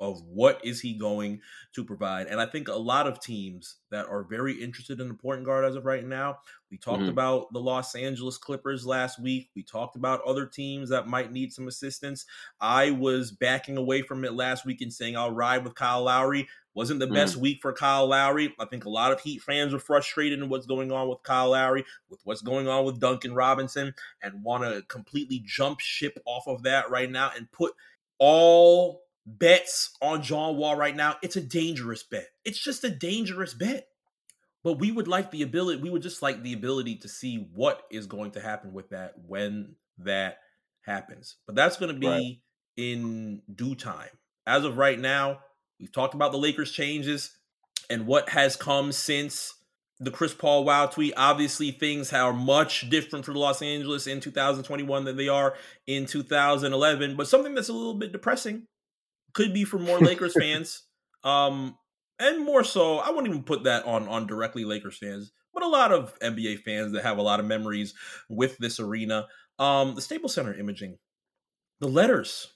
of 0.00 0.22
what 0.24 0.64
is 0.64 0.80
he 0.80 0.94
going 0.98 1.40
to 1.72 1.84
provide. 1.84 2.26
And 2.26 2.40
I 2.40 2.46
think 2.46 2.68
a 2.68 2.74
lot 2.74 3.06
of 3.06 3.20
teams 3.20 3.76
that 3.90 4.06
are 4.06 4.24
very 4.24 4.52
interested 4.60 5.00
in 5.00 5.08
the 5.08 5.14
point 5.14 5.44
guard 5.44 5.64
as 5.64 5.76
of 5.76 5.84
right 5.86 6.04
now. 6.04 6.38
We 6.70 6.78
talked 6.78 7.02
Mhm. 7.02 7.08
about 7.08 7.52
the 7.52 7.60
Los 7.60 7.94
Angeles 7.94 8.36
Clippers 8.36 8.84
last 8.84 9.20
week. 9.20 9.50
We 9.54 9.62
talked 9.62 9.94
about 9.96 10.20
other 10.24 10.46
teams 10.46 10.88
that 10.90 11.06
might 11.06 11.30
need 11.32 11.52
some 11.52 11.68
assistance. 11.68 12.26
I 12.60 12.90
was 12.90 13.30
backing 13.30 13.76
away 13.76 14.02
from 14.02 14.24
it 14.24 14.34
last 14.34 14.66
week 14.66 14.80
and 14.80 14.92
saying 14.92 15.16
I'll 15.16 15.30
ride 15.30 15.64
with 15.64 15.76
Kyle 15.76 16.02
Lowry. 16.02 16.48
Wasn't 16.74 16.98
the 17.00 17.06
Mm. 17.06 17.14
best 17.14 17.36
week 17.36 17.60
for 17.62 17.72
Kyle 17.72 18.06
Lowry. 18.08 18.54
I 18.58 18.64
think 18.64 18.84
a 18.84 18.90
lot 18.90 19.12
of 19.12 19.20
Heat 19.20 19.42
fans 19.42 19.72
are 19.72 19.78
frustrated 19.78 20.40
in 20.40 20.48
what's 20.48 20.66
going 20.66 20.90
on 20.90 21.08
with 21.08 21.22
Kyle 21.22 21.50
Lowry, 21.50 21.84
with 22.08 22.20
what's 22.24 22.42
going 22.42 22.66
on 22.68 22.84
with 22.84 22.98
Duncan 23.00 23.32
Robinson 23.34 23.94
and 24.20 24.42
want 24.42 24.64
to 24.64 24.82
completely 24.82 25.40
jump 25.46 25.80
ship 25.80 26.18
off 26.26 26.46
of 26.48 26.64
that 26.64 26.90
right 26.90 27.10
now 27.10 27.30
and 27.36 27.50
put 27.52 27.74
all 28.18 29.02
bets 29.26 29.96
on 30.02 30.22
John 30.22 30.56
Wall 30.56 30.76
right 30.76 30.94
now, 30.94 31.16
it's 31.22 31.36
a 31.36 31.40
dangerous 31.40 32.02
bet. 32.02 32.28
It's 32.44 32.58
just 32.58 32.84
a 32.84 32.90
dangerous 32.90 33.54
bet. 33.54 33.88
But 34.62 34.74
we 34.74 34.90
would 34.90 35.08
like 35.08 35.30
the 35.30 35.42
ability, 35.42 35.82
we 35.82 35.90
would 35.90 36.02
just 36.02 36.22
like 36.22 36.42
the 36.42 36.54
ability 36.54 36.96
to 36.96 37.08
see 37.08 37.36
what 37.52 37.86
is 37.90 38.06
going 38.06 38.30
to 38.32 38.40
happen 38.40 38.72
with 38.72 38.88
that 38.90 39.14
when 39.26 39.76
that 39.98 40.38
happens. 40.82 41.36
But 41.46 41.54
that's 41.54 41.76
going 41.76 41.92
to 41.94 41.98
be 42.00 42.06
Right. 42.06 42.40
in 42.76 43.42
due 43.54 43.74
time. 43.74 44.08
As 44.46 44.64
of 44.64 44.76
right 44.78 44.98
now, 44.98 45.40
we've 45.78 45.92
talked 45.92 46.14
about 46.14 46.32
the 46.32 46.38
Lakers 46.38 46.70
changes 46.70 47.36
and 47.90 48.06
what 48.06 48.30
has 48.30 48.56
come 48.56 48.92
since 48.92 49.54
the 50.00 50.10
Chris 50.10 50.34
Paul 50.34 50.64
wow 50.64 50.86
tweet. 50.86 51.14
Obviously, 51.16 51.70
things 51.70 52.12
are 52.12 52.32
much 52.32 52.88
different 52.90 53.24
for 53.24 53.32
Los 53.32 53.62
Angeles 53.62 54.06
in 54.06 54.20
2021 54.20 55.04
than 55.04 55.16
they 55.16 55.28
are 55.28 55.54
in 55.86 56.06
2011. 56.06 57.16
But 57.16 57.28
something 57.28 57.54
that's 57.54 57.68
a 57.68 57.74
little 57.74 57.94
bit 57.94 58.12
depressing 58.12 58.66
could 59.32 59.52
be 59.54 59.64
for 59.64 59.78
more 59.78 59.98
Lakers 60.00 60.34
fans. 60.38 60.82
Um, 61.22 61.76
and 62.18 62.44
more 62.44 62.64
so, 62.64 62.98
I 62.98 63.10
wouldn't 63.10 63.28
even 63.28 63.42
put 63.42 63.64
that 63.64 63.84
on 63.86 64.08
on 64.08 64.26
directly 64.26 64.64
Lakers 64.64 64.98
fans, 64.98 65.32
but 65.52 65.62
a 65.62 65.68
lot 65.68 65.92
of 65.92 66.18
NBA 66.20 66.60
fans 66.60 66.92
that 66.92 67.02
have 67.02 67.18
a 67.18 67.22
lot 67.22 67.40
of 67.40 67.46
memories 67.46 67.94
with 68.28 68.56
this 68.58 68.78
arena. 68.78 69.26
Um, 69.58 69.94
the 69.94 70.00
Staples 70.00 70.34
Center 70.34 70.54
imaging, 70.54 70.98
the 71.80 71.88
letters 71.88 72.52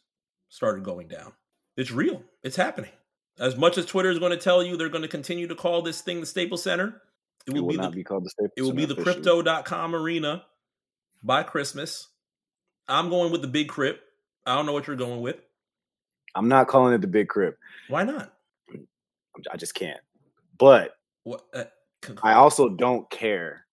started 0.48 0.84
going 0.84 1.08
down. 1.08 1.32
It's 1.76 1.90
real. 1.90 2.22
It's 2.42 2.56
happening. 2.56 2.90
As 3.38 3.56
much 3.56 3.78
as 3.78 3.86
Twitter 3.86 4.10
is 4.10 4.18
going 4.18 4.32
to 4.32 4.36
tell 4.38 4.62
you 4.62 4.76
they're 4.76 4.88
going 4.88 5.02
to 5.02 5.08
continue 5.08 5.46
to 5.46 5.54
call 5.54 5.82
this 5.82 6.00
thing 6.00 6.20
the 6.20 6.26
Staples 6.26 6.62
Center, 6.62 7.00
it 7.46 7.50
It 7.50 7.54
will, 7.54 7.62
will 7.62 7.68
be 7.70 7.76
not 7.76 7.90
the 7.90 7.96
be 7.96 8.04
called 8.04 8.24
the 8.24 8.30
Staples. 8.30 8.52
it 8.56 8.62
will 8.62 8.72
be 8.72 8.84
the 8.84 8.96
crypto.com 8.96 9.94
arena 9.94 10.44
by 11.22 11.42
Christmas. 11.42 12.08
I'm 12.88 13.10
going 13.10 13.30
with 13.32 13.42
the 13.42 13.48
big 13.48 13.68
crypt. 13.68 14.00
I 14.46 14.54
don't 14.54 14.66
know 14.66 14.72
what 14.72 14.86
you're 14.86 14.96
going 14.96 15.20
with. 15.20 15.36
I'm 16.34 16.48
not 16.48 16.68
calling 16.68 16.94
it 16.94 17.00
the 17.00 17.06
Big 17.06 17.28
Crib. 17.28 17.54
Why 17.88 18.04
not? 18.04 18.32
I 19.50 19.56
just 19.56 19.74
can't. 19.74 20.00
But 20.56 20.94
What 21.24 21.44
uh, 21.54 21.64
I 22.22 22.34
also 22.34 22.68
don't 22.68 23.08
care 23.10 23.66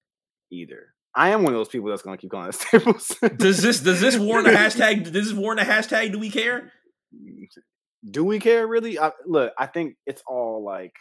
either. 0.51 0.93
I 1.13 1.29
am 1.29 1.43
one 1.43 1.53
of 1.53 1.59
those 1.59 1.69
people 1.69 1.89
that's 1.89 2.01
going 2.01 2.17
to 2.17 2.21
keep 2.21 2.31
calling 2.31 2.49
it 2.49 2.55
Staples. 2.55 3.07
Center. 3.07 3.35
does 3.35 3.61
this 3.61 3.79
does 3.79 4.01
this 4.01 4.17
warrant 4.17 4.47
a 4.47 4.51
hashtag? 4.57 5.03
Does 5.03 5.11
this 5.29 5.33
warrant 5.33 5.61
a 5.61 5.63
hashtag? 5.63 6.11
Do 6.11 6.19
we 6.19 6.29
care? 6.29 6.71
Do 8.11 8.23
we 8.23 8.39
care 8.39 8.67
really? 8.67 8.99
I, 8.99 9.11
look, 9.25 9.53
I 9.57 9.65
think 9.65 9.95
it's 10.05 10.21
all 10.27 10.63
like 10.63 10.93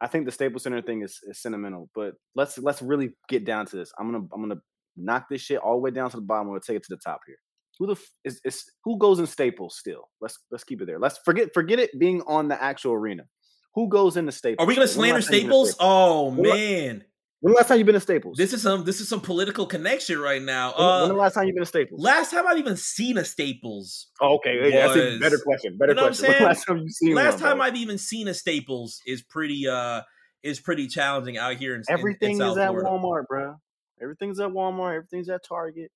I 0.00 0.06
think 0.06 0.26
the 0.26 0.32
Staples 0.32 0.62
Center 0.62 0.82
thing 0.82 1.02
is, 1.02 1.18
is 1.24 1.40
sentimental, 1.42 1.88
but 1.94 2.14
let's 2.34 2.58
let's 2.58 2.82
really 2.82 3.10
get 3.28 3.44
down 3.44 3.66
to 3.66 3.76
this. 3.76 3.92
I'm 3.98 4.10
gonna 4.10 4.24
I'm 4.32 4.40
gonna 4.42 4.60
knock 4.96 5.26
this 5.30 5.42
shit 5.42 5.58
all 5.58 5.74
the 5.74 5.80
way 5.80 5.90
down 5.90 6.10
to 6.10 6.16
the 6.16 6.22
bottom. 6.22 6.50
We'll 6.50 6.60
take 6.60 6.76
it 6.76 6.82
to 6.84 6.94
the 6.94 7.00
top 7.04 7.20
here. 7.26 7.36
Who 7.78 7.86
the 7.86 7.92
f- 7.92 8.12
is, 8.24 8.40
is 8.44 8.64
who 8.84 8.98
goes 8.98 9.18
in 9.18 9.26
Staples 9.26 9.76
still? 9.78 10.08
Let's 10.20 10.38
let's 10.50 10.64
keep 10.64 10.82
it 10.82 10.86
there. 10.86 10.98
Let's 10.98 11.18
forget 11.24 11.48
forget 11.54 11.78
it 11.78 11.98
being 11.98 12.22
on 12.26 12.48
the 12.48 12.62
actual 12.62 12.92
arena. 12.92 13.24
Who 13.74 13.88
goes 13.88 14.16
into 14.16 14.32
Staples? 14.32 14.64
Are 14.64 14.68
we 14.68 14.74
going 14.74 14.88
to 14.88 14.98
When 14.98 15.14
the 15.14 15.20
slander 15.20 15.20
last 15.20 15.26
time 15.26 15.34
you 15.34 15.40
been 15.42 15.50
to 15.50 15.66
Staples? 15.66 15.76
Oh 15.80 16.30
the- 16.34 16.42
man, 16.42 17.04
When 17.40 17.52
the 17.52 17.56
last 17.56 17.68
time 17.68 17.78
you 17.78 17.84
been 17.84 17.94
to 17.94 18.00
Staples? 18.00 18.36
this 18.36 18.52
is 18.52 18.62
some 18.62 18.84
this 18.84 19.00
is 19.00 19.08
some 19.08 19.20
political 19.20 19.64
connection 19.66 20.18
right 20.18 20.42
now. 20.42 20.74
when, 20.76 20.86
when 21.00 21.08
the 21.08 21.14
Uh, 21.14 21.18
last 21.18 21.34
time 21.34 21.46
you 21.46 21.54
been 21.54 21.62
to 21.62 21.66
Staples? 21.66 22.00
last 22.02 22.30
time 22.30 22.46
I've 22.46 22.58
even 22.58 22.76
seen 22.76 23.16
a 23.18 23.24
Staples. 23.24 24.08
oh, 24.20 24.34
okay, 24.36 24.70
yeah, 24.70 24.86
that's 24.86 24.96
a 24.98 25.18
better 25.18 25.38
question. 25.38 25.78
Better 25.78 25.92
You 25.92 25.96
know 25.96 26.02
question. 26.08 26.26
Last 26.44 26.64
time 26.66 26.78
you 26.78 26.88
seen 26.90 27.14
Last 27.14 27.34
one, 27.34 27.40
time 27.42 27.56
bro? 27.58 27.66
I've 27.66 27.76
even 27.76 27.96
seen 27.98 28.28
a 28.28 28.34
Staples 28.34 29.00
is 29.06 29.22
pretty 29.22 29.66
uh 29.66 30.02
is 30.42 30.60
pretty 30.60 30.86
challenging 30.86 31.38
out 31.38 31.56
here 31.56 31.74
in 31.74 31.80
in- 31.80 31.84
in 31.94 31.98
everything 31.98 32.36
South 32.38 32.52
is 32.52 32.58
at 32.58 32.68
Florida. 32.68 32.88
Walmart, 32.88 33.26
bro. 33.26 33.56
Everything's 34.02 34.40
at 34.40 34.50
Walmart. 34.50 34.96
Everything's 34.96 35.28
at 35.28 35.44
Target. 35.44 35.90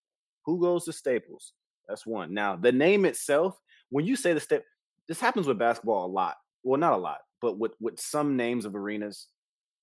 Who 0.47 0.61
goes 0.61 0.85
to 0.87 0.93
Staples? 0.93 1.53
That's 1.89 2.05
one. 2.07 2.33
Now, 2.35 2.57
the 2.57 2.73
name 2.73 3.05
itself, 3.05 3.59
when 3.91 4.07
you 4.07 4.17
say 4.17 4.33
the 4.35 4.41
step, 4.41 4.65
this 5.09 5.21
happens 5.21 5.47
with 5.47 5.59
basketball 5.59 6.07
a 6.07 6.09
lot. 6.13 6.37
Well, 6.63 6.79
not 6.81 6.93
a 6.95 6.97
lot, 6.99 7.19
but 7.43 7.59
with 7.59 7.73
with 7.81 8.01
some 8.01 8.37
names 8.37 8.65
of 8.65 8.75
arenas, 8.75 9.29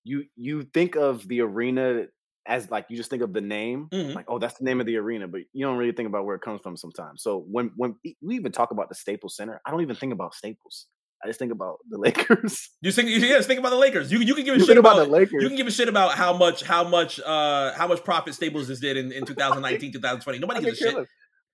you 0.04 0.24
you 0.36 0.64
think 0.74 0.96
of 0.96 1.26
the 1.28 1.40
arena 1.42 2.06
as 2.46 2.70
like 2.70 2.86
you 2.90 2.96
just 2.96 3.08
think 3.10 3.22
of 3.22 3.32
the 3.32 3.40
name, 3.40 3.88
Mhm. 3.92 4.14
like 4.14 4.24
oh, 4.28 4.38
that's 4.38 4.54
the 4.58 4.64
name 4.64 4.80
of 4.80 4.86
the 4.86 4.96
arena, 4.96 5.28
but 5.28 5.42
you 5.52 5.64
don't 5.64 5.76
really 5.78 5.92
think 5.92 6.08
about 6.08 6.24
where 6.24 6.34
it 6.36 6.42
comes 6.42 6.60
from 6.60 6.76
sometimes. 6.76 7.22
So 7.22 7.44
when 7.48 7.70
when 7.76 7.94
we 8.20 8.34
even 8.34 8.50
talk 8.52 8.70
about 8.72 8.88
the 8.88 8.94
Staples 8.96 9.36
Center, 9.36 9.60
I 9.64 9.70
don't 9.70 9.82
even 9.82 9.94
think 9.96 10.12
about 10.12 10.34
Staples. 10.34 10.86
I 11.24 11.28
just 11.28 11.38
think 11.38 11.52
about 11.52 11.76
the 11.88 11.98
Lakers. 12.06 12.70
You 12.80 12.90
think? 12.90 13.08
Yeah, 13.10 13.36
just 13.36 13.46
think 13.46 13.60
about 13.60 13.70
the 13.70 13.76
Lakers. 13.76 14.10
You 14.10 14.18
you 14.18 14.34
can 14.34 14.44
give 14.44 14.56
a 14.56 14.58
You 14.58 14.64
shit 14.66 14.76
about, 14.76 14.96
about 14.96 15.04
the 15.06 15.12
Lakers. 15.12 15.40
You 15.40 15.48
can 15.48 15.56
give 15.56 15.68
a 15.68 15.70
shit 15.70 15.88
about 15.88 16.14
how 16.14 16.36
much 16.36 16.64
how 16.64 16.82
much 16.82 17.20
uh 17.20 17.72
how 17.74 17.86
much 17.86 18.02
profit 18.02 18.34
Staples 18.34 18.66
just 18.66 18.82
did 18.82 18.96
in, 18.96 19.12
in 19.12 19.24
2019 19.26 19.92
2020. 19.92 20.38
Nobody 20.40 20.58
I 20.58 20.62
gives 20.64 20.80
a 20.82 20.90
shit. 20.90 21.06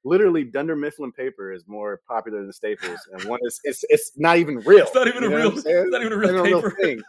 Literally, 0.04 0.44
Dunder 0.44 0.76
Mifflin 0.76 1.12
paper 1.12 1.52
is 1.52 1.64
more 1.66 2.00
popular 2.08 2.40
than 2.40 2.52
Staples, 2.52 3.00
and 3.12 3.24
one 3.24 3.40
is 3.42 3.60
it's 3.64 3.84
it's 3.90 4.12
not 4.16 4.38
even 4.38 4.58
real. 4.64 4.86
It's 4.86 4.94
not 4.94 5.06
even 5.06 5.22
You 5.24 5.32
a 5.34 5.36
real. 5.36 5.48
what 5.50 5.56
I'm 5.56 5.60
saying? 5.60 5.76
It's 5.82 5.90
not 5.90 6.00
even 6.00 6.12
a 6.14 6.16
real 6.16 6.42
real 6.44 6.62
paper. 6.62 6.76
thing. 6.80 7.02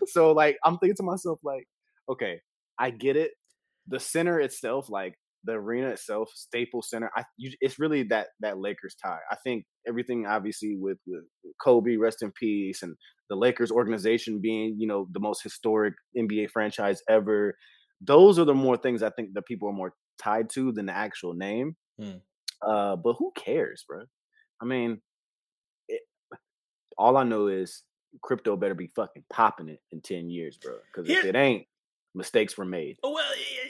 So 0.08 0.32
like, 0.32 0.56
I'm 0.64 0.78
thinking 0.78 0.96
to 0.96 1.02
myself 1.02 1.38
like, 1.42 1.64
okay, 2.08 2.40
I 2.78 2.90
get 2.90 3.16
it. 3.16 3.32
The 3.88 4.00
center 4.00 4.40
itself, 4.40 4.88
like 4.88 5.14
the 5.44 5.52
arena 5.52 5.88
itself, 5.88 6.30
Staples 6.34 6.90
Center, 6.90 7.10
I 7.16 7.24
you, 7.36 7.52
it's 7.60 7.78
really 7.78 8.02
that 8.04 8.28
that 8.40 8.58
Lakers 8.58 8.94
tie. 9.02 9.18
I 9.30 9.36
think 9.36 9.64
everything 9.88 10.26
obviously 10.26 10.76
with 10.78 10.98
with 11.06 11.24
Kobe, 11.62 11.96
rest 11.96 12.22
in 12.22 12.32
peace, 12.32 12.82
and 12.82 12.94
the 13.28 13.36
Lakers 13.36 13.70
organization 13.70 14.40
being 14.40 14.76
you 14.78 14.86
know 14.86 15.06
the 15.12 15.20
most 15.20 15.42
historic 15.42 15.94
NBA 16.16 16.50
franchise 16.50 17.02
ever. 17.08 17.54
Those 18.00 18.38
are 18.38 18.44
the 18.44 18.54
more 18.54 18.76
things 18.76 19.02
I 19.02 19.10
think 19.10 19.30
that 19.34 19.46
people 19.46 19.68
are 19.68 19.74
more 19.74 19.92
tied 20.22 20.50
to 20.50 20.72
than 20.72 20.86
the 20.86 20.96
actual 20.96 21.34
name. 21.34 21.76
Hmm. 22.00 22.18
Uh, 22.66 22.96
but 22.96 23.14
who 23.18 23.32
cares, 23.36 23.84
bro? 23.88 24.04
I 24.60 24.64
mean, 24.64 25.00
it, 25.88 26.02
all 26.98 27.16
I 27.16 27.24
know 27.24 27.48
is 27.48 27.82
crypto 28.22 28.56
better 28.56 28.74
be 28.74 28.86
fucking 28.88 29.24
popping 29.30 29.68
it 29.68 29.80
in 29.92 30.00
10 30.00 30.30
years, 30.30 30.56
bro. 30.56 30.74
Because 30.92 31.08
if 31.10 31.24
it 31.24 31.36
ain't, 31.36 31.66
mistakes 32.14 32.56
were 32.58 32.64
made. 32.64 32.98
Well, 33.02 33.16
eh, 33.18 33.68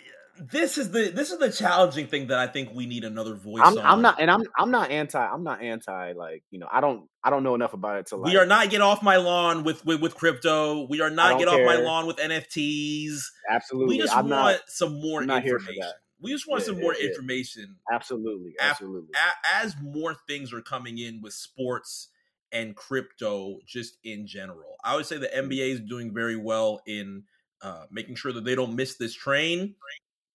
this 0.52 0.78
is 0.78 0.90
the 0.90 1.10
this 1.10 1.30
is 1.30 1.38
the 1.38 1.52
challenging 1.52 2.06
thing 2.06 2.28
that 2.28 2.38
I 2.38 2.46
think 2.46 2.70
we 2.72 2.86
need 2.86 3.04
another 3.04 3.34
voice. 3.34 3.60
I'm, 3.62 3.76
on. 3.76 3.84
I'm 3.84 4.00
not, 4.02 4.20
and 4.20 4.30
I'm 4.30 4.42
I'm 4.58 4.70
not 4.70 4.90
anti. 4.90 5.18
I'm 5.18 5.44
not 5.44 5.60
anti. 5.62 6.12
Like 6.12 6.42
you 6.50 6.58
know, 6.58 6.68
I 6.70 6.80
don't 6.80 7.08
I 7.22 7.28
don't 7.28 7.42
know 7.42 7.54
enough 7.54 7.74
about 7.74 7.98
it 7.98 8.06
to 8.06 8.16
like. 8.16 8.32
we 8.32 8.38
are 8.38 8.46
not 8.46 8.70
get 8.70 8.80
off 8.80 9.02
my 9.02 9.16
lawn 9.16 9.64
with 9.64 9.84
with, 9.84 10.00
with 10.00 10.14
crypto. 10.14 10.86
We 10.88 11.02
are 11.02 11.10
not 11.10 11.38
get 11.38 11.48
off 11.48 11.60
my 11.66 11.76
lawn 11.76 12.06
with 12.06 12.16
NFTs. 12.16 13.18
absolutely. 13.50 13.96
We 13.96 14.02
just 14.02 14.16
I'm 14.16 14.28
want 14.28 14.30
not 14.30 14.60
some 14.68 15.00
more 15.00 15.20
I'm 15.20 15.26
not 15.26 15.42
here 15.42 15.58
for 15.58 15.70
information. 15.70 15.82
that. 15.82 15.94
We 16.22 16.30
just 16.32 16.48
want 16.48 16.60
Yeah, 16.62 16.66
some 16.66 16.76
yeah, 16.76 16.82
more 16.82 16.94
yeah. 16.98 17.08
information 17.08 17.76
absolutely 17.92 18.54
absolutely. 18.60 19.10
a- 19.14 19.56
as 19.62 19.74
more 19.82 20.14
things 20.26 20.52
are 20.52 20.62
coming 20.62 20.98
in 20.98 21.20
with 21.22 21.32
sports 21.34 22.08
and 22.52 22.76
crypto 22.76 23.60
just 23.66 23.98
in 24.04 24.26
general. 24.26 24.76
I 24.84 24.96
would 24.96 25.06
say 25.06 25.18
the 25.18 25.34
Mm-hmm. 25.44 25.52
NBA 25.52 25.70
is 25.72 25.80
doing 25.80 26.12
very 26.14 26.36
well 26.36 26.80
in 26.86 27.24
uh, 27.62 27.86
making 27.90 28.16
sure 28.16 28.32
that 28.32 28.44
they 28.44 28.54
don't 28.54 28.76
miss 28.76 28.96
this 28.96 29.14
train 29.14 29.76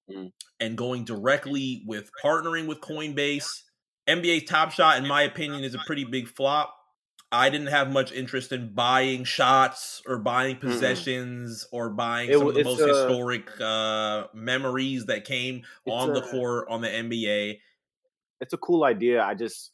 Mhm. 0.07 0.31
and 0.59 0.77
going 0.77 1.03
directly 1.03 1.83
with 1.85 2.15
partnering 2.15 2.67
with 2.67 2.79
Coinbase. 2.81 3.63
NBA 4.07 4.39
Top 4.41 4.71
Shot, 4.71 4.97
in 4.97 5.05
my 5.05 5.23
opinion, 5.23 5.63
is 5.63 5.73
a 5.73 5.79
pretty 5.79 6.03
big 6.03 6.27
flop. 6.27 6.77
I 7.31 7.49
didn't 7.49 7.67
have 7.67 7.91
much 7.91 8.11
interest 8.11 8.51
in 8.51 8.73
buying 8.73 9.23
shots 9.23 10.01
or 10.05 10.19
buying 10.19 10.57
possessions 10.57 11.67
or 11.71 11.89
buying 11.89 12.31
It 12.31 12.35
some 12.35 12.47
of 12.47 12.53
the 12.53 12.61
most 12.61 12.83
uh, 12.83 12.85
historic 12.85 13.59
uh, 13.59 14.27
memories 14.33 15.07
that 15.07 15.25
came 15.25 15.63
on 15.87 16.13
the 16.13 16.21
a- 16.21 16.21
court 16.21 16.67
on 16.69 16.81
the 16.81 16.89
NBA. 16.91 17.61
it's 18.41 18.53
a 18.53 18.57
cool 18.57 18.83
idea. 18.83 19.23
I 19.23 19.33
just 19.33 19.71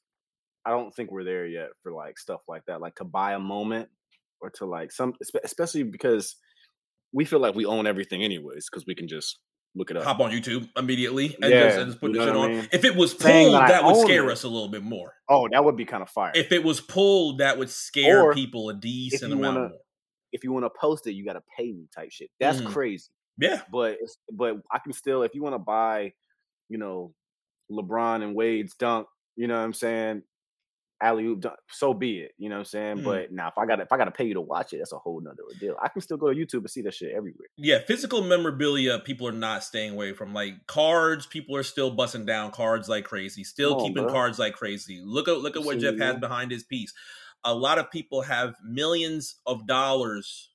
I 0.65 0.71
don't 0.71 0.93
think 0.93 1.11
we're 1.11 1.23
there 1.23 1.45
yet 1.47 1.69
for 1.83 1.91
like 1.91 2.17
stuff 2.19 2.41
like 2.47 2.63
that, 2.67 2.81
like 2.81 2.95
to 2.95 3.03
buy 3.03 3.33
a 3.33 3.39
moment 3.39 3.89
or 4.41 4.49
to 4.51 4.65
like 4.65 4.91
some, 4.91 5.13
especially 5.43 5.83
because 5.83 6.35
we 7.13 7.25
feel 7.25 7.39
like 7.39 7.55
we 7.55 7.65
own 7.65 7.87
everything 7.87 8.23
anyways 8.23 8.67
because 8.69 8.85
we 8.85 8.95
can 8.95 9.07
just 9.07 9.39
look 9.75 9.89
it 9.91 9.97
up. 9.97 10.03
hop 10.03 10.19
on 10.19 10.31
YouTube 10.31 10.67
immediately 10.77 11.35
and, 11.41 11.51
Yeah, 11.51 11.63
just, 11.65 11.77
and 11.77 11.87
just 11.87 11.99
put 12.01 12.11
you 12.11 12.17
the 12.19 12.25
shit 12.25 12.35
what 12.35 12.41
I 12.41 12.51
on. 12.53 12.57
mean? 12.59 12.69
If 12.71 12.83
it 12.85 12.95
was 12.95 13.13
pulled, 13.13 13.53
that 13.55 13.83
would 13.83 13.97
scare 13.97 14.29
it. 14.29 14.31
us 14.33 14.43
a 14.43 14.49
little 14.49 14.67
bit 14.69 14.83
more. 14.83 15.13
Oh, 15.29 15.47
that 15.51 15.63
would 15.63 15.77
be 15.77 15.85
kind 15.85 16.03
of 16.03 16.09
fire. 16.09 16.31
If 16.35 16.51
it 16.51 16.63
was 16.63 16.79
pulled, 16.81 17.39
that 17.39 17.57
would 17.57 17.69
scare 17.69 18.21
Or 18.21 18.33
people 18.33 18.69
a 18.69 18.73
decent 18.73 19.31
amount 19.33 19.55
wanna- 19.57 19.69
more. 19.69 19.79
if 20.33 20.43
you 20.43 20.51
want 20.51 20.65
to 20.65 20.71
post 20.79 21.07
it, 21.07 21.13
you 21.13 21.25
got 21.25 21.33
to 21.33 21.43
pay 21.57 21.71
me 21.71 21.87
type 21.95 22.11
shit. 22.11 22.29
That's 22.39 22.59
Mhm. 22.61 22.71
crazy. 22.71 23.09
Yeah, 23.37 23.61
But 23.71 23.97
but 24.31 24.57
I 24.71 24.79
can 24.79 24.93
still 24.93 25.23
if 25.23 25.33
you 25.33 25.41
want 25.41 25.55
to 25.55 25.59
buy, 25.59 26.13
you 26.69 26.77
know, 26.77 27.13
LeBron 27.71 28.21
and 28.23 28.35
Wade's 28.35 28.75
dunk, 28.75 29.07
you 29.37 29.47
know 29.47 29.55
what 29.57 29.63
I'm 29.63 29.73
saying? 29.73 30.23
Alley 31.01 31.25
oop 31.25 31.45
so 31.69 31.93
be 31.93 32.19
it. 32.19 32.33
You 32.37 32.49
know 32.49 32.55
what 32.55 32.59
I'm 32.59 32.65
saying? 32.65 32.97
Mhm. 32.97 33.03
But 33.03 33.31
now 33.31 33.47
if 33.47 33.57
I 33.57 33.65
got 33.65 33.79
if 33.79 33.91
I 33.91 33.97
got 33.97 34.05
to 34.05 34.11
pay 34.11 34.25
you 34.25 34.35
to 34.35 34.41
watch 34.41 34.71
it, 34.73 34.77
that's 34.77 34.91
a 34.93 34.97
whole 34.97 35.19
nother 35.19 35.41
deal. 35.59 35.75
I 35.81 35.87
can 35.87 36.01
still 36.01 36.17
go 36.17 36.31
to 36.31 36.35
YouTube 36.39 36.59
and 36.59 36.69
see 36.69 36.81
that 36.83 36.93
shit 36.93 37.11
everywhere. 37.11 37.47
yeah. 37.57 37.79
Physical 37.79 38.21
memorabilia, 38.21 38.99
people 38.99 39.27
are 39.27 39.31
not 39.31 39.63
staying 39.63 39.93
away 39.93 40.13
from. 40.13 40.33
Like 40.33 40.67
cards, 40.67 41.25
people 41.25 41.55
are 41.55 41.63
still 41.63 41.89
busting 41.91 42.25
down 42.25 42.51
cards 42.51 42.87
like 42.87 43.05
crazy. 43.05 43.43
Still 43.43 43.75
on, 43.75 43.87
keeping 43.87 44.03
bro. 44.03 44.11
cards 44.13 44.37
like 44.37 44.53
crazy. 44.53 45.01
Look 45.03 45.27
at 45.27 45.39
look 45.39 45.55
at 45.55 45.63
what 45.63 45.79
Jeff 45.79 45.93
Absolutely, 45.93 46.05
has 46.05 46.19
behind 46.19 46.51
his 46.51 46.63
piece. 46.63 46.93
A 47.43 47.55
lot 47.55 47.79
of 47.79 47.89
people 47.89 48.21
have 48.21 48.53
millions 48.63 49.37
of 49.47 49.65
dollars. 49.65 50.50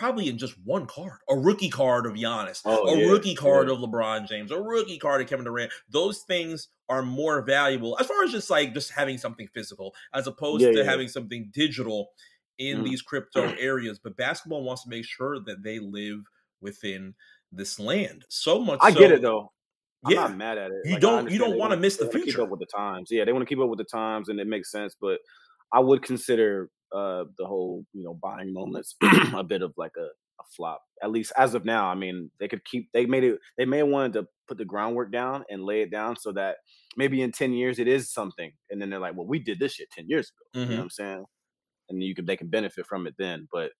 Probably 0.00 0.30
in 0.30 0.38
just 0.38 0.54
one 0.64 0.86
card, 0.86 1.18
a 1.28 1.36
rookie 1.36 1.68
card 1.68 2.06
of 2.06 2.14
Giannis, 2.14 2.62
Oh, 2.64 2.88
a 2.88 2.98
yeah, 2.98 3.10
rookie 3.10 3.34
card 3.34 3.68
yeah. 3.68 3.74
of 3.74 3.80
LeBron 3.80 4.26
James, 4.26 4.50
a 4.50 4.58
rookie 4.58 4.98
card 4.98 5.20
of 5.20 5.28
Kevin 5.28 5.44
Durant. 5.44 5.70
Those 5.90 6.20
things 6.22 6.68
are 6.88 7.02
more 7.02 7.42
valuable 7.42 7.98
as 8.00 8.06
far 8.06 8.24
as 8.24 8.32
just 8.32 8.48
like 8.48 8.72
just 8.72 8.90
having 8.92 9.18
something 9.18 9.46
physical 9.52 9.94
as 10.14 10.26
opposed 10.26 10.62
Yeah, 10.62 10.70
to 10.70 10.78
yeah, 10.78 10.84
yeah. 10.84 10.90
having 10.90 11.08
something 11.08 11.50
digital 11.52 12.08
in 12.56 12.78
Mhm. 12.78 12.84
these 12.84 13.02
crypto 13.02 13.54
areas. 13.58 13.98
But 14.02 14.16
basketball 14.16 14.62
wants 14.64 14.84
to 14.84 14.88
make 14.88 15.04
sure 15.04 15.38
that 15.40 15.62
they 15.62 15.78
live 15.78 16.20
within 16.62 17.14
this 17.52 17.78
land. 17.78 18.24
So 18.30 18.58
much 18.58 18.78
I 18.82 18.92
so, 18.92 18.98
get 18.98 19.12
it 19.12 19.20
though. 19.20 19.52
I'm 20.06 20.14
not 20.14 20.34
mad 20.34 20.56
at 20.56 20.70
it. 20.70 20.78
You 20.86 20.92
Like, 20.92 21.00
don't- 21.02 21.30
you 21.30 21.38
don't 21.38 21.50
wanna 21.50 21.58
wanna- 21.58 21.76
miss 21.76 21.98
the 21.98 22.08
future. 22.10 22.38
Keep 22.38 22.38
up 22.38 22.48
with 22.48 22.60
the 22.60 22.66
times. 22.74 23.10
Yeah, 23.10 23.26
they 23.26 23.32
want 23.34 23.42
to 23.42 23.46
keep 23.54 23.58
up 23.62 23.68
with 23.68 23.76
the 23.78 23.84
times, 23.84 24.30
and 24.30 24.40
it 24.40 24.46
makes 24.46 24.70
sense. 24.70 24.96
But 24.98 25.20
I 25.74 25.80
would 25.80 26.02
consider 26.02 26.70
uh 26.94 27.24
the 27.38 27.46
whole 27.46 27.84
you 27.92 28.02
know 28.04 28.14
buying 28.14 28.52
moments 28.52 28.96
a 29.34 29.44
bit 29.44 29.62
of 29.62 29.72
like 29.76 29.92
a, 29.98 30.02
a 30.04 30.44
flop. 30.56 30.82
At 31.02 31.10
least 31.10 31.32
as 31.36 31.54
of 31.54 31.64
now. 31.64 31.86
I 31.88 31.94
mean, 31.94 32.30
they 32.40 32.48
could 32.48 32.64
keep. 32.64 32.88
They 32.92 33.06
made 33.06 33.24
it. 33.24 33.38
They 33.58 33.64
may 33.64 33.78
have 33.78 33.88
wanted 33.88 34.12
to 34.14 34.26
put 34.48 34.58
the 34.58 34.64
groundwork 34.64 35.12
down 35.12 35.44
and 35.50 35.64
lay 35.64 35.82
it 35.82 35.90
down 35.90 36.16
so 36.16 36.32
that 36.32 36.56
maybe 36.96 37.22
in 37.22 37.32
ten 37.32 37.52
years 37.52 37.78
it 37.78 37.88
is 37.88 38.12
something, 38.12 38.52
and 38.70 38.80
then 38.80 38.90
they're 38.90 39.00
like, 39.00 39.16
well, 39.16 39.26
we 39.26 39.38
did 39.38 39.58
this 39.58 39.74
shit 39.74 39.90
ten 39.90 40.06
years 40.08 40.26
ago. 40.30 40.46
You 40.68 40.74
Mhm. 40.74 40.76
know 40.76 40.80
what 40.82 40.84
I'm 40.84 40.90
saying? 40.90 41.24
And 41.88 42.02
you 42.02 42.14
can 42.14 42.26
they 42.26 42.36
can 42.36 42.48
benefit 42.48 42.86
from 42.86 43.06
it 43.06 43.14
then. 43.18 43.48
But 43.52 43.72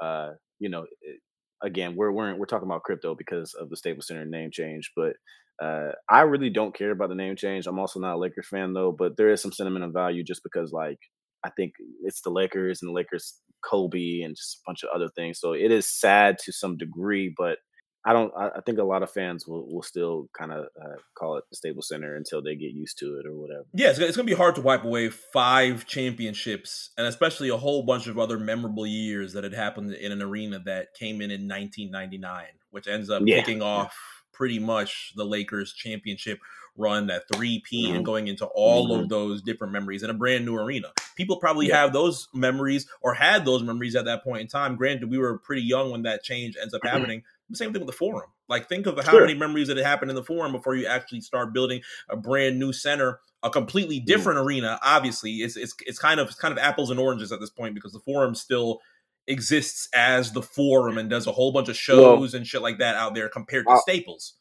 uh, 0.00 0.32
you 0.58 0.68
know, 0.68 0.86
it, 1.02 1.20
again, 1.62 1.96
we're 1.96 2.12
we're 2.12 2.36
we're 2.36 2.46
talking 2.46 2.68
about 2.68 2.82
crypto 2.84 3.14
because 3.14 3.54
of 3.54 3.70
the 3.70 3.76
Staples 3.76 4.08
Center 4.08 4.24
name 4.26 4.50
change. 4.52 4.92
But 4.96 5.14
uh, 5.62 5.92
I 6.10 6.22
really 6.22 6.50
don't 6.50 6.76
care 6.76 6.90
about 6.90 7.10
the 7.10 7.14
name 7.14 7.36
change. 7.36 7.66
I'm 7.66 7.78
also 7.78 8.00
not 8.00 8.16
a 8.16 8.18
Lakers 8.18 8.48
fan 8.48 8.72
though, 8.74 8.92
but 8.92 9.16
there 9.16 9.30
is 9.30 9.40
some 9.42 9.52
sentimental 9.52 9.90
value 9.92 10.24
just 10.24 10.42
because 10.42 10.72
like 10.72 10.98
I 11.44 11.50
think 11.50 11.74
it's 12.02 12.22
the 12.22 12.30
Lakers 12.30 12.80
and 12.82 12.88
the 12.88 12.94
Lakers 12.94 13.34
Kobe 13.62 14.20
and 14.22 14.36
just 14.36 14.58
a 14.58 14.62
bunch 14.66 14.82
of 14.82 14.90
other 14.94 15.08
things. 15.08 15.38
So 15.38 15.52
it 15.52 15.70
is 15.70 15.86
sad 15.86 16.38
to 16.44 16.52
some 16.52 16.76
degree, 16.76 17.32
but 17.36 17.58
I 18.06 18.12
don't. 18.12 18.32
I, 18.36 18.60
think 18.66 18.78
a 18.78 18.84
lot 18.84 19.02
of 19.02 19.10
fans 19.10 19.46
will 19.46 19.66
will 19.72 19.82
still 19.82 20.28
kind 20.38 20.52
of 20.52 20.64
uh, 20.64 20.96
call 21.18 21.38
it 21.38 21.44
the 21.48 21.56
Staples 21.56 21.88
Center 21.88 22.16
until 22.16 22.42
they 22.42 22.54
get 22.54 22.72
used 22.72 22.98
to 22.98 23.18
it 23.18 23.26
or 23.26 23.34
whatever. 23.34 23.64
Yeah, 23.72 23.88
it's, 23.88 23.98
it's 23.98 24.16
going 24.16 24.26
to 24.26 24.30
be 24.30 24.36
hard 24.36 24.56
to 24.56 24.60
wipe 24.60 24.84
away 24.84 25.08
five 25.08 25.86
championships 25.86 26.90
and 26.98 27.06
especially 27.06 27.48
a 27.48 27.56
whole 27.56 27.82
bunch 27.82 28.06
of 28.06 28.18
other 28.18 28.38
memorable 28.38 28.86
years 28.86 29.32
that 29.32 29.42
had 29.42 29.54
happened 29.54 29.94
in 29.94 30.12
an 30.12 30.20
arena 30.20 30.60
that 30.66 30.92
came 30.92 31.22
in 31.22 31.30
in 31.30 31.48
1999, 31.48 32.44
which 32.70 32.86
ends 32.86 33.08
up 33.08 33.22
Yeah, 33.24 33.40
kicking 33.40 33.62
off 33.62 33.96
pretty 34.34 34.58
much 34.58 35.12
the 35.16 35.24
Lakers 35.24 35.72
championship 35.72 36.40
run, 36.76 37.06
that 37.06 37.22
3P, 37.32 37.86
Mhm. 37.88 37.96
and 37.96 38.04
going 38.04 38.28
into 38.28 38.46
all 38.46 38.88
Mhm. 38.88 39.02
of 39.02 39.08
those 39.08 39.42
different 39.42 39.72
memories 39.72 40.02
in 40.02 40.10
a 40.10 40.14
brand 40.14 40.44
new 40.44 40.56
arena. 40.56 40.92
People 41.16 41.36
probably 41.36 41.68
Yeah. 41.68 41.80
have 41.82 41.92
those 41.92 42.28
memories 42.34 42.86
or 43.00 43.14
had 43.14 43.44
those 43.44 43.62
memories 43.62 43.94
at 43.94 44.04
that 44.06 44.24
point 44.24 44.40
in 44.42 44.48
time. 44.48 44.74
Granted, 44.76 45.10
we 45.10 45.18
were 45.18 45.38
pretty 45.38 45.62
young 45.62 45.90
when 45.90 46.02
that 46.02 46.22
change 46.24 46.56
ends 46.60 46.74
up 46.74 46.80
happening. 46.84 47.22
The 47.50 47.56
same 47.56 47.72
thing 47.72 47.80
with 47.80 47.86
the 47.90 47.96
forum. 47.96 48.30
Like, 48.48 48.68
think 48.68 48.86
of 48.86 48.96
how 48.96 49.12
Sure. 49.12 49.20
many 49.20 49.34
memories 49.34 49.68
that 49.68 49.76
had 49.76 49.86
happened 49.86 50.10
in 50.10 50.14
the 50.16 50.24
forum 50.24 50.52
before 50.52 50.74
you 50.74 50.86
actually 50.86 51.20
start 51.20 51.52
building 51.54 51.80
a 52.08 52.16
brand 52.16 52.58
new 52.58 52.72
center, 52.72 53.20
a 53.42 53.50
completely 53.50 54.00
different 54.00 54.38
arena. 54.38 54.78
Obviously, 54.82 55.36
it's 55.42 55.56
it's 55.56 55.74
it's 55.86 55.98
kind 55.98 56.18
of 56.20 56.28
it's 56.28 56.36
kind 56.36 56.52
of 56.52 56.58
apples 56.58 56.90
and 56.90 56.98
oranges 56.98 57.30
at 57.32 57.40
this 57.40 57.50
point 57.50 57.74
because 57.74 57.92
the 57.92 58.00
forum 58.00 58.34
still 58.34 58.80
exists 59.26 59.88
as 59.94 60.32
the 60.32 60.42
forum 60.42 60.98
and 60.98 61.08
does 61.08 61.26
a 61.26 61.32
whole 61.32 61.52
bunch 61.52 61.68
of 61.68 61.76
shows 61.76 62.34
and 62.34 62.46
shit 62.46 62.60
like 62.60 62.78
that 62.78 62.94
out 62.96 63.14
there 63.14 63.28
compared 63.28 63.64
to 63.66 63.72
Uh, 63.72 63.78
Staples. 63.80 64.34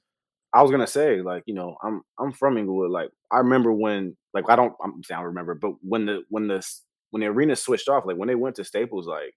I 0.53 0.61
was 0.61 0.71
gonna 0.71 0.87
say, 0.87 1.21
like, 1.21 1.43
you 1.45 1.53
know, 1.53 1.77
I'm 1.83 2.01
I'm 2.19 2.31
from 2.31 2.57
Inglewood. 2.57 2.91
Like, 2.91 3.09
I 3.31 3.39
remember 3.39 3.71
when, 3.73 4.15
like, 4.33 4.45
I 4.49 4.55
don't, 4.55 4.73
I'm 4.83 5.03
saying 5.03 5.17
I 5.17 5.21
don't 5.21 5.29
remember, 5.29 5.55
but 5.55 5.73
when 5.81 6.05
the 6.05 6.23
when 6.29 6.47
the 6.47 6.65
when 7.11 7.21
the 7.21 7.27
arena 7.27 7.55
switched 7.55 7.89
off, 7.89 8.05
like 8.05 8.17
when 8.17 8.27
they 8.27 8.35
went 8.35 8.55
to 8.57 8.63
Staples, 8.63 9.07
like 9.07 9.33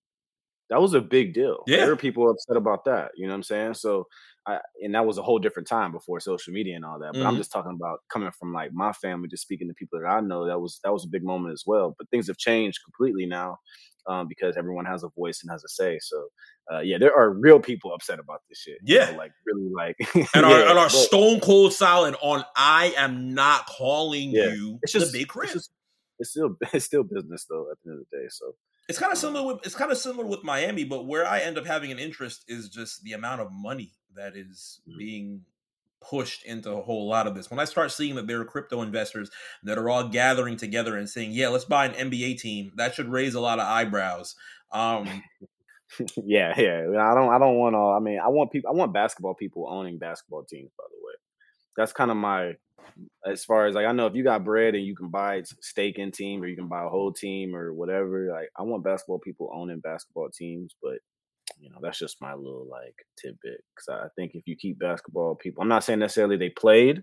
that 0.70 0.80
was 0.80 0.94
a 0.94 1.00
big 1.00 1.34
deal. 1.34 1.62
Yeah. 1.66 1.78
There 1.78 1.88
were 1.88 1.96
people 1.96 2.30
upset 2.30 2.56
about 2.56 2.84
that. 2.86 3.12
You 3.16 3.26
know 3.26 3.32
what 3.32 3.36
I'm 3.36 3.42
saying? 3.44 3.74
So, 3.74 4.06
I, 4.46 4.60
and 4.82 4.94
that 4.94 5.04
was 5.06 5.18
a 5.18 5.22
whole 5.22 5.38
different 5.40 5.66
time 5.68 5.90
before 5.90 6.20
social 6.20 6.52
media 6.52 6.76
and 6.76 6.84
all 6.84 6.98
that. 7.00 7.12
But 7.14 7.26
I'm 7.26 7.34
Mhm. 7.34 7.38
just 7.38 7.50
talking 7.50 7.72
about 7.74 7.98
coming 8.10 8.30
from 8.38 8.52
like 8.52 8.72
my 8.72 8.92
family, 8.92 9.28
just 9.28 9.42
speaking 9.42 9.66
to 9.68 9.74
people 9.74 9.98
that 10.00 10.06
I 10.06 10.20
know. 10.20 10.46
That 10.46 10.60
was 10.60 10.78
that 10.84 10.92
was 10.92 11.04
a 11.04 11.08
big 11.08 11.24
moment 11.24 11.52
as 11.52 11.64
well. 11.66 11.94
But 11.98 12.08
things 12.10 12.28
have 12.28 12.36
changed 12.36 12.78
completely 12.84 13.26
now 13.26 13.58
um, 14.08 14.28
because 14.28 14.56
everyone 14.56 14.84
has 14.86 15.02
a 15.02 15.08
voice 15.16 15.40
and 15.42 15.50
has 15.50 15.64
a 15.64 15.68
say. 15.68 15.98
So, 16.00 16.28
uh, 16.72 16.80
yeah, 16.80 16.98
there 16.98 17.14
are 17.16 17.30
real 17.32 17.58
people 17.58 17.92
upset 17.92 18.18
about 18.20 18.40
this 18.48 18.58
shit. 18.60 18.78
you 18.84 18.94
Yeah. 18.94 19.10
know, 19.10 19.16
like 19.16 19.32
really 19.44 19.68
like 19.74 19.96
And 20.34 20.44
are, 20.46 20.50
yeah, 20.60 20.70
and 20.70 20.78
are 20.78 20.90
but 20.90 20.92
stone 20.92 21.40
cold 21.40 21.72
silent 21.72 22.16
on 22.20 22.44
I 22.56 22.94
am 22.96 23.34
not 23.34 23.66
calling 23.66 24.30
Yeah. 24.30 24.44
you 24.44 24.78
it's 24.82 24.92
just 24.92 25.12
big 25.12 25.28
crib. 25.28 25.44
It's, 25.44 25.52
just, 25.54 25.70
it's 26.20 26.30
still 26.30 26.56
it's 26.72 26.84
still 26.84 27.02
business 27.02 27.46
though 27.50 27.66
at 27.70 27.78
the 27.84 27.90
end 27.90 28.00
of 28.00 28.06
the 28.10 28.16
day. 28.18 28.26
So 28.28 28.54
It's 28.88 28.98
kind 28.98 29.12
of 29.12 29.18
similar 29.18 29.44
with 29.46 29.66
it's 29.66 29.74
kind 29.74 29.90
of 29.90 29.98
similar 29.98 30.26
with 30.26 30.44
Miami, 30.44 30.84
but 30.84 31.06
where 31.06 31.26
I 31.26 31.40
end 31.40 31.58
up 31.58 31.66
having 31.66 31.90
an 31.90 31.98
interest 31.98 32.44
is 32.48 32.68
just 32.68 33.02
the 33.02 33.12
amount 33.14 33.40
of 33.40 33.48
money 33.52 33.92
that 34.14 34.36
is 34.36 34.80
Mhm. 34.88 34.98
being 34.98 35.44
pushed 36.00 36.44
into 36.44 36.70
a 36.70 36.82
whole 36.82 37.08
lot 37.08 37.26
of 37.26 37.34
this. 37.34 37.50
When 37.50 37.58
I 37.58 37.64
start 37.64 37.90
seeing 37.90 38.14
that 38.14 38.26
there 38.28 38.40
are 38.40 38.44
crypto 38.44 38.82
investors 38.82 39.28
that 39.64 39.76
are 39.76 39.90
all 39.90 40.08
gathering 40.08 40.56
together 40.56 40.96
and 40.96 41.08
saying, 41.10 41.32
"Yeah, 41.32 41.48
let's 41.48 41.64
buy 41.64 41.86
an 41.86 41.94
NBA 41.94 42.34
team," 42.34 42.72
that 42.76 42.94
should 42.94 43.08
raise 43.08 43.34
a 43.34 43.40
lot 43.40 43.58
of 43.58 43.66
eyebrows. 43.66 44.36
Um, 44.70 45.22
yeah, 46.24 46.54
yeah. 46.58 46.86
I 47.10 47.14
don't 47.14 47.32
I 47.32 47.38
don't 47.38 47.56
want 47.56 47.74
all. 47.74 47.92
I 47.92 47.98
mean, 47.98 48.20
I 48.20 48.28
want 48.28 48.52
people. 48.52 48.70
I 48.70 48.72
want 48.74 48.92
basketball 48.92 49.34
people 49.34 49.66
owning 49.68 49.98
basketball 49.98 50.44
teams. 50.44 50.70
By 50.78 50.84
the 50.90 50.96
way, 51.04 51.14
that's 51.76 51.92
kind 51.92 52.10
of 52.10 52.16
my 52.16 52.56
as 53.24 53.44
far 53.44 53.66
as 53.66 53.74
like 53.74 53.86
I 53.86 53.92
know 53.92 54.06
if 54.06 54.14
you 54.14 54.24
got 54.24 54.44
bread 54.44 54.74
and 54.74 54.84
you 54.84 54.94
can 54.94 55.10
buy 55.10 55.42
stake 55.60 55.98
in 55.98 56.12
team 56.12 56.42
or 56.42 56.46
you 56.46 56.56
can 56.56 56.68
buy 56.68 56.84
a 56.84 56.88
whole 56.88 57.12
team 57.12 57.54
or 57.54 57.72
whatever. 57.72 58.30
Like 58.32 58.48
I 58.58 58.62
want 58.62 58.84
basketball 58.84 59.18
people 59.18 59.50
owning 59.54 59.80
basketball 59.80 60.28
teams, 60.30 60.74
but 60.82 60.98
you 61.58 61.70
know 61.70 61.78
that's 61.80 61.98
just 61.98 62.20
my 62.20 62.34
little 62.34 62.66
like 62.70 62.94
tidbit 63.20 63.62
because 63.74 63.88
I 63.88 64.08
think 64.16 64.32
if 64.34 64.46
you 64.46 64.56
keep 64.56 64.78
basketball 64.78 65.34
people, 65.34 65.62
I'm 65.62 65.68
not 65.68 65.84
saying 65.84 65.98
necessarily 65.98 66.36
they 66.36 66.50
played. 66.50 67.02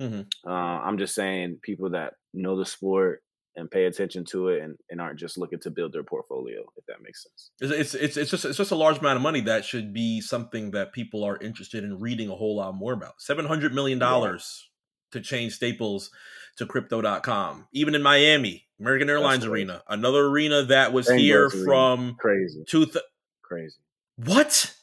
Mhm. 0.00 0.26
Uh, 0.46 0.50
I'm 0.50 0.98
just 0.98 1.14
saying 1.14 1.58
people 1.62 1.90
that 1.90 2.14
know 2.32 2.56
the 2.56 2.66
sport 2.66 3.22
and 3.56 3.68
pay 3.68 3.86
attention 3.86 4.24
to 4.24 4.48
it 4.48 4.62
and, 4.62 4.76
and 4.90 5.00
aren't 5.00 5.18
just 5.18 5.36
looking 5.36 5.58
to 5.58 5.70
build 5.70 5.92
their 5.92 6.04
portfolio, 6.04 6.60
if 6.76 6.86
that 6.86 7.02
makes 7.02 7.24
sense. 7.24 7.50
It's, 7.60 7.72
it's 7.72 7.94
it's 7.94 8.16
it's 8.16 8.30
just 8.30 8.44
it's 8.44 8.58
just 8.58 8.70
a 8.70 8.76
large 8.76 8.98
amount 8.98 9.16
of 9.16 9.22
money 9.22 9.40
that 9.42 9.64
should 9.64 9.92
be 9.92 10.20
something 10.20 10.70
that 10.72 10.92
people 10.92 11.24
are 11.24 11.36
interested 11.38 11.82
in 11.82 11.98
reading 11.98 12.30
a 12.30 12.36
whole 12.36 12.56
lot 12.56 12.74
more 12.76 12.92
about. 12.92 13.20
Seven 13.20 13.46
hundred 13.46 13.74
million 13.74 13.98
dollars 13.98 14.67
to 15.12 15.20
change 15.20 15.54
Staples 15.54 16.10
to 16.56 16.66
crypto.com. 16.66 17.66
Even 17.72 17.94
in 17.94 18.02
Miami, 18.02 18.66
American 18.80 19.08
Airlines. 19.10 19.44
Arena, 19.44 19.82
another 19.88 20.26
arena 20.26 20.62
that 20.64 20.92
was 20.92 21.06
Same 21.06 21.18
here 21.18 21.46
arena. 21.46 21.64
from 21.64 22.16
Crazy, 22.18 22.64
two 22.66 22.86
th- 22.86 23.04
crazy. 23.42 23.76
what? 24.16 24.74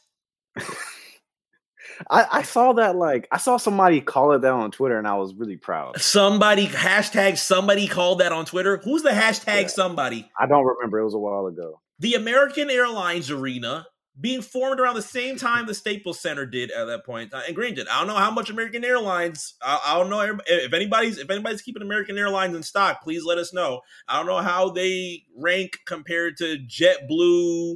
I, 2.10 2.26
I 2.32 2.42
saw 2.44 2.74
that 2.74 2.96
like 2.98 3.28
I 3.32 3.38
saw 3.38 3.56
somebody 3.58 4.02
call 4.02 4.34
it 4.34 4.42
that 4.42 4.52
on 4.52 4.72
Twitter, 4.72 4.98
and 4.98 5.08
I 5.08 5.16
was 5.16 5.34
really 5.34 5.56
proud. 5.58 6.00
Somebody 6.02 6.68
hashtag 6.68 7.38
somebody 7.38 7.88
called 7.88 8.20
that 8.20 8.32
on 8.34 8.46
Twitter. 8.46 8.78
Who's 8.84 9.02
the 9.04 9.12
hashtag 9.12 9.62
Yeah. 9.62 9.68
somebody? 9.68 10.30
I 10.40 10.46
don't 10.46 10.66
remember; 10.66 11.00
it 11.00 11.06
was 11.06 11.14
a 11.14 11.18
while 11.20 11.48
ago. 11.48 11.80
The 12.00 12.16
American 12.16 12.70
Airlines 12.70 13.32
Arena 13.32 13.86
being 14.20 14.42
formed 14.42 14.80
around 14.80 14.96
the 14.96 15.02
same 15.02 15.36
time 15.36 15.66
the 15.66 15.74
Staples 15.74 16.20
Center 16.20 16.46
did 16.46 16.72
at 16.72 16.86
that 16.86 17.06
point. 17.06 17.26
in 17.26 17.30
time. 17.32 17.44
And 17.48 17.56
granted, 17.56 17.88
I 17.90 18.00
don't 18.00 18.08
know 18.08 18.16
how 18.16 18.32
much 18.32 18.50
American 18.50 18.86
Airlines. 18.86 19.56
I, 19.62 19.80
I 19.86 19.98
don't 19.98 20.10
know 20.10 20.40
if 20.48 20.74
anybody's 20.74 21.18
if 21.18 21.30
anybody's 21.30 21.62
keeping 21.62 21.82
American 21.82 22.18
Airlines 22.18 22.56
in 22.56 22.64
stock. 22.64 23.04
Please 23.04 23.26
let 23.26 23.38
us 23.38 23.54
know. 23.54 23.82
I 24.08 24.18
don't 24.18 24.28
know 24.28 24.38
how 24.38 24.70
they 24.70 25.24
rank 25.38 25.80
compared 25.86 26.38
to 26.38 26.58
JetBlue 26.58 27.76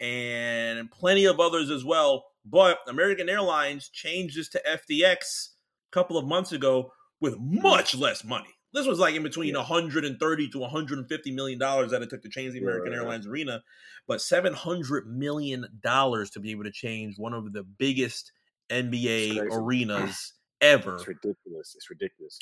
and 0.00 0.90
plenty 0.90 1.26
of 1.26 1.38
others 1.38 1.70
as 1.70 1.84
well. 1.84 2.24
But 2.44 2.78
American 2.88 3.28
Airlines 3.28 3.88
changed 3.88 4.38
this 4.38 4.48
to 4.50 4.62
FTX 4.66 5.48
a 5.90 5.92
couple 5.92 6.16
of 6.16 6.26
months 6.26 6.52
ago 6.52 6.92
with 7.20 7.38
much 7.38 7.94
less 7.94 8.24
money. 8.24 8.54
This 8.74 8.86
was 8.86 8.98
like 8.98 9.14
in 9.14 9.22
between 9.22 9.54
Yeah. 9.54 9.60
130 9.60 10.48
to 10.50 10.58
150 10.58 11.32
million 11.32 11.58
dollars 11.58 11.90
that 11.92 12.02
it 12.02 12.10
took 12.10 12.22
to 12.22 12.28
change 12.28 12.52
the 12.52 12.58
American. 12.60 12.92
Airlines 12.92 13.26
arena, 13.26 13.62
but 14.06 14.20
700 14.20 15.06
million 15.06 15.66
dollars 15.80 16.30
to 16.30 16.40
be 16.40 16.50
able 16.50 16.64
to 16.64 16.72
change 16.72 17.18
one 17.18 17.32
of 17.32 17.52
the 17.52 17.62
biggest 17.62 18.32
NBA 18.70 19.40
arenas 19.52 20.34
ever. 20.60 20.96
It's 20.96 21.08
ridiculous. 21.08 21.74
It's 21.76 21.88
ridiculous. 21.90 22.38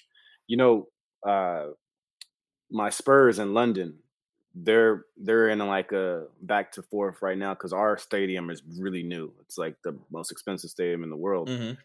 You 0.48 0.56
know, 0.56 0.88
uh, 1.26 1.70
my 2.70 2.90
Spurs 2.90 3.38
in 3.38 3.54
London, 3.54 3.98
they're 4.54 5.06
they're 5.16 5.48
in 5.48 5.58
like 5.60 5.92
a 5.92 6.26
back 6.42 6.72
to 6.72 6.82
forth 6.82 7.22
right 7.22 7.38
now 7.38 7.54
because 7.54 7.72
our 7.72 7.96
stadium 7.98 8.50
is 8.50 8.62
really 8.78 9.02
new. 9.02 9.32
It's 9.40 9.58
like 9.58 9.76
the 9.82 9.98
most 10.10 10.30
expensive 10.30 10.70
stadium 10.70 11.02
in 11.02 11.10
the 11.10 11.16
world. 11.16 11.48
Mhm. 11.48 11.78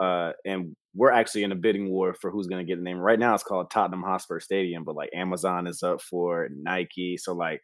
Uh, 0.00 0.32
and 0.44 0.74
we're 0.94 1.12
actually 1.12 1.44
in 1.44 1.52
a 1.52 1.56
bidding 1.56 1.88
war 1.90 2.14
for 2.14 2.30
who's 2.30 2.46
going 2.48 2.64
to 2.64 2.68
get 2.70 2.76
the 2.78 2.82
name. 2.84 2.98
Right 2.98 3.18
now, 3.18 3.34
it's 3.34 3.44
called 3.44 3.70
Tottenham 3.70 4.02
Hotspur 4.02 4.40
Stadium, 4.40 4.84
but 4.84 4.96
like 4.96 5.10
Amazon 5.14 5.66
is 5.66 5.82
up 5.82 6.00
for 6.02 6.44
it, 6.44 6.52
Nike, 6.56 7.16
so 7.16 7.32
like 7.34 7.60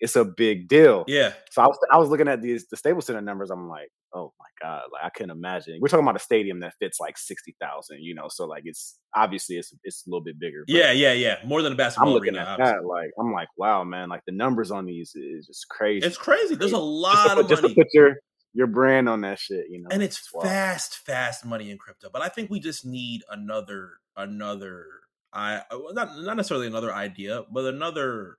it's 0.00 0.14
a 0.16 0.24
big 0.24 0.68
deal. 0.68 1.04
Yeah, 1.08 1.32
So 1.50 1.60
I 1.62 1.66
was 1.66 1.78
I 1.92 1.98
was 1.98 2.08
looking 2.08 2.28
at 2.28 2.40
these 2.40 2.66
the 2.68 2.76
Staples 2.76 3.06
Center 3.06 3.20
numbers. 3.20 3.50
I'm 3.50 3.68
like, 3.68 3.88
oh 4.14 4.32
my 4.38 4.44
god, 4.62 4.82
like 4.92 5.02
I 5.04 5.08
couldn't 5.10 5.32
imagine. 5.32 5.78
We're 5.80 5.88
talking 5.88 6.04
about 6.04 6.14
a 6.14 6.20
stadium 6.20 6.60
that 6.60 6.74
fits 6.78 7.00
like 7.00 7.18
sixty 7.18 7.56
thousand, 7.60 7.98
you 8.02 8.14
know. 8.14 8.26
So 8.28 8.46
like 8.46 8.62
it's 8.64 8.96
obviously 9.16 9.56
it's 9.56 9.74
it's 9.82 10.06
a 10.06 10.10
little 10.10 10.22
bit 10.22 10.38
bigger. 10.38 10.62
yeah, 10.68 10.92
yeah, 10.92 11.14
yeah. 11.14 11.38
More 11.44 11.62
than 11.62 11.72
a 11.72 11.76
basketball. 11.76 12.10
I'm 12.10 12.14
looking 12.14 12.36
arena. 12.36 12.42
at 12.42 12.60
obviously. 12.60 12.74
that 12.80 12.86
like 12.86 13.10
I'm 13.18 13.32
like, 13.32 13.48
wow, 13.56 13.82
man, 13.82 14.08
like 14.08 14.22
the 14.26 14.32
numbers 14.32 14.70
on 14.70 14.86
these 14.86 15.12
is 15.16 15.46
just 15.48 15.66
crazy. 15.68 16.06
It's 16.06 16.16
crazy. 16.18 16.54
There's 16.54 16.70
a 16.72 16.74
Just 16.74 16.74
to 16.74 16.78
lot 16.80 17.38
of 17.38 17.48
just 17.48 17.62
to 17.62 17.68
money. 17.68 17.74
put 17.74 17.88
your 17.92 18.16
your 18.58 18.66
brand 18.66 19.08
on 19.08 19.20
that 19.20 19.38
shit, 19.38 19.66
you 19.70 19.80
know. 19.80 19.88
and 19.92 20.02
it's 20.02 20.32
wild. 20.34 20.44
fast, 20.48 20.96
fast 21.06 21.44
money 21.46 21.70
in 21.70 21.78
crypto. 21.78 22.08
But 22.12 22.22
I 22.22 22.28
think 22.28 22.50
we 22.50 22.58
just 22.58 22.84
need 22.84 23.22
another, 23.30 23.92
another. 24.16 24.84
I 25.32 25.62
not 25.92 26.18
not 26.18 26.36
necessarily 26.36 26.66
another 26.66 26.92
idea, 26.92 27.44
but 27.52 27.64
another 27.66 28.38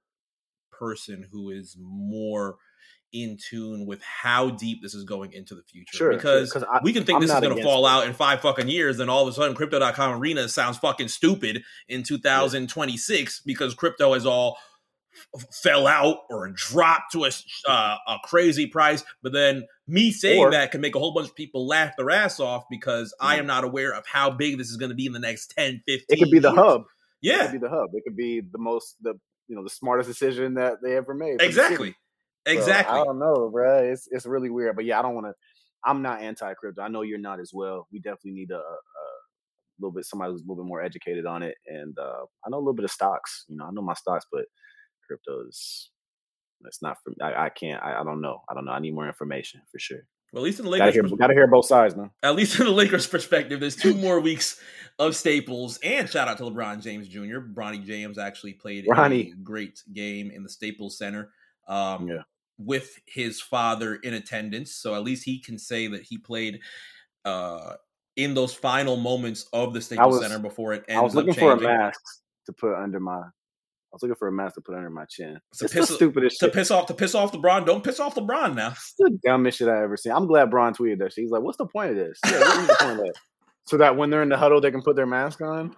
person 0.71 1.25
who 1.31 1.49
is 1.51 1.77
more 1.79 2.57
in 3.11 3.37
tune 3.49 3.85
with 3.87 4.01
how 4.03 4.49
deep 4.51 4.81
this 4.83 4.93
is 4.93 5.03
going 5.03 5.31
into 5.33 5.55
the 5.55 5.63
future. 5.63 5.97
Sure, 5.97 6.19
sure, 6.19 6.45
I- 6.71 6.79
we 6.83 6.93
can 6.93 7.05
think 7.05 7.15
I'm 7.15 7.21
this 7.21 7.31
is 7.31 7.39
going 7.39 7.55
to 7.57 7.63
fall 7.63 7.87
it. 7.87 7.89
out 7.89 8.05
in 8.05 8.13
five 8.13 8.41
fucking 8.41 8.67
years, 8.67 8.99
and 8.99 9.09
all 9.09 9.23
of 9.23 9.29
a 9.29 9.33
sudden, 9.35 9.55
Crypto.com 9.55 10.19
Arena 10.19 10.47
sounds 10.49 10.77
fucking 10.77 11.07
stupid 11.07 11.63
in 11.87 12.03
2026 12.03 13.41
because 13.45 13.73
crypto 13.73 14.13
is 14.13 14.25
all 14.25 14.57
f- 15.35 15.45
fell 15.63 15.87
out 15.87 16.17
or 16.29 16.49
dropped 16.49 17.11
to 17.13 17.25
a, 17.25 17.31
uh, 17.67 17.95
a 18.07 18.17
crazy 18.25 18.67
price. 18.67 19.03
But 19.23 19.33
then 19.33 19.65
me 19.89 20.11
saying 20.11 20.39
Or- 20.39 20.51
that 20.51 20.71
can 20.71 20.81
make 20.81 20.95
a 20.95 20.99
whole 20.99 21.13
bunch 21.13 21.27
of 21.29 21.35
people 21.35 21.67
laugh 21.67 21.95
their 21.97 22.09
ass 22.11 22.39
off 22.39 22.65
because 22.69 23.13
I 23.19 23.35
Mhm. 23.35 23.39
am 23.39 23.45
not 23.47 23.63
aware 23.63 23.93
of 23.93 24.05
how 24.07 24.29
big 24.29 24.57
this 24.57 24.69
is 24.69 24.77
going 24.77 24.89
to 24.89 24.95
be 24.95 25.05
in 25.05 25.13
the 25.13 25.19
next 25.19 25.51
10, 25.51 25.81
15 25.87 26.05
It 26.09 26.19
could 26.23 26.31
be 26.31 26.39
the 26.39 26.49
years. 26.51 26.59
hub. 26.59 26.81
It 26.81 26.87
Yeah, 27.21 27.43
could 27.51 27.53
be 27.61 27.67
the 27.67 27.69
hub. 27.69 27.89
It 27.93 28.03
could 28.05 28.15
be 28.15 28.41
the 28.41 28.57
most 28.59 28.95
the 29.01 29.15
you 29.47 29.55
know 29.55 29.63
the 29.63 29.69
smartest 29.69 30.07
decision 30.07 30.53
that 30.55 30.77
they 30.83 30.95
ever 30.95 31.13
made. 31.13 31.39
the 31.39 31.45
exactly. 31.45 31.91
So, 31.91 32.53
Exactly. 32.53 32.99
I 32.99 33.03
don't 33.03 33.19
know, 33.19 33.49
bro. 33.51 33.83
It's 33.91 34.07
it's 34.11 34.25
really 34.25 34.49
weird, 34.49 34.75
but 34.75 34.85
yeah, 34.85 34.99
I 34.99 35.01
don't 35.01 35.15
want 35.15 35.27
to. 35.27 35.33
I'm 35.83 36.01
not 36.01 36.21
anti 36.21 36.53
crypto. 36.55 36.81
I 36.81 36.87
know 36.87 37.01
you're 37.01 37.17
not 37.17 37.39
as 37.39 37.51
well. 37.53 37.87
We 37.91 37.99
definitely 37.99 38.31
need 38.31 38.51
a, 38.51 38.55
a, 38.57 38.59
a 38.59 39.77
little 39.79 39.91
bit 39.93 40.05
somebody 40.05 40.31
who's 40.31 40.41
a 40.41 40.45
little 40.45 40.63
bit 40.63 40.67
more 40.67 40.81
educated 40.81 41.25
on 41.25 41.41
it, 41.43 41.55
and 41.67 41.97
uh, 41.99 42.25
I 42.45 42.49
know 42.49 42.57
a 42.57 42.59
little 42.59 42.73
bit 42.73 42.85
of 42.85 42.91
stocks. 42.91 43.45
You 43.49 43.57
know, 43.57 43.65
I 43.65 43.71
know 43.71 43.81
my 43.81 43.93
stocks, 43.93 44.25
but 44.31 44.45
crypto 45.07 45.47
is 45.47 45.91
it's 46.65 46.81
not 46.81 46.97
for 47.03 47.11
me. 47.11 47.15
I, 47.21 47.45
I 47.45 47.49
can't. 47.49 47.81
I, 47.83 47.99
I 47.99 48.03
don't 48.03 48.21
know. 48.21 48.41
I 48.49 48.53
don't 48.53 48.65
know. 48.65 48.71
I 48.71 48.79
need 48.79 48.93
more 48.93 49.07
information 49.07 49.61
for 49.71 49.79
sure. 49.79 49.99
well, 50.33 50.43
at 50.43 50.45
least 50.45 50.59
in 50.59 50.65
the 50.65 50.71
Gotta 50.71 50.83
Lakers, 50.85 50.93
hear, 50.95 51.03
pers- 51.03 51.13
gotta 51.19 51.33
hear 51.33 51.47
both 51.47 51.65
sides, 51.65 51.95
man. 51.95 52.11
at 52.23 52.35
least 52.35 52.59
in 52.59 52.65
the 52.65 52.71
Lakers' 52.71 53.07
perspective, 53.07 53.59
there's 53.59 53.75
two 53.75 53.93
more 54.05 54.19
weeks 54.19 54.59
of 54.99 55.15
staples. 55.15 55.79
And 55.83 56.09
shout 56.09 56.27
out 56.27 56.37
to 56.39 56.43
LeBron 56.43 56.81
James 56.83 57.07
Jr. 57.07 57.39
Bronny 57.39 57.83
James 57.85 58.17
actually 58.17 58.53
played 58.53 58.85
Bronny. 58.87 59.31
a 59.33 59.35
great 59.37 59.81
game 59.93 60.31
in 60.31 60.43
the 60.43 60.49
Staples 60.49 60.97
Center. 60.97 61.31
Um, 61.67 62.07
Yeah. 62.07 62.21
with 62.57 62.99
his 63.05 63.39
father 63.41 63.95
in 63.95 64.13
attendance. 64.15 64.73
So 64.75 64.95
at 64.95 65.03
least 65.03 65.23
he 65.23 65.39
can 65.39 65.57
say 65.57 65.87
that 65.87 66.01
he 66.03 66.17
played 66.17 66.59
uh, 67.25 67.75
in 68.17 68.33
those 68.33 68.53
final 68.53 68.97
moments 68.97 69.47
of 69.53 69.73
the 69.73 69.79
Staples 69.81 70.19
was- 70.19 70.21
Center 70.27 70.39
before 70.39 70.73
it 70.73 70.83
ends 70.89 70.99
I 70.99 71.03
was 71.03 71.15
up 71.15 71.25
looking 71.25 71.33
for 71.39 71.53
a 71.53 71.59
mask 71.61 72.01
to 72.47 72.53
put 72.53 72.73
under 72.75 72.99
my. 72.99 73.21
I 73.91 73.95
was 73.95 74.03
looking 74.03 74.15
for 74.15 74.27
a 74.27 74.31
mask 74.31 74.55
to 74.55 74.61
put 74.61 74.75
under 74.75 74.89
my 74.89 75.05
chin. 75.05 75.39
So 75.53 75.65
it's 75.65 75.73
the 75.73 75.79
piss- 75.81 75.95
stupidest 75.95 76.39
To 76.39 76.45
shit. 76.45 76.53
piss 76.53 76.69
off 76.71 76.85
to 76.87 76.93
piss 76.93 77.15
off 77.15 77.31
LeBron. 77.31 77.65
Don't 77.65 77.83
piss 77.83 77.99
off 77.99 78.15
LeBron 78.15 78.55
now. 78.55 78.69
It's 78.69 78.93
the 78.97 79.17
dumbest 79.25 79.57
shit 79.57 79.67
I 79.67 79.81
ever 79.83 79.97
seen. 79.97 80.11
I'm 80.11 80.27
glad 80.27 80.51
Bron 80.51 80.73
tweeted 80.75 80.99
that 80.99 81.11
shit. 81.13 81.23
He's 81.23 81.31
like, 81.31 81.41
"What's 81.41 81.57
the 81.57 81.65
point 81.65 81.91
of 81.91 81.95
this? 81.97 82.19
Yeah, 82.25 82.39
what 82.39 82.59
is 82.59 82.67
the 82.67 82.75
point 82.79 82.91
of 82.91 82.97
that? 82.99 83.13
So 83.65 83.77
that 83.77 83.95
when 83.97 84.09
they're 84.09 84.23
in 84.23 84.29
the 84.29 84.37
huddle, 84.37 84.61
they 84.61 84.71
can 84.71 84.81
put 84.81 84.95
their 84.95 85.05
mask 85.05 85.41
on. 85.41 85.75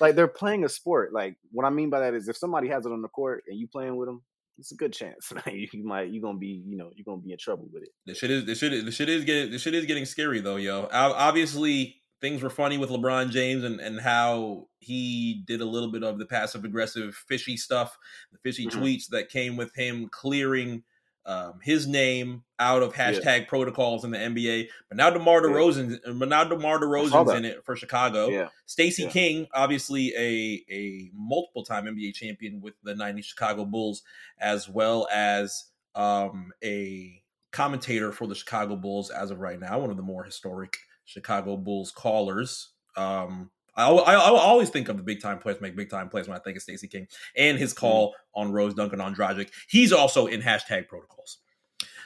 Like 0.00 0.14
they're 0.14 0.28
playing 0.28 0.64
a 0.64 0.68
sport. 0.68 1.12
Like 1.12 1.36
what 1.50 1.64
I 1.66 1.70
mean 1.70 1.90
by 1.90 1.98
that 2.00 2.14
is, 2.14 2.28
if 2.28 2.36
somebody 2.36 2.68
has 2.68 2.86
it 2.86 2.92
on 2.92 3.02
the 3.02 3.08
court 3.08 3.42
and 3.48 3.58
you 3.58 3.66
playing 3.66 3.96
with 3.96 4.06
them, 4.08 4.22
it's 4.56 4.70
a 4.70 4.76
good 4.76 4.92
chance. 4.92 5.32
You 5.46 5.84
might 5.84 6.10
you're 6.12 6.22
gonna 6.22 6.38
be 6.38 6.62
you 6.64 6.76
know 6.76 6.90
you're 6.94 7.04
gonna 7.04 7.20
be 7.20 7.32
in 7.32 7.38
trouble 7.38 7.68
with 7.72 7.82
it. 7.82 7.88
The 8.06 8.14
shit 8.14 8.30
is 8.30 8.44
the 8.44 8.54
shit 8.54 8.72
is, 8.72 8.84
the 8.84 8.92
shit 8.92 9.08
is 9.08 9.24
getting 9.24 9.50
the 9.50 9.58
shit 9.58 9.74
is 9.74 9.84
getting 9.86 10.04
scary 10.04 10.40
though, 10.40 10.56
yo. 10.56 10.88
Obviously, 10.92 12.00
things 12.20 12.42
were 12.42 12.50
funny 12.50 12.78
with 12.78 12.90
LeBron 12.90 13.30
James 13.30 13.64
and 13.64 13.80
and 13.80 14.00
how 14.00 14.68
he 14.80 15.42
did 15.46 15.60
a 15.60 15.64
little 15.64 15.90
bit 15.90 16.02
of 16.02 16.18
the 16.18 16.26
passive 16.26 16.64
aggressive 16.64 17.14
fishy 17.14 17.56
stuff, 17.56 17.96
the 18.32 18.38
fishy 18.38 18.66
Mhm. 18.66 18.72
tweets 18.72 19.08
that 19.08 19.28
came 19.28 19.56
with 19.56 19.74
him 19.74 20.08
clearing 20.08 20.84
um, 21.26 21.60
his 21.62 21.86
name 21.86 22.42
out 22.58 22.82
of 22.82 22.94
hashtag 22.94 23.48
protocols 23.48 24.02
in 24.02 24.10
the 24.12 24.18
NBA. 24.18 24.70
But 24.88 24.96
now 24.96 25.10
DeMar 25.10 25.42
DeRozan, 25.42 26.18
but 26.18 26.26
now 26.30 26.42
DeMar 26.44 26.78
DeRozan's 26.80 27.12
in 27.36 27.44
it 27.44 27.62
for 27.66 27.76
Chicago. 27.76 28.28
Yeah. 28.28 28.48
Stacey 28.64 29.02
Yeah. 29.02 29.10
King, 29.10 29.46
obviously 29.52 30.14
a 30.16 30.64
a 30.72 31.10
multiple 31.12 31.64
time 31.64 31.86
NBA 31.86 32.12
champion 32.14 32.62
with 32.62 32.74
the 32.82 32.94
'90s 32.94 33.26
Chicago 33.26 33.66
Bulls, 33.66 34.02
as 34.38 34.70
well 34.70 35.06
as 35.12 35.66
um, 35.94 36.50
a 36.64 37.22
commentator 37.50 38.10
for 38.10 38.26
the 38.26 38.34
Chicago 38.34 38.74
Bulls 38.76 39.10
as 39.10 39.30
of 39.30 39.38
right 39.38 39.60
now, 39.60 39.78
one 39.80 39.90
of 39.90 39.96
the 39.98 40.02
more 40.02 40.24
historic 40.24 40.78
Chicago 41.08 41.56
Bulls 41.56 41.90
callers. 41.90 42.68
Um, 42.94 43.50
I, 43.74 43.88
I, 43.88 44.14
I 44.14 44.18
always 44.18 44.68
think 44.68 44.88
of 44.88 44.98
the 44.98 45.02
big 45.02 45.22
time 45.22 45.38
players 45.38 45.60
make 45.60 45.74
big 45.74 45.88
time 45.88 46.10
plays 46.10 46.28
when 46.28 46.36
I 46.36 46.40
think 46.40 46.56
of 46.56 46.62
Stacey 46.62 46.86
King 46.86 47.08
and 47.36 47.58
his 47.58 47.72
call 47.72 48.14
on 48.34 48.52
Rose 48.52 48.74
Duncan 48.74 49.00
on 49.00 49.14
Dragic. 49.14 49.48
He's 49.68 49.92
also 49.92 50.26
in 50.26 50.42
hashtag 50.42 50.88
protocols. 50.88 51.38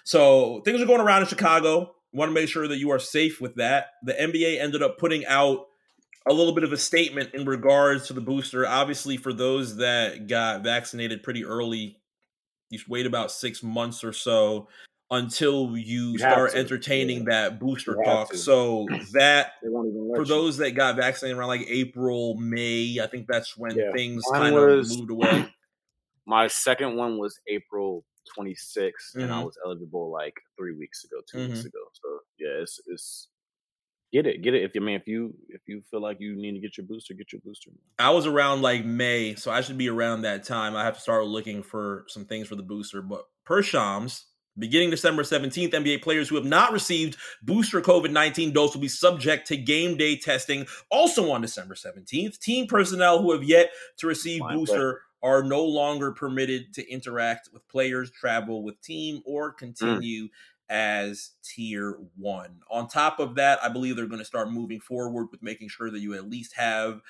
So 0.05 0.61
things 0.65 0.81
are 0.81 0.87
going 0.87 1.01
around 1.01 1.23
in 1.23 1.29
Chicago. 1.29 1.95
Want 2.13 2.29
to 2.29 2.35
make 2.35 2.49
sure 2.49 2.69
that 2.69 2.79
you 2.79 2.91
are 2.91 2.99
safe 3.01 3.41
with 3.41 3.57
that. 3.57 3.87
The 4.05 4.13
NBA 4.13 4.61
ended 4.61 4.83
up 4.83 4.99
putting 4.99 5.27
out 5.27 5.67
a 6.27 6.33
little 6.33 6.55
bit 6.55 6.63
of 6.63 6.73
a 6.73 6.77
statement 6.77 7.35
in 7.35 7.45
regards 7.45 8.07
to 8.07 8.13
the 8.13 8.21
booster. 8.21 8.67
Obviously, 8.67 9.17
for 9.17 9.33
those 9.33 9.77
that 9.79 10.29
got 10.29 10.63
vaccinated 10.63 11.25
pretty 11.25 11.45
early, 11.45 11.97
you 12.71 12.79
should 12.79 12.89
wait 12.89 13.07
about 13.07 13.33
six 13.33 13.63
months 13.63 14.05
or 14.05 14.13
so 14.13 14.69
until 15.13 15.77
you, 15.79 16.19
You 16.19 16.19
start 16.19 16.51
to, 16.53 16.59
entertaining 16.59 17.19
yeah. 17.21 17.25
that 17.27 17.61
booster 17.61 17.97
You 17.97 18.03
talk. 18.05 18.31
to. 18.31 18.37
So 18.39 18.89
that 19.13 19.53
They 19.63 19.69
won't 19.69 19.89
even 19.91 20.09
let 20.11 20.17
for 20.17 20.25
you. 20.27 20.27
those 20.27 20.57
that 20.59 20.73
got 20.73 20.97
vaccinated 20.97 21.39
around 21.39 21.49
like 21.49 21.67
April, 21.69 22.37
May, 22.37 22.99
I 23.01 23.07
think 23.09 23.29
that's 23.29 23.57
when 23.57 23.77
Yeah. 23.77 23.93
things 23.93 24.31
kind 24.33 24.59
of 24.59 24.83
moved 24.83 25.11
away. 25.13 25.49
My 26.27 26.49
second 26.49 26.97
one 26.97 27.19
was 27.19 27.39
April 27.49 28.05
26th, 28.35 29.17
and 29.21 29.33
I 29.33 29.41
Mhm. 29.41 29.45
was 29.45 29.59
eligible 29.65 30.11
like 30.13 30.35
three 30.59 30.75
weeks 30.77 31.05
ago, 31.05 31.21
2 31.31 31.39
Mhm. 31.39 31.47
weeks 31.47 31.65
ago. 31.65 31.81
So 31.95 32.21
yeah, 32.39 32.63
it's 32.63 32.81
it's 32.87 33.29
get 34.13 34.27
it, 34.27 34.43
get 34.43 34.55
it. 34.55 34.63
If 34.65 34.75
you 34.75 34.81
mean 34.83 34.97
if 34.97 35.09
you 35.09 35.35
if 35.49 35.63
you 35.67 35.83
feel 35.91 36.03
like 36.03 36.19
you 36.21 36.37
need 36.37 36.53
to 36.53 36.61
get 36.61 36.77
your 36.79 36.87
booster, 36.87 37.15
get 37.15 37.33
your 37.33 37.41
booster. 37.45 37.71
I 37.99 38.11
was 38.11 38.27
around 38.27 38.63
like 38.63 38.85
May, 38.85 39.35
so 39.35 39.51
I 39.51 39.61
should 39.63 39.79
be 39.79 39.89
around 39.89 40.23
that 40.23 40.45
time. 40.45 40.77
I 40.77 40.85
have 40.85 40.95
to 40.97 41.01
start 41.01 41.27
looking 41.27 41.63
for 41.63 42.05
some 42.09 42.25
things 42.27 42.49
for 42.49 42.57
the 42.57 42.63
booster. 42.63 43.03
But 43.03 43.27
per 43.45 43.63
Shams, 43.63 44.27
beginning 44.59 44.91
December 44.91 45.25
17th, 45.25 45.73
NBA 45.75 45.99
players 45.99 46.29
who 46.29 46.37
have 46.37 46.45
not 46.45 46.73
received 46.73 47.17
booster 47.43 47.81
COVID 47.81 48.11
19 48.11 48.53
dose 48.53 48.75
will 48.75 48.81
be 48.83 48.89
subject 48.89 49.47
to 49.49 49.57
game 49.57 49.97
day 49.97 50.17
testing. 50.17 50.67
Also 50.91 51.31
on 51.31 51.41
December 51.41 51.75
17th, 51.75 52.39
team 52.39 52.67
personnel 52.67 53.21
who 53.23 53.33
have 53.33 53.45
yet 53.45 53.71
to 53.99 54.07
receive 54.07 54.43
Fine, 54.43 54.59
booster 54.59 55.03
are 55.23 55.43
no 55.43 55.65
longer 55.65 56.13
permitted 56.13 56.75
to 56.75 56.89
interact 56.91 57.49
with 57.53 57.67
players, 57.69 58.11
travel 58.11 58.63
with 58.65 58.81
team, 58.81 59.23
or 59.25 59.53
continue 59.53 60.29
as 60.69 61.33
tier 61.43 61.93
one. 62.17 62.61
On 62.71 62.89
top 62.89 63.21
of 63.21 63.35
that, 63.37 63.63
I 63.63 63.69
believe 63.69 63.95
they're 63.97 64.07
going 64.07 64.19
to 64.19 64.25
start 64.25 64.51
moving 64.51 64.81
forward 64.81 65.29
with 65.31 65.43
making 65.43 65.69
sure 65.69 65.91
that 65.91 66.01
you 66.01 66.15
at 66.15 66.29
least 66.29 66.55
have 66.55 67.03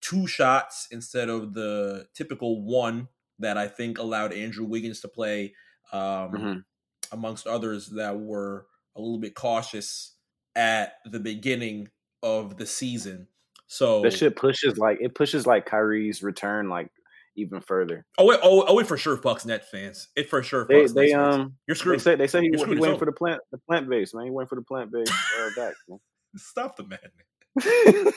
two 0.00 0.26
shots 0.26 0.88
instead 0.90 1.28
of 1.28 1.54
the 1.54 2.08
typical 2.14 2.62
one 2.62 3.08
that 3.38 3.58
I 3.58 3.68
think 3.68 3.98
allowed 3.98 4.32
Andrew 4.32 4.64
Wiggins 4.64 5.00
to 5.00 5.08
play, 5.08 5.54
um, 5.92 6.32
Mhm. 6.32 6.64
Amongst 7.12 7.46
others 7.46 7.88
that 7.88 8.18
were 8.18 8.66
a 8.96 9.00
little 9.00 9.18
bit 9.18 9.34
cautious 9.34 10.14
at 10.54 10.94
the 11.04 11.20
beginning 11.20 11.88
of 12.22 12.56
the 12.56 12.66
season. 12.66 13.28
So 13.66 14.02
That 14.02 14.12
shit 14.12 14.36
pushes 14.36 14.78
like 14.78 14.98
it 15.00 15.14
pushes 15.14 15.46
like 15.46 15.66
Kyrie's 15.66 16.22
return 16.22 16.68
like 16.68 16.88
even 17.36 17.60
further. 17.60 18.06
oh 18.18 18.26
wait, 18.26 18.40
oh, 18.42 18.64
oh, 18.66 18.78
it 18.78 18.86
for 18.86 18.96
sure 18.96 19.16
fucks 19.16 19.44
net 19.44 19.68
fans. 19.70 20.08
It 20.16 20.30
for 20.30 20.42
sure 20.42 20.66
They 20.66 20.84
fucks 20.84 20.94
they 20.94 21.12
fans. 21.12 21.34
um 21.34 21.54
You're 21.66 21.74
they 21.74 21.78
screwed. 21.78 22.00
say 22.00 22.14
they 22.14 22.26
say 22.26 22.40
he, 22.40 22.50
he 22.56 22.56
waiting 22.56 22.98
for 22.98 23.04
the 23.04 23.12
plant 23.12 23.40
the 23.52 23.58
plant 23.68 23.88
base 23.88 24.14
man. 24.14 24.24
He 24.24 24.30
waiting 24.30 24.48
for 24.48 24.54
the 24.54 24.62
plant 24.62 24.92
base 24.92 25.10
uh, 25.10 25.50
back. 25.56 25.74
Man. 25.88 25.98
Stop 26.36 26.76
the 26.76 26.82
madness. 26.84 27.12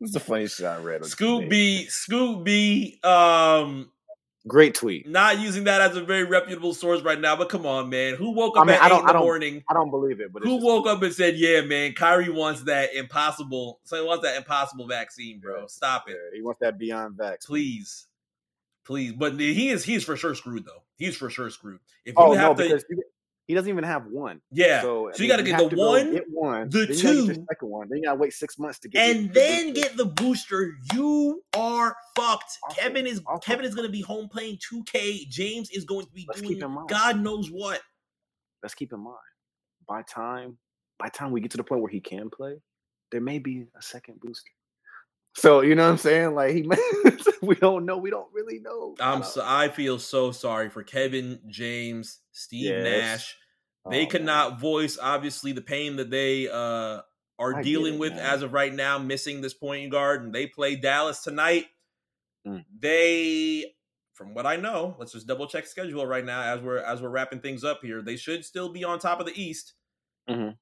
it's 0.00 0.12
the 0.12 0.20
funniest 0.20 0.56
shit 0.56 0.66
I 0.66 0.78
read. 0.78 1.02
Scooby 1.02 1.10
Scoop 1.10 1.40
today. 1.40 1.48
B, 1.48 1.86
Scoop 1.88 2.44
B, 2.44 3.00
um, 3.04 3.90
Great 4.48 4.74
tweet. 4.74 5.06
not 5.06 5.38
using 5.38 5.64
that 5.64 5.80
as 5.80 5.96
a 5.96 6.02
very 6.02 6.24
reputable 6.24 6.74
source 6.74 7.02
right 7.02 7.20
now, 7.20 7.36
but 7.36 7.48
come 7.48 7.66
on, 7.66 7.88
man. 7.90 8.14
Who 8.14 8.30
woke 8.32 8.56
up 8.56 8.62
I 8.62 8.66
mean, 8.66 8.74
at 8.76 8.82
I 8.82 8.86
eight 8.86 8.98
in 8.98 9.04
the 9.04 9.10
I 9.10 9.12
don't- 9.12 9.22
morning? 9.22 9.62
I 9.68 9.74
don't 9.74 9.90
believe 9.90 10.20
it, 10.20 10.32
but 10.32 10.42
Who 10.42 10.56
woke 10.64 10.86
up 10.86 11.02
and 11.02 11.12
said, 11.12 11.36
"Yeah, 11.36 11.60
man, 11.60 11.92
Kyrie 11.92 12.30
wants 12.30 12.62
that 12.62 12.94
impossible. 12.94 13.80
So 13.84 14.00
he 14.00 14.06
wants 14.06 14.24
that 14.24 14.36
impossible 14.36 14.86
vaccine, 14.88 15.38
bro. 15.38 15.60
Yeah. 15.60 15.66
Stop 15.68 16.08
it, 16.08 16.12
Yeah, 16.32 16.36
he 16.36 16.42
wants 16.42 16.60
that 16.60 16.78
beyond 16.78 17.16
vax. 17.18 17.46
please, 17.46 18.06
please." 18.84 19.12
But 19.12 19.38
he 19.38 19.68
is 19.68 19.84
he's 19.84 20.02
for 20.04 20.16
sure 20.16 20.34
screwed 20.34 20.64
though. 20.64 20.82
He's 20.96 21.16
for 21.16 21.30
sure 21.30 21.50
screwed. 21.50 21.80
If 22.04 22.14
you 22.16 22.22
Oh 22.24 22.32
no, 22.32 22.38
have 22.38 22.56
to, 22.56 22.62
because 22.64 22.84
he, 23.48 23.54
doesn't 23.54 23.68
even 23.68 23.82
have 23.82 24.04
one. 24.06 24.40
yeah. 24.52 24.82
So, 24.82 25.10
So, 25.12 25.22
you 25.22 25.28
got 25.28 25.38
to 25.38 25.42
get 25.42 25.58
the 25.58 25.76
one, 25.76 26.12
get 26.12 26.24
one, 26.30 26.68
the 26.68 26.86
then 26.86 26.88
you 26.88 26.94
get 26.94 27.02
your 27.02 27.12
two, 27.26 27.26
second 27.50 27.68
one. 27.68 27.88
Then 27.90 27.98
you 27.98 28.04
gotta 28.04 28.18
wait 28.20 28.32
six 28.32 28.58
months 28.58 28.78
to 28.80 28.88
get, 28.88 29.08
and 29.08 29.24
your 29.24 29.34
then 29.34 29.72
get 29.72 29.96
the 29.96 30.04
booster. 30.04 30.74
You 30.94 31.42
are 31.56 31.96
fucked. 32.14 32.58
Also- 32.62 32.80
Kevin 32.80 33.06
is 33.06 33.20
also- 33.26 33.40
Kevin 33.40 33.64
is 33.64 33.74
going 33.74 33.86
to 33.88 33.92
be 33.92 34.02
home 34.02 34.28
playing 34.28 34.58
2K. 34.58 35.28
James 35.28 35.70
is 35.70 35.84
going 35.84 36.06
to 36.06 36.12
be 36.12 36.24
Let's 36.28 36.40
doing 36.42 36.54
keep 36.54 36.62
in 36.62 36.70
mind. 36.70 36.88
God 36.88 37.20
knows 37.20 37.48
what. 37.50 37.80
Let's 38.62 38.74
keep 38.74 38.92
in 38.92 39.00
mind, 39.00 39.16
by 39.88 40.02
time 40.02 40.58
by 40.98 41.08
time 41.08 41.30
we 41.32 41.40
get 41.40 41.50
to 41.52 41.56
the 41.56 41.64
point 41.64 41.80
where 41.80 41.90
he 41.90 42.00
can 42.00 42.28
play, 42.28 42.56
there 43.12 43.20
may 43.20 43.38
be 43.38 43.66
a 43.76 43.82
second 43.82 44.20
booster. 44.20 44.50
So 45.38 45.60
you 45.60 45.74
know 45.74 45.84
what 45.84 45.92
I'm 45.92 45.98
saying? 45.98 46.34
Like 46.34 46.54
he, 46.54 46.68
we 47.42 47.54
don't 47.54 47.84
know. 47.86 47.96
We 47.96 48.10
don't 48.10 48.32
really 48.32 48.58
know. 48.58 48.96
I'm 49.00 49.22
so 49.22 49.42
I 49.44 49.68
feel 49.68 49.98
so 49.98 50.32
sorry 50.32 50.68
for 50.68 50.82
Kevin, 50.82 51.38
James, 51.48 52.18
Steve 52.32 52.66
Yes. 52.66 52.84
Nash. 52.84 53.36
They 53.90 54.04
oh, 54.04 54.08
could 54.08 54.22
man. 54.22 54.26
not 54.26 54.60
voice 54.60 54.98
obviously 55.00 55.52
the 55.52 55.60
pain 55.62 55.96
that 55.96 56.10
they 56.10 56.48
uh 56.48 57.02
are 57.38 57.54
I 57.56 57.62
dealing 57.62 57.94
it, 57.94 58.00
with 58.00 58.14
man. 58.14 58.24
as 58.24 58.42
of 58.42 58.52
right 58.52 58.74
now, 58.74 58.98
missing 58.98 59.40
this 59.40 59.54
point 59.54 59.90
guard, 59.92 60.24
and 60.24 60.34
they 60.34 60.46
play 60.48 60.74
Dallas 60.74 61.22
tonight. 61.22 61.66
Mm. 62.46 62.64
They, 62.76 63.74
from 64.14 64.34
what 64.34 64.44
I 64.44 64.56
know, 64.56 64.96
let's 64.98 65.12
just 65.12 65.28
double 65.28 65.46
check 65.46 65.66
schedule 65.66 66.04
right 66.04 66.24
now 66.24 66.42
as 66.42 66.60
we're 66.60 66.78
as 66.78 67.00
we're 67.00 67.10
wrapping 67.10 67.40
things 67.40 67.62
up 67.62 67.80
here. 67.82 68.02
They 68.02 68.16
should 68.16 68.44
still 68.44 68.70
be 68.70 68.82
on 68.82 68.98
top 68.98 69.20
of 69.20 69.26
the 69.26 69.40
East. 69.40 69.74
Mhm. 70.28 70.56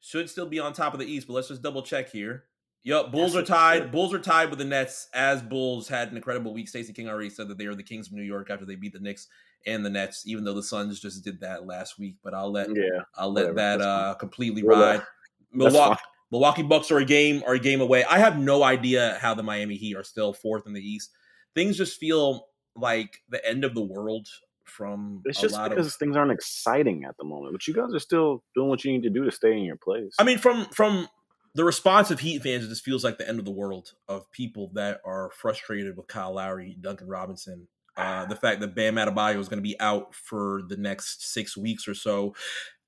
Should 0.00 0.28
still 0.28 0.46
be 0.46 0.60
on 0.60 0.74
top 0.74 0.92
of 0.92 1.00
the 1.00 1.06
East, 1.10 1.26
but 1.26 1.32
let's 1.32 1.48
just 1.48 1.62
double 1.62 1.82
check 1.82 2.10
here. 2.10 2.44
Yep, 2.84 3.12
Bulls 3.12 3.34
That's 3.34 3.50
are 3.50 3.54
tied. 3.54 3.92
Bulls 3.92 4.14
are 4.14 4.18
tied 4.18 4.50
with 4.50 4.58
the 4.58 4.64
Nets. 4.64 5.08
As 5.12 5.42
Bulls 5.42 5.88
had 5.88 6.10
an 6.10 6.16
incredible 6.16 6.54
week. 6.54 6.68
Stacey 6.68 6.92
King 6.92 7.08
already 7.08 7.30
said 7.30 7.48
that 7.48 7.58
they 7.58 7.66
are 7.66 7.74
the 7.74 7.82
Kings 7.82 8.06
of 8.06 8.14
New 8.14 8.22
York 8.22 8.50
after 8.50 8.64
they 8.64 8.76
beat 8.76 8.92
the 8.92 9.00
Knicks 9.00 9.28
and 9.66 9.84
the 9.84 9.90
Nets. 9.90 10.24
Even 10.26 10.44
though 10.44 10.54
the 10.54 10.62
Suns 10.62 11.00
just 11.00 11.24
did 11.24 11.40
that 11.40 11.66
last 11.66 11.98
week, 11.98 12.16
but 12.22 12.34
I'll 12.34 12.52
let 12.52 12.68
Yeah, 12.68 13.02
I'll 13.16 13.32
let 13.32 13.48
whatever, 13.48 13.54
that 13.54 13.78
that's 13.78 13.86
uh 13.86 14.14
completely 14.14 14.62
uh, 14.62 14.66
ride. 14.66 15.02
Milwaukee. 15.52 16.00
Milwaukee 16.30 16.62
Bucks 16.62 16.90
are 16.90 16.98
a 16.98 17.04
game 17.04 17.42
are 17.46 17.54
a 17.54 17.58
game 17.58 17.80
away. 17.80 18.04
I 18.04 18.18
have 18.18 18.38
no 18.38 18.62
idea 18.62 19.18
how 19.20 19.34
the 19.34 19.42
Miami 19.42 19.76
Heat 19.76 19.96
are 19.96 20.04
still 20.04 20.32
fourth 20.32 20.66
in 20.66 20.72
the 20.72 20.80
East. 20.80 21.10
Things 21.54 21.76
just 21.76 21.98
feel 21.98 22.48
like 22.76 23.22
the 23.28 23.46
end 23.46 23.64
of 23.64 23.74
the 23.74 23.82
world 23.82 24.28
from 24.64 25.22
It's 25.24 25.40
just 25.40 25.60
because 25.62 25.86
of. 25.86 25.94
things 25.94 26.16
aren't 26.16 26.30
exciting 26.30 27.04
at 27.04 27.16
the 27.16 27.24
moment. 27.24 27.52
But 27.52 27.66
you 27.66 27.74
guys 27.74 27.92
are 27.94 27.98
still 27.98 28.44
doing 28.54 28.68
what 28.68 28.84
you 28.84 28.92
need 28.92 29.02
to 29.02 29.10
do 29.10 29.24
to 29.24 29.32
stay 29.32 29.52
in 29.52 29.64
your 29.64 29.76
place. 29.76 30.14
I 30.18 30.24
mean, 30.24 30.38
from 30.38 30.66
from 30.66 31.08
the 31.54 31.64
response 31.64 32.10
of 32.10 32.20
Heat 32.20 32.42
fans, 32.42 32.68
just 32.68 32.84
feels 32.84 33.04
like 33.04 33.18
the 33.18 33.28
end 33.28 33.38
of 33.38 33.44
the 33.44 33.50
world 33.50 33.92
of 34.08 34.30
people 34.32 34.70
that 34.74 35.00
are 35.04 35.30
frustrated 35.30 35.96
with 35.96 36.06
Kyle 36.08 36.34
Lowry, 36.34 36.76
Duncan 36.80 37.08
Robinson. 37.08 37.68
Uh, 37.96 38.24
the 38.26 38.36
fact 38.36 38.60
that 38.60 38.74
Bam 38.76 38.94
Adebayo 38.94 39.38
is 39.38 39.48
going 39.48 39.58
to 39.58 39.62
be 39.62 39.78
out 39.80 40.14
for 40.14 40.62
the 40.68 40.76
next 40.76 41.32
six 41.32 41.56
weeks 41.56 41.88
or 41.88 41.94
so 41.94 42.34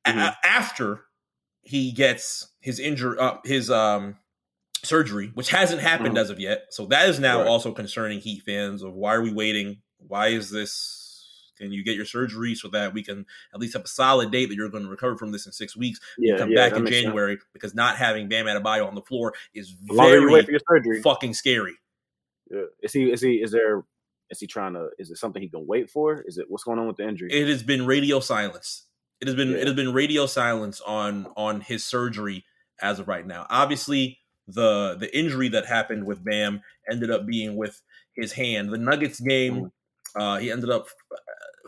a- 0.05 0.13
Mhm. 0.13 0.37
after 0.45 1.01
he 1.63 1.91
gets 1.93 2.49
his 2.61 2.79
injury, 2.79 3.19
uh, 3.19 3.39
his 3.45 3.71
um, 3.71 4.17
surgery, 4.85 5.31
which 5.35 5.51
hasn't 5.51 5.81
happened 5.83 6.17
Mhm. 6.17 6.21
as 6.21 6.31
of 6.31 6.39
yet. 6.41 6.67
So 6.71 6.87
that 6.87 7.09
is 7.09 7.19
now 7.19 7.41
Right. 7.41 7.49
also 7.49 7.73
concerning 7.73 8.21
Heat 8.21 8.43
fans 8.47 8.83
of 8.83 8.95
why 8.95 9.15
are 9.15 9.21
we 9.23 9.33
waiting? 9.33 9.83
Why 9.99 10.29
is 10.29 10.51
this? 10.51 11.00
Can 11.61 11.73
you 11.73 11.85
get 11.85 11.97
your 11.97 12.05
surgery 12.07 12.55
so 12.55 12.69
that 12.69 12.93
we 12.95 13.03
can 13.05 13.27
at 13.55 13.61
least 13.61 13.75
have 13.75 13.85
a 13.85 13.89
solid 13.89 14.31
date 14.31 14.47
that 14.49 14.55
you're 14.55 14.69
going 14.69 14.85
to 14.85 14.91
recover 14.91 15.17
from 15.17 15.31
this 15.33 15.47
in 15.47 15.53
six 15.53 15.77
weeks? 15.77 16.01
yeah, 16.19 16.39
come 16.39 16.51
yeah, 16.51 16.57
back 16.57 16.77
in 16.77 16.85
makes 16.85 16.97
sense. 16.97 17.05
January 17.05 17.39
because 17.53 17.75
not 17.75 17.97
having 17.97 18.29
Bam 18.29 18.47
Adebayo 18.47 18.87
on 18.87 18.95
the 18.95 19.03
floor 19.03 19.35
is 19.55 19.71
very 19.83 20.33
wait 20.33 20.45
for 20.47 20.51
your 20.53 20.61
surgery, 20.69 21.03
fucking 21.03 21.35
scary. 21.35 21.75
yeah. 22.51 22.63
is 22.83 22.93
he? 22.93 23.13
Is 23.13 23.21
he? 23.21 23.35
Is 23.43 23.51
there? 23.53 23.85
Is 24.31 24.41
he 24.41 24.47
trying 24.47 24.75
to? 24.75 24.89
Is 24.99 25.11
it 25.11 25.19
something 25.19 25.43
he 25.43 25.49
can 25.49 25.67
wait 25.67 25.91
for? 25.91 26.23
Is 26.27 26.39
it 26.39 26.47
what's 26.49 26.65
going 26.65 26.79
on 26.79 26.87
with 26.87 26.97
the 26.97 27.07
injury? 27.09 27.31
It 27.33 27.49
has 27.49 27.63
been 27.63 27.85
radio 27.87 28.21
silence. 28.21 28.87
It 29.21 29.27
has 29.29 29.35
been 29.37 29.51
Yeah. 29.51 29.59
it 29.59 29.67
has 29.67 29.77
been 29.77 29.93
radio 29.93 30.27
silence 30.27 30.81
on 30.81 31.27
on 31.37 31.61
his 31.61 31.85
surgery 31.85 32.45
as 32.81 32.99
of 32.99 33.09
right 33.09 33.27
now. 33.27 33.47
Obviously, 33.51 34.19
the 34.47 34.97
the 34.99 35.15
injury 35.17 35.49
that 35.49 35.67
happened 35.67 36.07
with 36.07 36.25
Bam 36.25 36.63
ended 36.91 37.11
up 37.11 37.27
being 37.27 37.57
with 37.57 37.83
his 38.15 38.33
hand. 38.33 38.71
The 38.73 38.79
Nuggets 38.79 39.21
game, 39.21 39.73
uh, 40.17 40.39
he 40.39 40.51
ended 40.51 40.71
up 40.71 40.87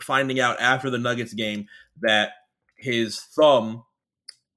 finding 0.01 0.39
out 0.39 0.59
after 0.59 0.89
the 0.89 0.97
Nuggets 0.97 1.33
game 1.33 1.67
that 2.01 2.31
his 2.75 3.19
thumb 3.19 3.83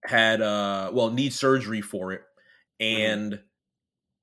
had 0.04 0.40
uh 0.40 0.90
well 0.92 1.10
needs 1.10 1.38
surgery 1.38 1.80
for 1.80 2.12
it 2.12 2.22
and 2.78 3.40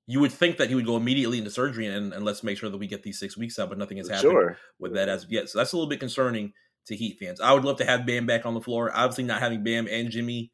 you 0.06 0.20
would 0.20 0.32
think 0.32 0.56
that 0.58 0.68
he 0.68 0.74
would 0.74 0.86
go 0.86 0.96
immediately 0.96 1.38
into 1.38 1.50
surgery 1.50 1.86
and, 1.86 2.12
and 2.12 2.24
let's 2.24 2.42
make 2.42 2.56
sure 2.56 2.70
that 2.70 2.78
we 2.78 2.86
get 2.86 3.02
these 3.02 3.18
six 3.18 3.36
weeks 3.36 3.58
out 3.58 3.68
but 3.68 3.78
nothing 3.78 3.98
has 3.98 4.08
happened 4.08 4.32
sure. 4.32 4.58
with 4.78 4.94
that 4.94 5.08
as 5.08 5.24
of 5.24 5.32
yet 5.32 5.48
so 5.48 5.58
that's 5.58 5.72
a 5.72 5.76
little 5.76 5.88
bit 5.88 6.00
concerning 6.00 6.52
to 6.86 6.96
Heat 6.96 7.18
fans. 7.18 7.40
I 7.40 7.52
would 7.52 7.64
love 7.64 7.78
to 7.78 7.84
have 7.84 8.06
Bam 8.06 8.26
back 8.26 8.46
on 8.46 8.54
the 8.54 8.60
floor. 8.60 8.90
Obviously, 8.94 9.24
not 9.24 9.40
having 9.40 9.62
Bam 9.62 9.88
and 9.90 10.10
Jimmy 10.10 10.52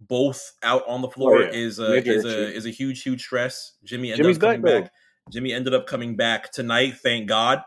both 0.00 0.52
out 0.62 0.82
on 0.86 1.00
the 1.00 1.08
floor 1.08 1.40
yeah. 1.40 1.50
is 1.50 1.78
a 1.78 1.88
Major 1.88 2.12
is 2.12 2.24
a 2.24 2.52
is 2.52 2.66
a 2.66 2.70
huge 2.70 3.02
huge 3.02 3.22
stress. 3.22 3.72
Jimmy 3.84 4.10
ended 4.10 4.24
Jimmy's 4.24 4.36
up 4.36 4.42
coming 4.42 4.62
back, 4.62 4.84
back. 4.84 4.92
Jimmy 5.32 5.52
ended 5.52 5.74
up 5.74 5.86
coming 5.86 6.16
back 6.16 6.52
tonight, 6.52 6.94
thank 7.02 7.28
God. 7.28 7.62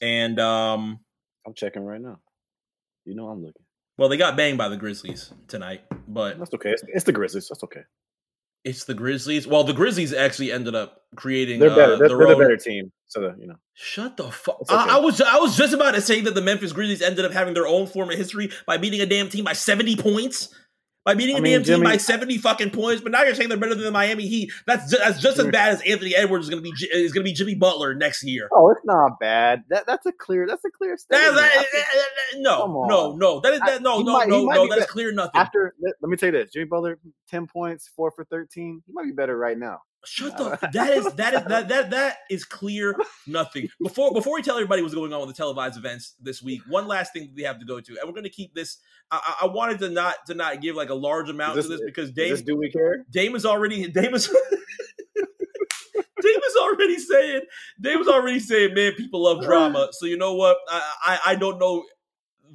And 0.00 0.38
um, 0.38 1.00
I'm 1.46 1.54
checking 1.54 1.84
right 1.84 2.00
now. 2.00 2.18
You 3.04 3.14
know 3.14 3.28
I'm 3.28 3.40
looking. 3.42 3.62
well, 3.98 4.08
they 4.08 4.16
got 4.16 4.36
banged 4.36 4.58
by 4.58 4.68
the 4.68 4.76
Grizzlies 4.76 5.32
tonight, 5.48 5.82
but 6.08 6.38
That's 6.38 6.54
okay. 6.54 6.70
It's, 6.70 6.82
it's 6.88 7.04
the 7.04 7.12
Grizzlies. 7.12 7.48
That's 7.48 7.64
okay. 7.64 7.82
it's 8.64 8.84
the 8.84 8.94
Grizzlies. 8.94 9.46
Well, 9.46 9.64
the 9.64 9.72
Grizzlies 9.72 10.12
actually 10.14 10.52
ended 10.52 10.74
up 10.76 11.02
creating 11.16 11.58
They're 11.60 11.70
better. 11.70 11.94
uh, 11.94 11.96
they're, 11.96 12.08
they're 12.08 12.26
the 12.28 12.36
better 12.36 12.56
team. 12.56 12.92
So 13.06 13.20
the, 13.20 13.34
you 13.38 13.46
know. 13.48 13.56
Shut 13.74 14.16
the 14.16 14.30
fuck! 14.30 14.60
Okay. 14.62 14.74
I, 14.74 14.96
I 14.96 15.00
was 15.00 15.20
I 15.20 15.36
was 15.38 15.56
just 15.56 15.74
about 15.74 15.94
to 15.94 16.00
say 16.00 16.20
that 16.22 16.34
the 16.34 16.40
Memphis 16.40 16.72
Grizzlies 16.72 17.02
ended 17.02 17.24
up 17.24 17.32
having 17.32 17.54
their 17.54 17.66
own 17.66 17.86
form 17.86 18.10
of 18.10 18.16
history 18.16 18.50
by 18.66 18.76
beating 18.78 19.00
a 19.00 19.06
damn 19.06 19.28
team 19.28 19.44
by 19.44 19.52
seventy 19.52 19.96
points, 19.96 20.48
by 21.04 21.14
beating 21.14 21.34
a 21.34 21.38
I 21.38 21.40
mean, 21.40 21.52
damn 21.62 21.64
team 21.64 21.84
by 21.84 21.96
seventy 21.96 22.38
fucking 22.38 22.70
points. 22.70 23.02
But 23.02 23.12
now 23.12 23.22
you're 23.22 23.34
saying 23.34 23.48
they're 23.48 23.58
better 23.58 23.74
than 23.74 23.84
the 23.84 23.90
Miami 23.90 24.26
Heat. 24.26 24.52
That's 24.66 24.90
ju- 24.90 24.98
that's 24.98 25.20
just 25.20 25.38
as 25.38 25.46
mm. 25.46 25.52
bad 25.52 25.74
as 25.74 25.82
Anthony 25.82 26.14
Edwards 26.14 26.46
is 26.46 26.50
going 26.50 26.62
to 26.62 26.70
be 26.70 26.74
is 26.92 27.12
going 27.12 27.24
to 27.24 27.30
be 27.30 27.32
Jimmy 27.32 27.54
Butler 27.54 27.94
next 27.94 28.22
year. 28.22 28.48
Oh, 28.52 28.70
it's 28.70 28.84
not 28.84 29.18
bad. 29.18 29.64
That 29.68 29.86
that's 29.86 30.06
a 30.06 30.12
clear. 30.12 30.46
That's 30.46 30.64
a 30.64 30.70
clear 30.70 30.96
statement. 30.96 31.34
that- 31.34 31.52
think 31.52 31.70
that- 31.72 32.40
no, 32.40 32.86
no, 32.88 33.16
no. 33.16 33.40
That 33.40 33.54
is 33.54 33.60
that. 33.60 33.82
No, 33.82 34.00
no, 34.00 34.12
might- 34.12 34.28
no, 34.28 34.44
no. 34.44 34.68
That's 34.68 34.90
clear 34.90 35.12
nothing. 35.12 35.32
after 35.34 35.74
let, 35.80 35.94
let 36.00 36.08
me 36.08 36.16
tell 36.16 36.28
you 36.28 36.32
this: 36.32 36.52
Jimmy 36.52 36.66
Butler, 36.66 36.98
ten 37.28 37.46
points, 37.46 37.90
four 37.94 38.10
for 38.10 38.24
thirteen. 38.24 38.82
He 38.86 38.92
might 38.92 39.04
be 39.04 39.12
better 39.12 39.36
right 39.36 39.58
now. 39.58 39.80
Shut 40.04 40.36
the. 40.36 40.58
That 40.72 40.92
is 40.92 41.04
that 41.14 41.34
is 41.34 41.44
that 41.44 41.68
that 41.68 41.90
that 41.90 42.16
is 42.28 42.44
clear 42.44 42.96
nothing. 43.26 43.68
Before 43.80 44.12
before 44.12 44.34
we 44.34 44.42
tell 44.42 44.56
everybody 44.56 44.82
what's 44.82 44.94
going 44.94 45.12
on 45.12 45.20
with 45.20 45.28
the 45.28 45.34
televised 45.34 45.76
events 45.76 46.14
this 46.20 46.42
week, 46.42 46.62
one 46.68 46.88
last 46.88 47.12
thing 47.12 47.32
we 47.36 47.42
have 47.44 47.60
to 47.60 47.64
go 47.64 47.80
to, 47.80 47.92
and 47.98 48.00
we're 48.06 48.12
going 48.14 48.24
to 48.24 48.30
keep 48.30 48.52
this. 48.54 48.78
I, 49.10 49.36
I 49.42 49.46
wanted 49.46 49.78
to 49.80 49.90
not 49.90 50.16
to 50.26 50.34
not 50.34 50.60
give 50.60 50.74
like 50.74 50.90
a 50.90 50.94
large 50.94 51.28
amount 51.30 51.58
Is 51.58 51.66
to 51.66 51.70
this- 51.70 51.80
this 51.80 51.86
because 51.86 52.10
Dame 52.10 52.30
this 52.30 52.42
do 52.42 52.56
we 52.56 52.70
care? 52.70 53.04
Dame 53.10 53.36
is 53.36 53.46
already 53.46 53.86
Dame 53.88 54.14
is 54.14 54.26
Dame 55.16 56.40
is 56.48 56.56
already 56.60 56.98
saying 56.98 57.40
Dame 57.80 57.98
is 58.00 58.08
already 58.08 58.40
saying, 58.40 58.74
man, 58.74 58.92
people 58.94 59.22
love 59.22 59.42
drama. 59.44 59.88
So 59.92 60.06
you 60.06 60.16
know 60.16 60.34
what? 60.34 60.56
I 60.68 60.82
I, 61.04 61.18
I 61.26 61.34
don't 61.36 61.58
know 61.58 61.84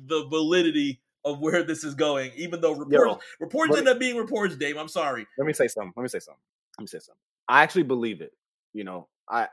the 0.06 0.26
validity 0.28 1.02
of 1.24 1.40
where 1.40 1.64
this 1.64 1.84
is 1.84 1.96
going, 1.96 2.32
even 2.36 2.62
though 2.62 2.74
reports 2.74 2.92
Yo, 2.92 3.20
reports 3.40 3.78
end 3.78 3.88
up 3.88 4.00
being 4.00 4.18
reports. 4.18 4.56
Dame, 4.56 4.78
I'm 4.78 4.88
sorry. 4.88 5.28
let 5.38 5.48
me 5.48 5.54
say 5.54 5.68
something. 5.68 5.94
Let 5.96 6.04
me 6.04 6.10
say 6.10 6.20
something. 6.20 6.42
Let 6.78 6.84
me 6.84 6.88
say 6.88 7.00
something. 7.00 7.22
I 7.48 7.64
actually 7.64 7.84
believe 7.84 8.22
it. 8.22 8.32
You 8.74 8.84
know, 8.84 9.08
I 9.30 9.48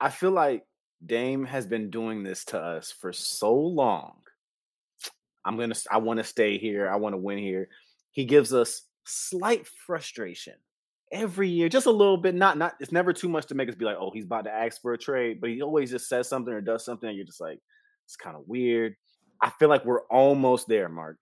I 0.00 0.10
feel 0.10 0.30
like 0.30 0.64
Dame 1.04 1.44
has 1.44 1.66
been 1.66 1.90
doing 1.90 2.22
this 2.22 2.44
to 2.46 2.58
us 2.60 2.92
for 2.92 3.12
so 3.12 3.54
long. 3.54 4.14
I'm 5.44 5.56
gonna. 5.56 5.74
I 5.90 5.98
want 5.98 6.18
to 6.18 6.24
stay 6.24 6.58
here. 6.58 6.88
I 6.88 6.96
want 6.96 7.14
to 7.14 7.18
win 7.18 7.38
here. 7.38 7.68
He 8.12 8.24
gives 8.24 8.52
us 8.52 8.82
slight 9.04 9.66
frustration 9.86 10.54
every 11.12 11.48
year, 11.48 11.68
just 11.68 11.86
a 11.86 11.90
little 11.90 12.16
bit. 12.16 12.34
Not 12.34 12.58
not. 12.58 12.74
It's 12.80 12.92
never 12.92 13.12
too 13.12 13.28
much 13.28 13.46
to 13.46 13.54
make 13.54 13.68
us 13.68 13.74
be 13.74 13.84
like, 13.84 13.96
oh, 13.98 14.10
he's 14.12 14.24
about 14.24 14.44
to 14.44 14.52
ask 14.52 14.80
for 14.80 14.92
a 14.92 14.98
trade. 14.98 15.40
But 15.40 15.50
he 15.50 15.62
always 15.62 15.90
just 15.90 16.08
says 16.08 16.28
something 16.28 16.52
or 16.52 16.60
does 16.60 16.84
something, 16.84 17.08
and 17.08 17.16
you're 17.16 17.26
just 17.26 17.40
like, 17.40 17.58
it's 18.04 18.16
kind 18.16 18.36
of 18.36 18.42
weird. 18.46 18.94
I 19.40 19.50
feel 19.50 19.68
like 19.68 19.84
we're 19.84 20.06
almost 20.06 20.68
there, 20.68 20.88
Mark. 20.88 21.18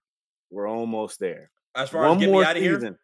We're 0.51 0.67
almost 0.67 1.19
there. 1.19 1.49
As 1.75 1.89
far 1.89 2.07
as 2.07 2.19
get 2.19 2.29
me 2.29 2.43
out 2.43 2.57
of 2.57 2.61
here, 2.61 2.75
season. 2.75 2.97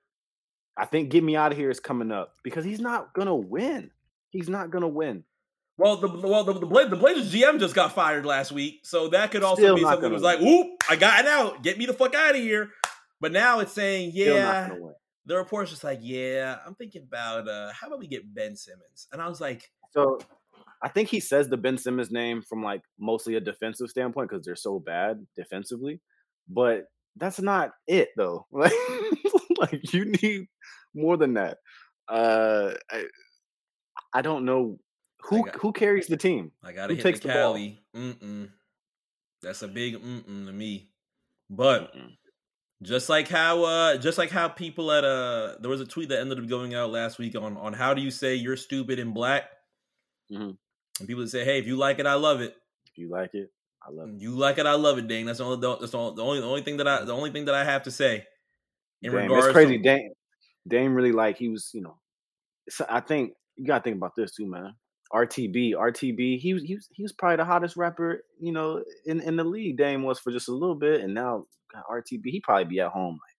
I 0.78 0.86
think 0.86 1.10
get 1.10 1.24
me 1.24 1.36
out 1.36 1.52
of 1.52 1.58
here 1.58 1.70
is 1.70 1.80
coming 1.80 2.12
up 2.12 2.34
because 2.44 2.64
he's 2.64 2.80
not 2.80 3.14
gonna 3.14 3.36
win. 3.36 3.92
He's 4.30 4.50
not 4.50 4.70
gonna 4.70 4.88
win. 4.88 5.24
Well, 5.78 5.98
the 5.98 6.08
well 6.08 6.44
the 6.44 6.54
the, 6.54 6.66
Bla- 6.66 6.90
the 6.90 6.96
Blazers 6.96 7.34
GM 7.34 7.60
just 7.60 7.76
got 7.76 7.94
fired 7.94 8.26
last 8.26 8.52
week, 8.52 8.82
so 8.84 9.10
that 9.10 9.32
could 9.32 9.44
also 9.44 9.62
Still 9.62 9.76
be 9.76 9.82
something 9.82 10.02
that 10.02 10.12
was 10.12 10.24
like, 10.24 10.42
"Oop, 10.42 10.84
I 10.90 10.96
got 10.96 11.20
it 11.20 11.28
out. 11.28 11.62
Get 11.64 11.78
me 11.78 11.86
the 11.86 11.94
fuck 11.94 12.16
out 12.16 12.36
of 12.36 12.42
here." 12.42 12.70
But 13.20 13.32
now 13.32 13.60
it's 13.60 13.74
saying, 13.74 14.12
"Yeah." 14.14 14.72
The 15.26 15.36
report's 15.36 15.72
just 15.72 15.84
like, 15.84 16.00
"Yeah, 16.02 16.58
I'm 16.66 16.74
thinking 16.76 17.04
about 17.04 17.48
uh 17.48 17.72
how 17.74 17.88
about 17.88 18.00
we 18.00 18.08
get 18.08 18.34
Ben 18.34 18.56
Simmons?" 18.56 19.08
And 19.12 19.22
I 19.22 19.28
was 19.28 19.42
like, 19.42 19.70
So 19.92 20.20
I 20.82 20.90
think 20.90 21.10
he 21.10 21.20
says 21.20 21.50
the 21.50 21.58
Ben 21.58 21.78
Simmons 21.78 22.12
name 22.12 22.42
from 22.42 22.64
like 22.64 22.82
mostly 23.00 23.36
a 23.36 23.40
defensive 23.40 23.90
standpoint 23.90 24.30
because 24.30 24.46
they're 24.46 24.56
so 24.56 24.80
bad 24.80 25.26
defensively. 25.36 26.02
But 26.48 26.86
that's 27.18 27.42
not 27.42 27.72
it 27.88 28.10
though. 28.16 28.46
Like, 28.52 28.72
like 29.72 29.94
you 29.94 30.06
need 30.06 30.48
more 30.94 31.18
than 31.18 31.34
that. 31.36 31.58
Uh 32.08 32.74
I, 32.92 33.06
I 34.14 34.22
don't 34.22 34.46
know 34.46 34.80
who 35.22 35.46
got- 35.46 35.56
who 35.56 35.72
carries 35.74 36.08
the 36.08 36.18
team. 36.18 36.52
"I 36.64 36.72
gotta 36.72 36.96
Who 36.96 37.02
takes 37.02 37.20
the 37.20 37.28
the 37.28 37.34
ball? 37.34 37.54
Cali." 37.54 37.80
Mm-mm. 37.96 38.50
That's 39.42 39.62
a 39.62 39.68
big 39.68 39.96
mm-mm 40.02 40.46
to 40.46 40.54
me. 40.54 40.90
But 41.50 41.94
Mm-mm. 41.96 42.12
just 42.84 43.10
like 43.10 43.28
how 43.28 43.64
uh 43.64 43.98
just 43.98 44.18
like 44.18 44.30
how 44.32 44.48
people 44.48 44.92
at 44.92 45.04
uh 45.04 45.56
there 45.60 45.70
was 45.70 45.82
a 45.82 45.86
tweet 45.86 46.10
that 46.10 46.20
ended 46.20 46.40
up 46.40 46.48
going 46.48 46.74
out 46.76 46.90
last 46.92 47.18
week 47.18 47.36
on 47.36 47.58
on 47.58 47.74
how 47.74 47.94
do 47.94 48.02
you 48.02 48.12
say 48.12 48.36
you're 48.36 48.58
stupid 48.58 49.00
in 49.00 49.14
black 49.14 49.44
Mhm. 50.32 50.58
and 51.00 51.08
people 51.08 51.22
would 51.22 51.30
say 51.30 51.46
hey 51.46 51.58
if 51.60 51.68
you 51.68 51.78
like 51.78 52.00
it 52.00 52.06
i 52.06 52.14
love 52.16 52.42
it 52.42 52.54
If 52.88 52.98
you 52.98 53.10
like 53.10 53.34
it, 53.34 53.50
I 53.82 53.92
love 53.92 54.10
it. 54.10 54.22
you 54.22 54.32
like 54.36 54.58
it 54.58 54.66
i 54.66 54.74
love 54.74 54.98
it 54.98 55.08
dang 55.08 55.26
that's 55.26 55.40
the 55.40 55.46
only 55.46 55.58
that's 55.80 55.92
the 55.94 55.98
only, 55.98 56.42
the 56.42 56.46
only 56.46 56.62
thing 56.64 56.78
that 56.78 56.88
i 56.88 57.04
the 57.06 57.14
only 57.14 57.32
thing 57.32 57.46
that 57.46 57.56
i 57.56 57.64
have 57.64 57.84
to 57.84 57.92
say 57.92 58.26
in 59.02 59.12
Damn, 59.12 59.24
regards 59.24 59.48
it's 59.48 59.54
crazy. 59.54 59.78
to, 59.78 59.84
Dame, 59.84 60.10
Dame 60.68 60.96
really 60.96 61.12
like 61.12 61.38
he 61.38 61.50
was, 61.50 61.70
you 61.74 61.82
know. 61.82 61.98
So 62.70 62.86
I 62.90 63.00
think 63.00 63.34
you 63.56 63.66
gotta 63.66 63.84
think 63.84 63.98
about 63.98 64.16
this 64.16 64.34
too, 64.34 64.50
man. 64.50 64.74
RTB, 65.14 65.74
RTB, 65.74 66.40
he 66.40 66.54
was 66.54 66.64
he 66.64 66.76
was 66.76 66.90
he 66.92 67.04
was 67.04 67.14
probably 67.14 67.38
the 67.38 67.46
hottest 67.46 67.78
rapper, 67.78 68.24
you 68.42 68.52
know, 68.52 68.84
in, 69.06 69.22
in 69.22 69.38
the 69.38 69.44
league. 69.44 69.78
Dame 69.78 70.04
was 70.04 70.20
for 70.20 70.32
just 70.32 70.50
a 70.50 70.54
little 70.54 70.76
bit, 70.76 71.02
and 71.02 71.14
now 71.14 71.46
got 71.74 71.84
RTB, 71.90 72.22
he 72.26 72.42
probably 72.42 72.66
be 72.66 72.80
at 72.80 72.90
home 72.92 73.14
like 73.14 73.38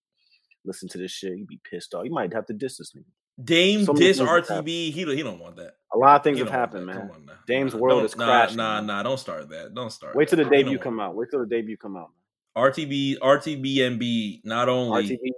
listen 0.64 0.88
to 0.90 0.98
this 0.98 1.10
shit. 1.10 1.34
He'd 1.34 1.46
be 1.46 1.60
pissed 1.70 1.94
off. 1.94 2.04
You 2.04 2.10
might 2.10 2.32
have 2.32 2.46
to 2.46 2.54
diss 2.54 2.78
this 2.78 2.92
nigga. 2.96 3.44
dame 3.44 3.84
so 3.84 3.92
diss 3.92 4.18
rtb 4.18 4.92
he 4.92 5.04
don't, 5.04 5.16
he 5.16 5.22
don't 5.22 5.38
want 5.38 5.56
that 5.56 5.74
A 5.94 5.98
lot 5.98 6.16
of 6.16 6.24
things 6.24 6.38
have 6.38 6.50
happened, 6.50 6.86
man. 6.86 6.96
Come 6.96 7.10
on 7.12 7.26
now. 7.26 7.34
Dame's 7.46 7.74
Nah, 7.74 7.80
world 7.80 8.04
is 8.04 8.16
nah, 8.16 8.24
crashing, 8.26 8.56
nah 8.56 8.76
man. 8.76 8.86
nah 8.86 9.02
don't 9.02 9.18
start 9.18 9.48
that 9.50 9.74
don't 9.74 9.90
start 9.90 10.16
Wait 10.16 10.28
till 10.28 10.38
the 10.38 10.44
that. 10.44 10.52
He 10.52 10.62
don't 10.62 10.72
debut 10.72 10.78
come 10.78 11.00
out. 11.00 11.14
Wait 11.14 11.28
till 11.30 11.40
the 11.40 11.46
debut 11.46 11.76
come 11.76 11.96
out. 11.96 12.10
RTB 12.58 13.18
RTBNB 13.18 14.40
not 14.44 14.68
only 14.68 15.16
RTB, 15.16 15.30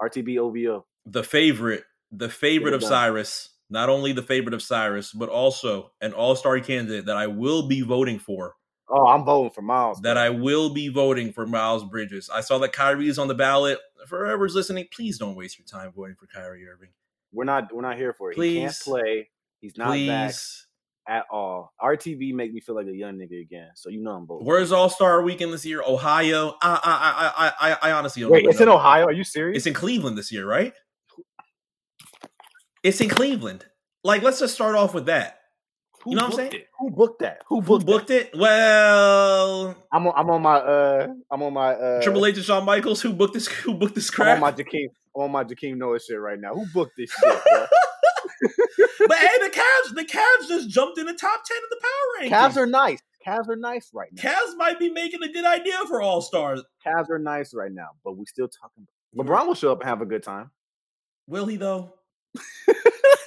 RTB 0.00 0.38
OVO. 0.38 0.86
the 1.06 1.24
favorite, 1.24 1.84
the 2.12 2.28
favorite 2.28 2.74
of. 2.74 2.82
Cyrus, 2.82 3.50
not 3.68 3.88
only 3.88 4.12
the 4.12 4.22
favorite 4.22 4.54
of 4.54 4.62
Cyrus, 4.62 5.12
but 5.12 5.28
also 5.28 5.90
an 6.00 6.12
all-star 6.12 6.60
candidate 6.60 7.06
that 7.06 7.16
I 7.16 7.26
will 7.26 7.66
be 7.68 7.82
voting 7.82 8.18
for. 8.18 8.54
Oh, 8.88 9.06
I'm 9.06 9.24
voting 9.24 9.50
for 9.50 9.60
Miles. 9.60 10.00
That. 10.00 10.16
I 10.16 10.30
will 10.30 10.70
be 10.72 10.88
voting 10.88 11.32
for 11.32 11.46
Miles 11.46 11.84
Bridges. 11.84 12.30
I 12.32 12.40
saw 12.40 12.58
that 12.58 12.72
Kyrie 12.72 13.08
is 13.08 13.18
on 13.18 13.28
the 13.28 13.34
ballot. 13.34 13.78
For 14.06 14.24
whoever's 14.24 14.54
listening, 14.54 14.86
please 14.90 15.18
don't 15.18 15.34
waste 15.34 15.58
your 15.58 15.66
time 15.66 15.92
voting 15.94 16.16
for 16.18 16.26
Kyrie 16.26 16.66
Irving. 16.66 16.88
we're 17.32 17.44
not 17.44 17.70
we're 17.74 17.82
not 17.82 17.96
here 17.96 18.14
for 18.14 18.32
it. 18.32 18.38
He 18.38 18.60
can't 18.60 18.74
play. 18.82 19.28
He's 19.60 19.76
not 19.76 19.92
back. 20.06 20.34
At 21.08 21.24
all. 21.30 21.72
RTB 21.82 22.34
make 22.34 22.52
me 22.52 22.60
feel 22.60 22.74
like 22.74 22.86
a 22.86 22.94
young 22.94 23.14
nigga 23.14 23.40
again. 23.40 23.70
So 23.74 23.88
you 23.88 24.02
know 24.02 24.10
I'm 24.10 24.26
voting. 24.26 24.46
Where's 24.46 24.72
All 24.72 24.90
Star 24.90 25.22
Weekend 25.22 25.54
this 25.54 25.64
year? 25.64 25.82
Ohio. 25.82 26.54
I 26.60 26.78
I 26.84 26.90
I 26.92 27.48
I 27.48 27.72
I, 27.72 27.88
I 27.88 27.92
honestly 27.92 28.20
don't 28.20 28.30
Wait, 28.30 28.44
it's 28.44 28.60
in. 28.60 28.68
Ohio. 28.68 29.06
Are 29.06 29.12
you 29.12 29.24
serious? 29.24 29.56
It's 29.56 29.66
in 29.66 29.72
Cleveland 29.72 30.18
this 30.18 30.30
year, 30.30 30.46
right? 30.46 30.74
It's 32.82 33.00
in 33.00 33.08
Cleveland. 33.08 33.64
Like, 34.04 34.22
let's 34.22 34.38
just 34.38 34.54
start 34.54 34.74
off 34.74 34.92
with 34.92 35.06
that. 35.06 35.38
Who 36.04 36.10
you 36.10 36.16
know 36.16 36.24
what 36.24 36.32
I'm 36.32 36.36
saying? 36.36 36.52
It? 36.52 36.66
Who 36.78 36.90
booked 36.90 37.20
that? 37.20 37.42
Who 37.48 37.62
Who 37.62 37.62
booked, 37.62 37.86
booked 37.86 38.10
it? 38.10 38.30
Well, 38.36 39.74
I'm 39.90 40.06
on, 40.06 40.12
I'm 40.14 40.30
on 40.30 40.42
my 40.42 40.56
uh 40.56 41.08
I'm 41.30 41.42
on 41.42 41.52
my 41.54 41.72
uh 41.72 42.02
Triple 42.02 42.26
H 42.26 42.36
and 42.36 42.44
Shawn 42.44 42.64
Michaels. 42.64 43.00
Who 43.00 43.14
booked 43.14 43.34
this? 43.34 43.46
Who 43.64 43.74
booked 43.74 43.94
this 43.94 44.10
I'm 44.18 44.28
on 44.28 44.40
my 44.40 44.52
Jakeem 44.52 44.88
I'm 45.16 45.22
on 45.22 45.32
my 45.32 45.44
Joakim 45.44 45.76
Noah 45.76 45.98
shit 45.98 46.20
right 46.20 46.38
now. 46.38 46.54
Who 46.54 46.66
booked 46.72 46.96
this 46.96 47.10
shit? 47.10 47.38
but 48.40 49.16
hey, 49.18 49.28
the 49.40 49.50
Cavs, 49.50 49.94
the 49.94 50.04
Cavs 50.04 50.48
just 50.48 50.68
jumped 50.68 50.98
in 50.98 51.06
the 51.06 51.14
top 51.14 51.40
ten 51.44 51.56
of 51.56 51.70
the 51.70 51.80
power 51.80 52.28
rankings. 52.28 52.54
Cavs 52.54 52.56
are 52.56 52.66
nice. 52.66 53.00
Cavs 53.26 53.48
are 53.48 53.56
nice 53.56 53.90
right 53.92 54.08
now. 54.12 54.22
Cavs 54.22 54.56
might 54.56 54.78
be 54.78 54.90
making 54.90 55.22
a 55.22 55.28
good 55.32 55.44
idea 55.44 55.74
for 55.88 56.00
All 56.00 56.20
Stars. 56.22 56.62
Cavs 56.86 57.10
are 57.10 57.18
nice 57.18 57.52
right 57.54 57.72
now, 57.72 57.88
but 58.04 58.16
we 58.16 58.24
still 58.26 58.48
talking. 58.48 58.86
LeBron 59.16 59.46
will 59.46 59.54
show 59.54 59.72
up 59.72 59.80
and 59.80 59.88
have 59.88 60.00
a 60.02 60.06
good 60.06 60.22
time. 60.22 60.50
Will 61.26 61.46
he 61.46 61.56
though? 61.56 61.92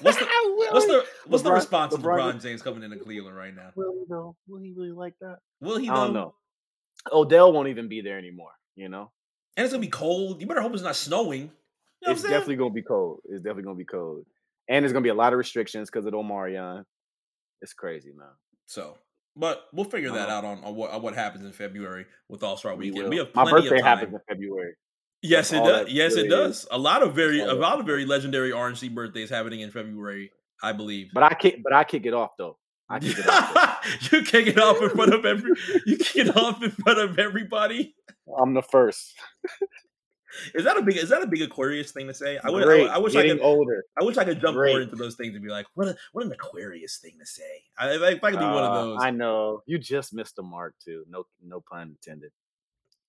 What's 0.01 0.18
the 0.18 0.28
what's 0.72 0.86
the 0.88 1.05
what's 1.28 1.43
the 1.43 1.49
LeBron- 1.49 1.53
response 1.53 1.93
of 1.93 2.01
LeBron- 2.01 2.34
LeBron 2.34 2.41
James 2.41 2.62
coming 2.64 2.82
into 2.84 2.97
Cleveland 2.97 3.36
right 3.38 3.55
now? 3.55 3.70
Will 3.76 3.93
he 3.93 4.05
though? 4.09 4.36
Will 4.47 4.59
he 4.59 4.74
really 4.76 4.91
like 4.91 5.14
that? 5.22 5.38
Will 5.59 5.78
he 5.78 5.89
I 5.89 5.93
don't 5.95 6.14
know. 6.14 6.34
Odell 7.12 7.51
won't 7.53 7.68
even 7.68 7.88
be 7.88 8.01
there 8.01 8.18
anymore. 8.18 8.51
You 8.76 8.89
know, 8.89 9.12
And 9.57 9.64
it's 9.64 9.74
gonna 9.74 9.82
be 9.82 9.89
cold. 9.89 10.41
You 10.41 10.47
better 10.47 10.62
hope 10.62 10.74
it's 10.74 10.82
not 10.82 10.95
snowing. 10.95 11.41
You 12.01 12.07
know 12.07 12.14
it's 12.14 12.24
definitely 12.24 12.55
gonna 12.55 12.72
be 12.74 12.82
cold. 12.82 13.20
It's 13.26 13.43
definitely 13.43 13.64
gonna 13.64 13.76
be 13.76 13.86
cold, 13.86 14.26
and 14.70 14.84
there's 14.84 14.93
gonna 14.93 15.03
be 15.03 15.09
a 15.09 15.14
lot 15.14 15.34
of 15.34 15.38
restrictions 15.39 15.89
because 15.89 16.05
of 16.05 16.14
Omicron. 16.14 16.86
It's 17.62 17.74
crazy, 17.74 18.12
man. 18.16 18.28
So, 18.66 18.97
but 19.36 19.66
we'll 19.74 19.86
figure 19.86 20.12
that 20.12 20.30
Uh-huh. 20.30 20.38
out 20.38 20.45
on, 20.45 20.64
on 20.64 20.76
what 20.76 20.91
on 20.91 21.01
what 21.01 21.14
happens 21.16 21.45
in 21.45 21.51
February 21.51 22.05
with 22.30 22.43
All 22.43 22.57
Star 22.57 22.76
Weekend. 22.76 23.03
will. 23.03 23.09
We 23.09 23.18
have 23.18 23.34
My 23.36 23.49
birthday 23.49 23.68
of 23.78 23.82
time. 23.82 23.97
happens 23.97 24.14
in 24.14 24.20
February. 24.28 24.74
Yes, 25.24 25.49
That's 25.51 25.68
it 25.68 25.70
does. 25.70 25.89
Yes, 25.91 26.14
it 26.14 26.18
really 26.18 26.30
does. 26.30 26.68
A 26.72 26.78
lot 26.78 27.03
of 27.03 27.14
very 27.14 27.41
a 27.41 27.53
lot 27.53 27.80
of 27.80 27.86
very 27.86 28.05
legendary 28.05 28.51
RNC 28.51 28.93
birthdays 28.95 29.30
happening 29.30 29.59
in 29.62 29.70
February, 29.72 30.32
I 30.64 30.72
believe. 30.74 31.09
But 31.14 31.24
I 31.24 31.34
kick, 31.36 31.62
but 31.64 31.74
I 31.74 31.84
kick 31.84 32.05
it 32.07 32.14
off 32.14 32.32
though. 32.39 32.57
I 32.89 32.99
kick 32.99 33.20
it 33.20 33.28
off. 33.28 33.86
you 34.12 34.24
kick 34.24 34.47
it 34.47 34.59
off 34.59 34.82
in 34.82 34.89
front 34.89 35.14
of 35.14 35.24
every. 35.26 35.51
You 35.86 35.97
kick 35.97 36.28
it 36.28 36.36
off 36.38 36.64
in 36.64 36.72
front 36.72 36.99
of 36.99 37.20
everybody. 37.20 37.95
I'm 38.39 38.53
the 38.55 38.64
first. 38.64 39.14
Is 40.55 40.63
that 40.63 40.77
a 40.77 40.82
big? 40.82 40.97
Is 40.97 41.09
that 41.09 41.21
a 41.21 41.27
big 41.27 41.41
Aquarius 41.41 41.91
thing 41.91 42.07
to 42.07 42.13
say? 42.13 42.38
I 42.43 42.49
would. 42.49 42.63
I, 42.63 42.65
Great. 42.65 42.82
would- 42.84 42.91
I 42.91 42.97
wish 42.99 43.15
I 43.15 43.27
could. 43.27 43.41
older. 43.41 43.84
I 43.99 44.03
wish 44.03 44.17
I 44.17 44.23
could 44.23 44.39
jump 44.39 44.55
more 44.55 44.63
Great. 44.65 44.82
into 44.84 44.95
those 44.95 45.15
things 45.15 45.34
and 45.36 45.43
be 45.43 45.49
like, 45.49 45.65
what? 45.73 45.88
A, 45.89 45.95
what 46.13 46.25
an 46.25 46.32
Aquarius 46.32 46.97
thing 46.97 47.17
to 47.19 47.25
say. 47.25 47.63
I, 47.77 47.91
if 47.93 48.01
I 48.01 48.07
if 48.11 48.23
I 48.23 48.32
could 48.32 48.39
be 48.39 48.45
one 48.45 48.63
of 48.63 48.71
Uh, 48.71 48.82
those. 48.84 48.99
I 49.01 49.11
know 49.11 49.61
you 49.65 49.77
just 49.77 50.13
missed 50.13 50.36
the 50.38 50.43
mark 50.43 50.75
too. 50.84 51.03
No, 51.09 51.25
no 51.43 51.61
pun 51.61 51.89
intended. 51.89 52.32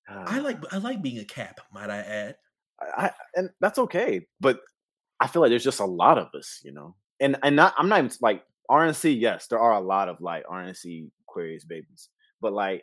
I 0.09 0.41
like. 0.41 0.59
I 0.73 0.79
like 0.79 1.01
being 1.03 1.19
a 1.19 1.25
cap. 1.25 1.61
Might 1.73 1.91
I 1.91 1.99
add? 1.99 2.37
I, 2.81 3.07
I 3.07 3.11
and 3.37 3.51
that's 3.61 3.79
okay. 3.79 4.27
But 4.41 4.61
I 5.21 5.27
feel 5.29 5.43
like 5.43 5.51
there's 5.51 5.65
just 5.65 5.81
a 5.81 5.85
lot 5.85 6.19
of 6.19 6.29
us, 6.35 6.61
you 6.65 6.73
know. 6.73 6.97
And 7.21 7.37
and 7.43 7.55
not 7.57 7.75
I'm 7.79 7.89
not 7.89 7.99
even 8.01 8.11
like 8.21 8.45
RNC. 8.71 9.21
Yes, 9.21 9.47
there 9.47 9.61
are 9.61 9.75
a 9.75 9.81
lot 9.81 10.09
of 10.09 10.21
like 10.21 10.45
RNC 10.47 11.09
Aquarius 11.29 11.65
babies, 11.65 12.09
but 12.41 12.53
like 12.53 12.83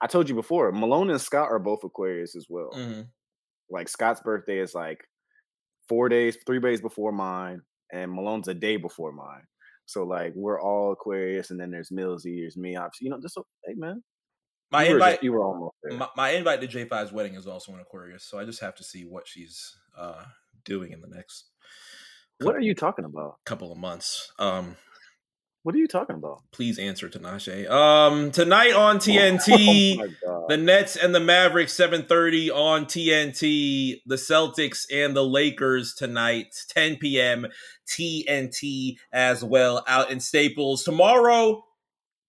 I 0.00 0.08
told 0.08 0.28
you 0.28 0.34
before, 0.34 0.72
Malone 0.72 1.08
and 1.10 1.20
Scott 1.20 1.48
are 1.50 1.58
both 1.60 1.84
Aquarius 1.84 2.34
as 2.36 2.46
well. 2.50 2.70
Mhm. 2.74 3.06
Like 3.70 3.88
Scott's 3.88 4.20
birthday 4.20 4.58
is 4.58 4.74
like 4.74 5.04
four 5.88 6.08
days, 6.08 6.36
three 6.46 6.60
days 6.60 6.80
before 6.80 7.12
mine, 7.12 7.62
and 7.92 8.12
Malone's 8.12 8.48
a 8.48 8.54
day 8.54 8.76
before 8.76 9.12
mine. 9.12 9.42
So 9.86 10.04
like 10.04 10.32
we're 10.34 10.60
all 10.60 10.92
Aquarius, 10.92 11.50
and 11.50 11.60
then 11.60 11.70
there's 11.70 11.90
Millsy, 11.90 12.40
there's 12.40 12.56
me. 12.56 12.76
Obviously, 12.76 13.06
you 13.06 13.10
know, 13.10 13.20
just 13.20 13.38
hey 13.64 13.74
man, 13.76 14.02
My 14.70 14.84
you 14.84 14.90
were, 14.90 14.96
invite. 14.96 15.12
just, 15.14 15.24
you 15.24 15.32
were 15.32 15.44
almost 15.44 15.74
there. 15.82 15.98
my, 15.98 16.08
my 16.16 16.30
invite 16.30 16.60
to 16.60 16.68
J5's 16.68 17.12
wedding 17.12 17.34
is 17.34 17.46
also 17.46 17.72
an 17.72 17.80
Aquarius, 17.80 18.24
so 18.24 18.38
I 18.38 18.44
just 18.44 18.60
have 18.60 18.74
to 18.76 18.84
see 18.84 19.02
what 19.02 19.28
she's 19.28 19.76
uh, 19.96 20.24
doing 20.64 20.92
in 20.92 21.00
the 21.00 21.08
next 21.08 21.50
what 22.40 22.54
are 22.54 22.60
you 22.60 22.74
talking 22.74 23.04
about? 23.04 23.36
couple 23.46 23.72
of 23.72 23.78
months. 23.78 24.32
Um, 24.38 24.76
What 25.66 25.74
are 25.74 25.78
you 25.78 25.88
talking 25.88 26.14
about? 26.14 26.42
please 26.52 26.78
answer 26.78 27.08
Tinashe. 27.08 27.68
Um, 27.68 28.30
tonight 28.30 28.72
on 28.72 28.98
TNT, 28.98 29.98
Oh 30.24 30.46
the 30.48 30.56
Nets 30.56 30.94
and 30.94 31.12
the 31.12 31.18
Mavericks, 31.18 31.72
seven 31.72 32.04
thirty 32.04 32.52
on 32.52 32.84
TNT. 32.84 33.96
The 34.06 34.14
Celtics 34.14 34.86
and 34.94 35.16
the 35.16 35.24
Lakers 35.24 35.92
tonight, 35.94 36.54
ten 36.68 36.98
p.m. 36.98 37.48
TNT 37.88 38.98
as 39.12 39.42
well 39.42 39.82
out 39.88 40.12
in 40.12 40.20
Staples 40.20 40.84
tomorrow. 40.84 41.64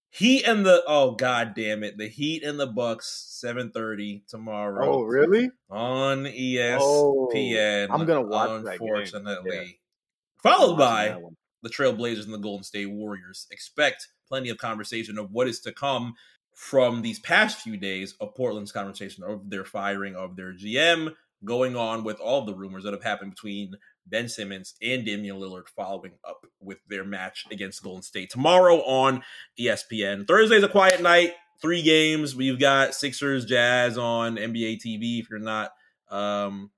Heat 0.09 0.43
and 0.47 0.65
the 0.65 0.81
oh 0.87 1.11
god 1.11 1.53
damn 1.55 1.83
it, 1.83 1.95
the 1.99 2.07
Heat 2.07 2.41
and 2.41 2.59
the 2.59 2.65
Bucks, 2.65 3.23
seven 3.29 3.69
thirty 3.69 4.23
tomorrow. 4.27 4.95
Oh, 4.95 5.01
really? 5.03 5.51
on 5.69 6.25
E 6.25 6.59
Oh, 6.59 7.29
ESPN. 7.31 7.89
I'm 7.91 8.07
gonna 8.07 8.23
watch 8.23 8.63
that 8.63 8.79
game. 8.79 8.89
Unfortunately, 8.89 9.55
Yeah. 9.55 10.41
followed 10.41 10.77
by. 10.77 11.15
The 11.63 11.69
Trailblazers 11.69 12.25
and 12.25 12.33
the 12.33 12.39
Golden 12.39 12.63
State 12.63 12.89
Warriors. 12.89 13.47
Expect 13.51 14.07
plenty 14.27 14.49
of 14.49 14.57
conversation 14.57 15.17
of 15.17 15.31
what 15.31 15.47
is 15.47 15.59
to 15.61 15.71
come 15.71 16.15
from 16.53 17.01
these 17.01 17.19
past 17.19 17.59
few 17.59 17.77
days 17.77 18.15
of 18.19 18.35
Portland's 18.35 18.71
conversation 18.71 19.23
of 19.23 19.49
their 19.49 19.63
firing 19.63 20.15
of 20.15 20.35
their 20.35 20.53
GM, 20.53 21.13
going 21.45 21.75
on 21.75 22.03
with 22.03 22.19
all 22.19 22.45
the 22.45 22.55
rumors 22.55 22.83
that 22.83 22.93
have 22.93 23.03
happened 23.03 23.31
between 23.31 23.75
Ben 24.07 24.27
Simmons 24.27 24.73
and 24.81 25.05
Damian 25.05 25.37
Lillard 25.37 25.67
following 25.75 26.13
up 26.27 26.45
with 26.59 26.79
their 26.87 27.03
match 27.03 27.45
against 27.51 27.83
Golden 27.83 28.01
State 28.01 28.31
tomorrow 28.31 28.77
on 28.77 29.23
ESPN. 29.59 30.27
Thursday's 30.27 30.63
a 30.63 30.69
quiet 30.69 31.01
night. 31.01 31.33
Three 31.61 31.81
games. 31.81 32.35
We've 32.35 32.59
got 32.59 32.95
Sixers, 32.95 33.45
Jazz 33.45 33.97
on 33.97 34.35
NBA 34.35 34.79
TV. 34.83 35.19
If 35.19 35.29
you're 35.29 35.39
not 35.39 35.71
um, 36.09 36.71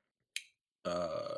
uh, 0.86 1.36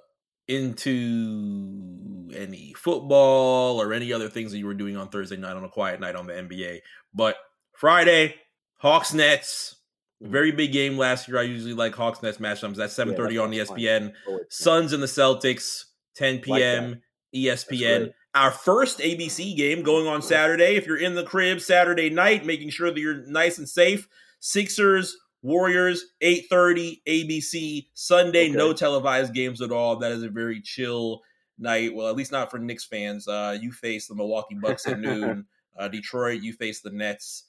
into 0.48 2.30
any 2.36 2.74
football 2.74 3.82
or 3.82 3.94
any 3.94 4.12
other 4.14 4.30
things 4.30 4.52
that 4.52 4.58
you 4.58 4.66
were 4.66 4.74
doing 4.74 4.98
on 4.98 5.10
Thursday 5.10 5.38
night 5.38 5.56
on 5.56 5.64
a 5.64 5.70
quiet 5.70 6.00
night 6.00 6.16
on 6.16 6.28
the 6.28 6.34
NBA. 6.34 6.80
But 7.14 7.38
Friday, 7.74 8.36
Hawks 8.78 9.14
Nets, 9.14 9.76
very 10.22 10.52
big 10.52 10.72
game 10.72 10.98
last 10.98 11.28
year. 11.28 11.38
I 11.40 11.44
usually 11.44 11.74
like 11.74 11.96
Hawks 11.96 12.22
Nets 12.22 12.38
matchups. 12.38 12.76
That's 12.76 12.98
Yeah, 12.98 13.06
7:30 13.06 13.16
that 13.36 13.42
on. 13.42 13.52
ESPN. 13.52 14.14
Oh, 14.28 14.40
Suns 14.50 14.94
and 14.94 15.02
the 15.02 15.08
Celtics, 15.08 15.86
10 16.16 16.40
p.m. 16.40 17.02
ESPN. 17.36 18.14
Our 18.34 18.52
first 18.52 19.00
ABC 19.00 19.56
game 19.58 19.84
going 19.84 20.08
on 20.08 20.22
Saturday. 20.22 20.76
If 20.76 20.86
you're 20.86 20.98
in 20.98 21.16
the 21.16 21.24
crib 21.24 21.60
Saturday 21.60 22.10
night, 22.10 22.46
making 22.46 22.70
sure 22.70 22.92
that 22.92 23.00
you're 23.00 23.26
nice 23.28 23.58
and 23.58 23.68
safe. 23.68 24.08
Sixers, 24.40 25.18
Warriors, 25.42 26.06
8:30 26.22 27.02
ABC. 27.08 27.88
Sunday, 27.94 28.50
no 28.50 28.74
televised 28.74 29.34
games 29.34 29.62
at 29.62 29.72
all. 29.72 29.96
That 29.98 30.12
is 30.12 30.24
a 30.24 30.30
very 30.30 30.62
chill 30.62 31.22
night. 31.58 31.94
Well, 31.96 32.08
at 32.08 32.16
least 32.16 32.32
not 32.32 32.52
for 32.52 32.60
Knicks 32.60 32.86
fans. 32.86 33.28
Uh, 33.28 33.58
you 33.60 33.72
face 33.72 34.08
the 34.08 34.16
Milwaukee 34.16 34.56
Bucks 34.56 34.88
at 34.88 35.00
noon. 35.00 35.46
Uh, 35.80 35.88
Detroit, 35.88 36.42
you 36.42 36.52
face 36.52 36.82
the 36.82 36.90
Nets. 36.92 37.46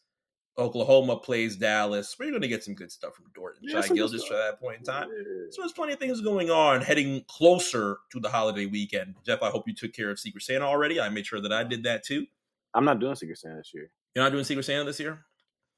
Oklahoma 0.56 1.16
plays 1.16 1.56
Dallas. 1.56 2.14
We're 2.18 2.30
going 2.30 2.40
to 2.42 2.48
get 2.48 2.62
some 2.62 2.74
good 2.74 2.92
stuff 2.92 3.16
from 3.16 3.24
Dort 3.34 3.58
and 3.60 3.68
Yeah, 3.68 3.80
Shai 3.80 3.86
some 3.88 3.96
Gilgeous 3.96 4.20
stuff. 4.20 4.28
for 4.30 4.36
that 4.36 4.60
point 4.60 4.78
in 4.78 4.84
time. 4.84 5.08
Yeah. 5.10 5.46
So 5.50 5.62
there's 5.62 5.72
plenty 5.72 5.94
of 5.94 5.98
things 5.98 6.20
going 6.20 6.48
on 6.48 6.82
heading 6.82 7.24
closer 7.26 7.96
to 8.12 8.20
the 8.20 8.28
holiday 8.28 8.66
weekend. 8.66 9.16
Jeff, 9.26 9.42
I 9.42 9.50
hope 9.50 9.66
you 9.66 9.74
took 9.74 9.92
care 9.92 10.08
of 10.08 10.20
Secret 10.20 10.44
Santa 10.44 10.64
already. 10.64 11.00
I 11.00 11.08
made 11.08 11.26
sure 11.26 11.40
that 11.40 11.52
I 11.52 11.64
did 11.64 11.82
that 11.82 12.04
too. 12.04 12.26
I'm 12.74 12.84
not 12.84 13.00
doing 13.00 13.16
Secret 13.16 13.38
Santa 13.38 13.56
this 13.56 13.72
year. 13.74 13.90
You're 14.14 14.24
not 14.24 14.30
doing 14.30 14.44
Secret 14.44 14.62
Santa 14.64 14.84
this 14.84 15.00
year? 15.00 15.24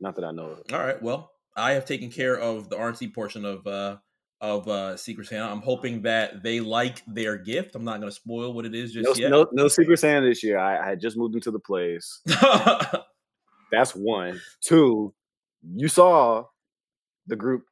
Not 0.01 0.17
that 0.17 0.25
I 0.25 0.31
know 0.33 0.51
of. 0.51 0.63
All 0.71 0.85
right. 0.85 1.01
Well, 1.03 1.31
I 1.57 1.73
have 1.73 1.85
taken 1.85 2.11
care 2.11 2.39
of 2.39 2.69
the 2.69 2.77
RNC 2.77 3.15
portion 3.15 3.45
of 3.45 3.67
uh 3.67 3.97
of 4.41 4.69
uh 4.69 4.97
Secret 4.97 5.27
Santa. 5.29 5.51
I'm 5.51 5.63
hoping 5.63 6.03
that 6.03 6.43
they 6.43 6.61
like 6.61 7.03
their 7.07 7.37
gift. 7.39 7.75
I'm 7.75 7.85
not 7.85 8.01
going 8.01 8.11
to 8.11 8.15
spoil 8.15 8.53
what 8.53 8.67
it 8.67 8.75
is 8.75 8.93
just 8.93 9.07
No, 9.07 9.15
yet. 9.15 9.31
no, 9.31 9.47
no 9.53 9.69
Secret 9.69 9.99
Santa 9.99 10.27
this 10.27 10.43
year. 10.43 10.59
I, 10.59 10.79
I 10.79 10.89
had 10.91 11.01
just 11.01 11.17
moved 11.17 11.35
into 11.35 11.51
the 11.51 11.59
place. 11.61 12.21
That's 13.71 13.93
one. 13.95 14.41
Two, 14.61 15.15
you 15.75 15.89
saw 15.89 16.45
the 17.27 17.37
group 17.37 17.65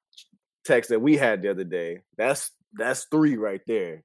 text 0.64 0.90
that 0.90 1.00
we 1.00 1.16
had 1.16 1.42
the 1.42 1.50
other 1.50 1.64
day. 1.64 2.02
That's 2.16 2.50
that's 2.72 3.04
three 3.10 3.36
right 3.36 3.60
there. 3.66 4.02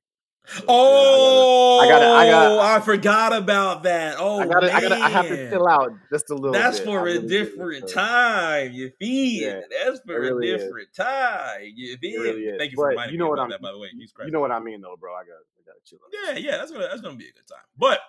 Oh, 0.67 1.79
I 1.79 1.87
gotta- 1.87 2.05
I 2.07 2.29
gotta- 2.29 2.61
I 2.61 2.77
oh, 2.77 2.81
forgot 2.81 3.33
about 3.33 3.83
that. 3.83 4.15
Oh, 4.19 4.39
I 4.39 4.47
gotta, 4.47 4.73
I 4.73 4.81
gotta, 4.81 4.95
I 4.95 5.09
have 5.09 5.27
to 5.27 5.49
fill 5.49 5.67
out 5.67 5.91
just 6.11 6.29
a 6.29 6.35
little. 6.35 6.51
That's 6.53 6.79
bit. 6.79 6.85
for 6.85 6.97
I 6.99 7.01
a 7.01 7.03
really 7.03 7.27
different 7.27 7.89
time. 7.89 8.71
You 8.73 8.91
feel 8.99 9.49
Yeah, 9.49 9.61
That's 9.85 9.99
for 10.05 10.19
really 10.19 10.51
a 10.51 10.55
is. 10.55 10.63
different 10.63 10.93
time. 10.93 11.71
You 11.75 11.97
feel 11.97 12.21
really. 12.21 12.57
Thank 12.57 12.71
you 12.71 12.75
for 12.77 12.87
reminding 12.87 13.13
you 13.13 13.19
know 13.19 13.25
me 13.25 13.29
what 13.31 13.39
I'm- 13.39 13.49
that, 13.49 13.61
by 13.61 13.71
the 13.71 13.79
way. 13.79 13.89
Jesus 13.93 14.11
Christ. 14.11 14.27
You 14.27 14.31
know 14.33 14.39
what 14.41 14.51
I 14.51 14.59
mean, 14.59 14.81
though, 14.81 14.95
bro. 14.99 15.13
I 15.13 15.19
got, 15.23 15.31
I 15.33 15.61
got 15.65 15.73
to 15.73 15.89
chill. 15.89 15.99
out. 15.99 16.35
yeah, 16.35 16.51
yeah, 16.51 16.57
that's 16.57 16.71
gonna 16.71 16.87
that's 16.87 17.01
gonna 17.01 17.15
be 17.15 17.25
a 17.27 17.31
good 17.33 17.47
time. 17.47 17.59
But 17.77 17.99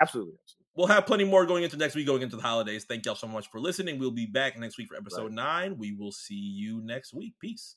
absolutely. 0.00 0.34
absolutely. 0.42 0.64
we'll 0.74 0.86
have 0.86 1.06
plenty 1.06 1.24
more 1.24 1.46
going 1.46 1.64
into 1.64 1.76
next 1.76 1.94
week, 1.94 2.06
going 2.06 2.22
into 2.22 2.36
the 2.36 2.42
holidays. 2.42 2.84
Thank 2.84 3.06
y'all 3.06 3.14
so 3.14 3.26
much 3.26 3.50
for 3.50 3.58
listening. 3.60 3.98
We'll 3.98 4.10
be 4.10 4.26
back 4.26 4.58
next 4.58 4.78
week 4.78 4.88
for 4.88 4.96
episode 4.96 5.32
nine. 5.32 5.76
We 5.78 5.92
will 5.92 6.12
see 6.12 6.34
you 6.34 6.80
next 6.82 7.14
week. 7.14 7.34
Peace. 7.40 7.76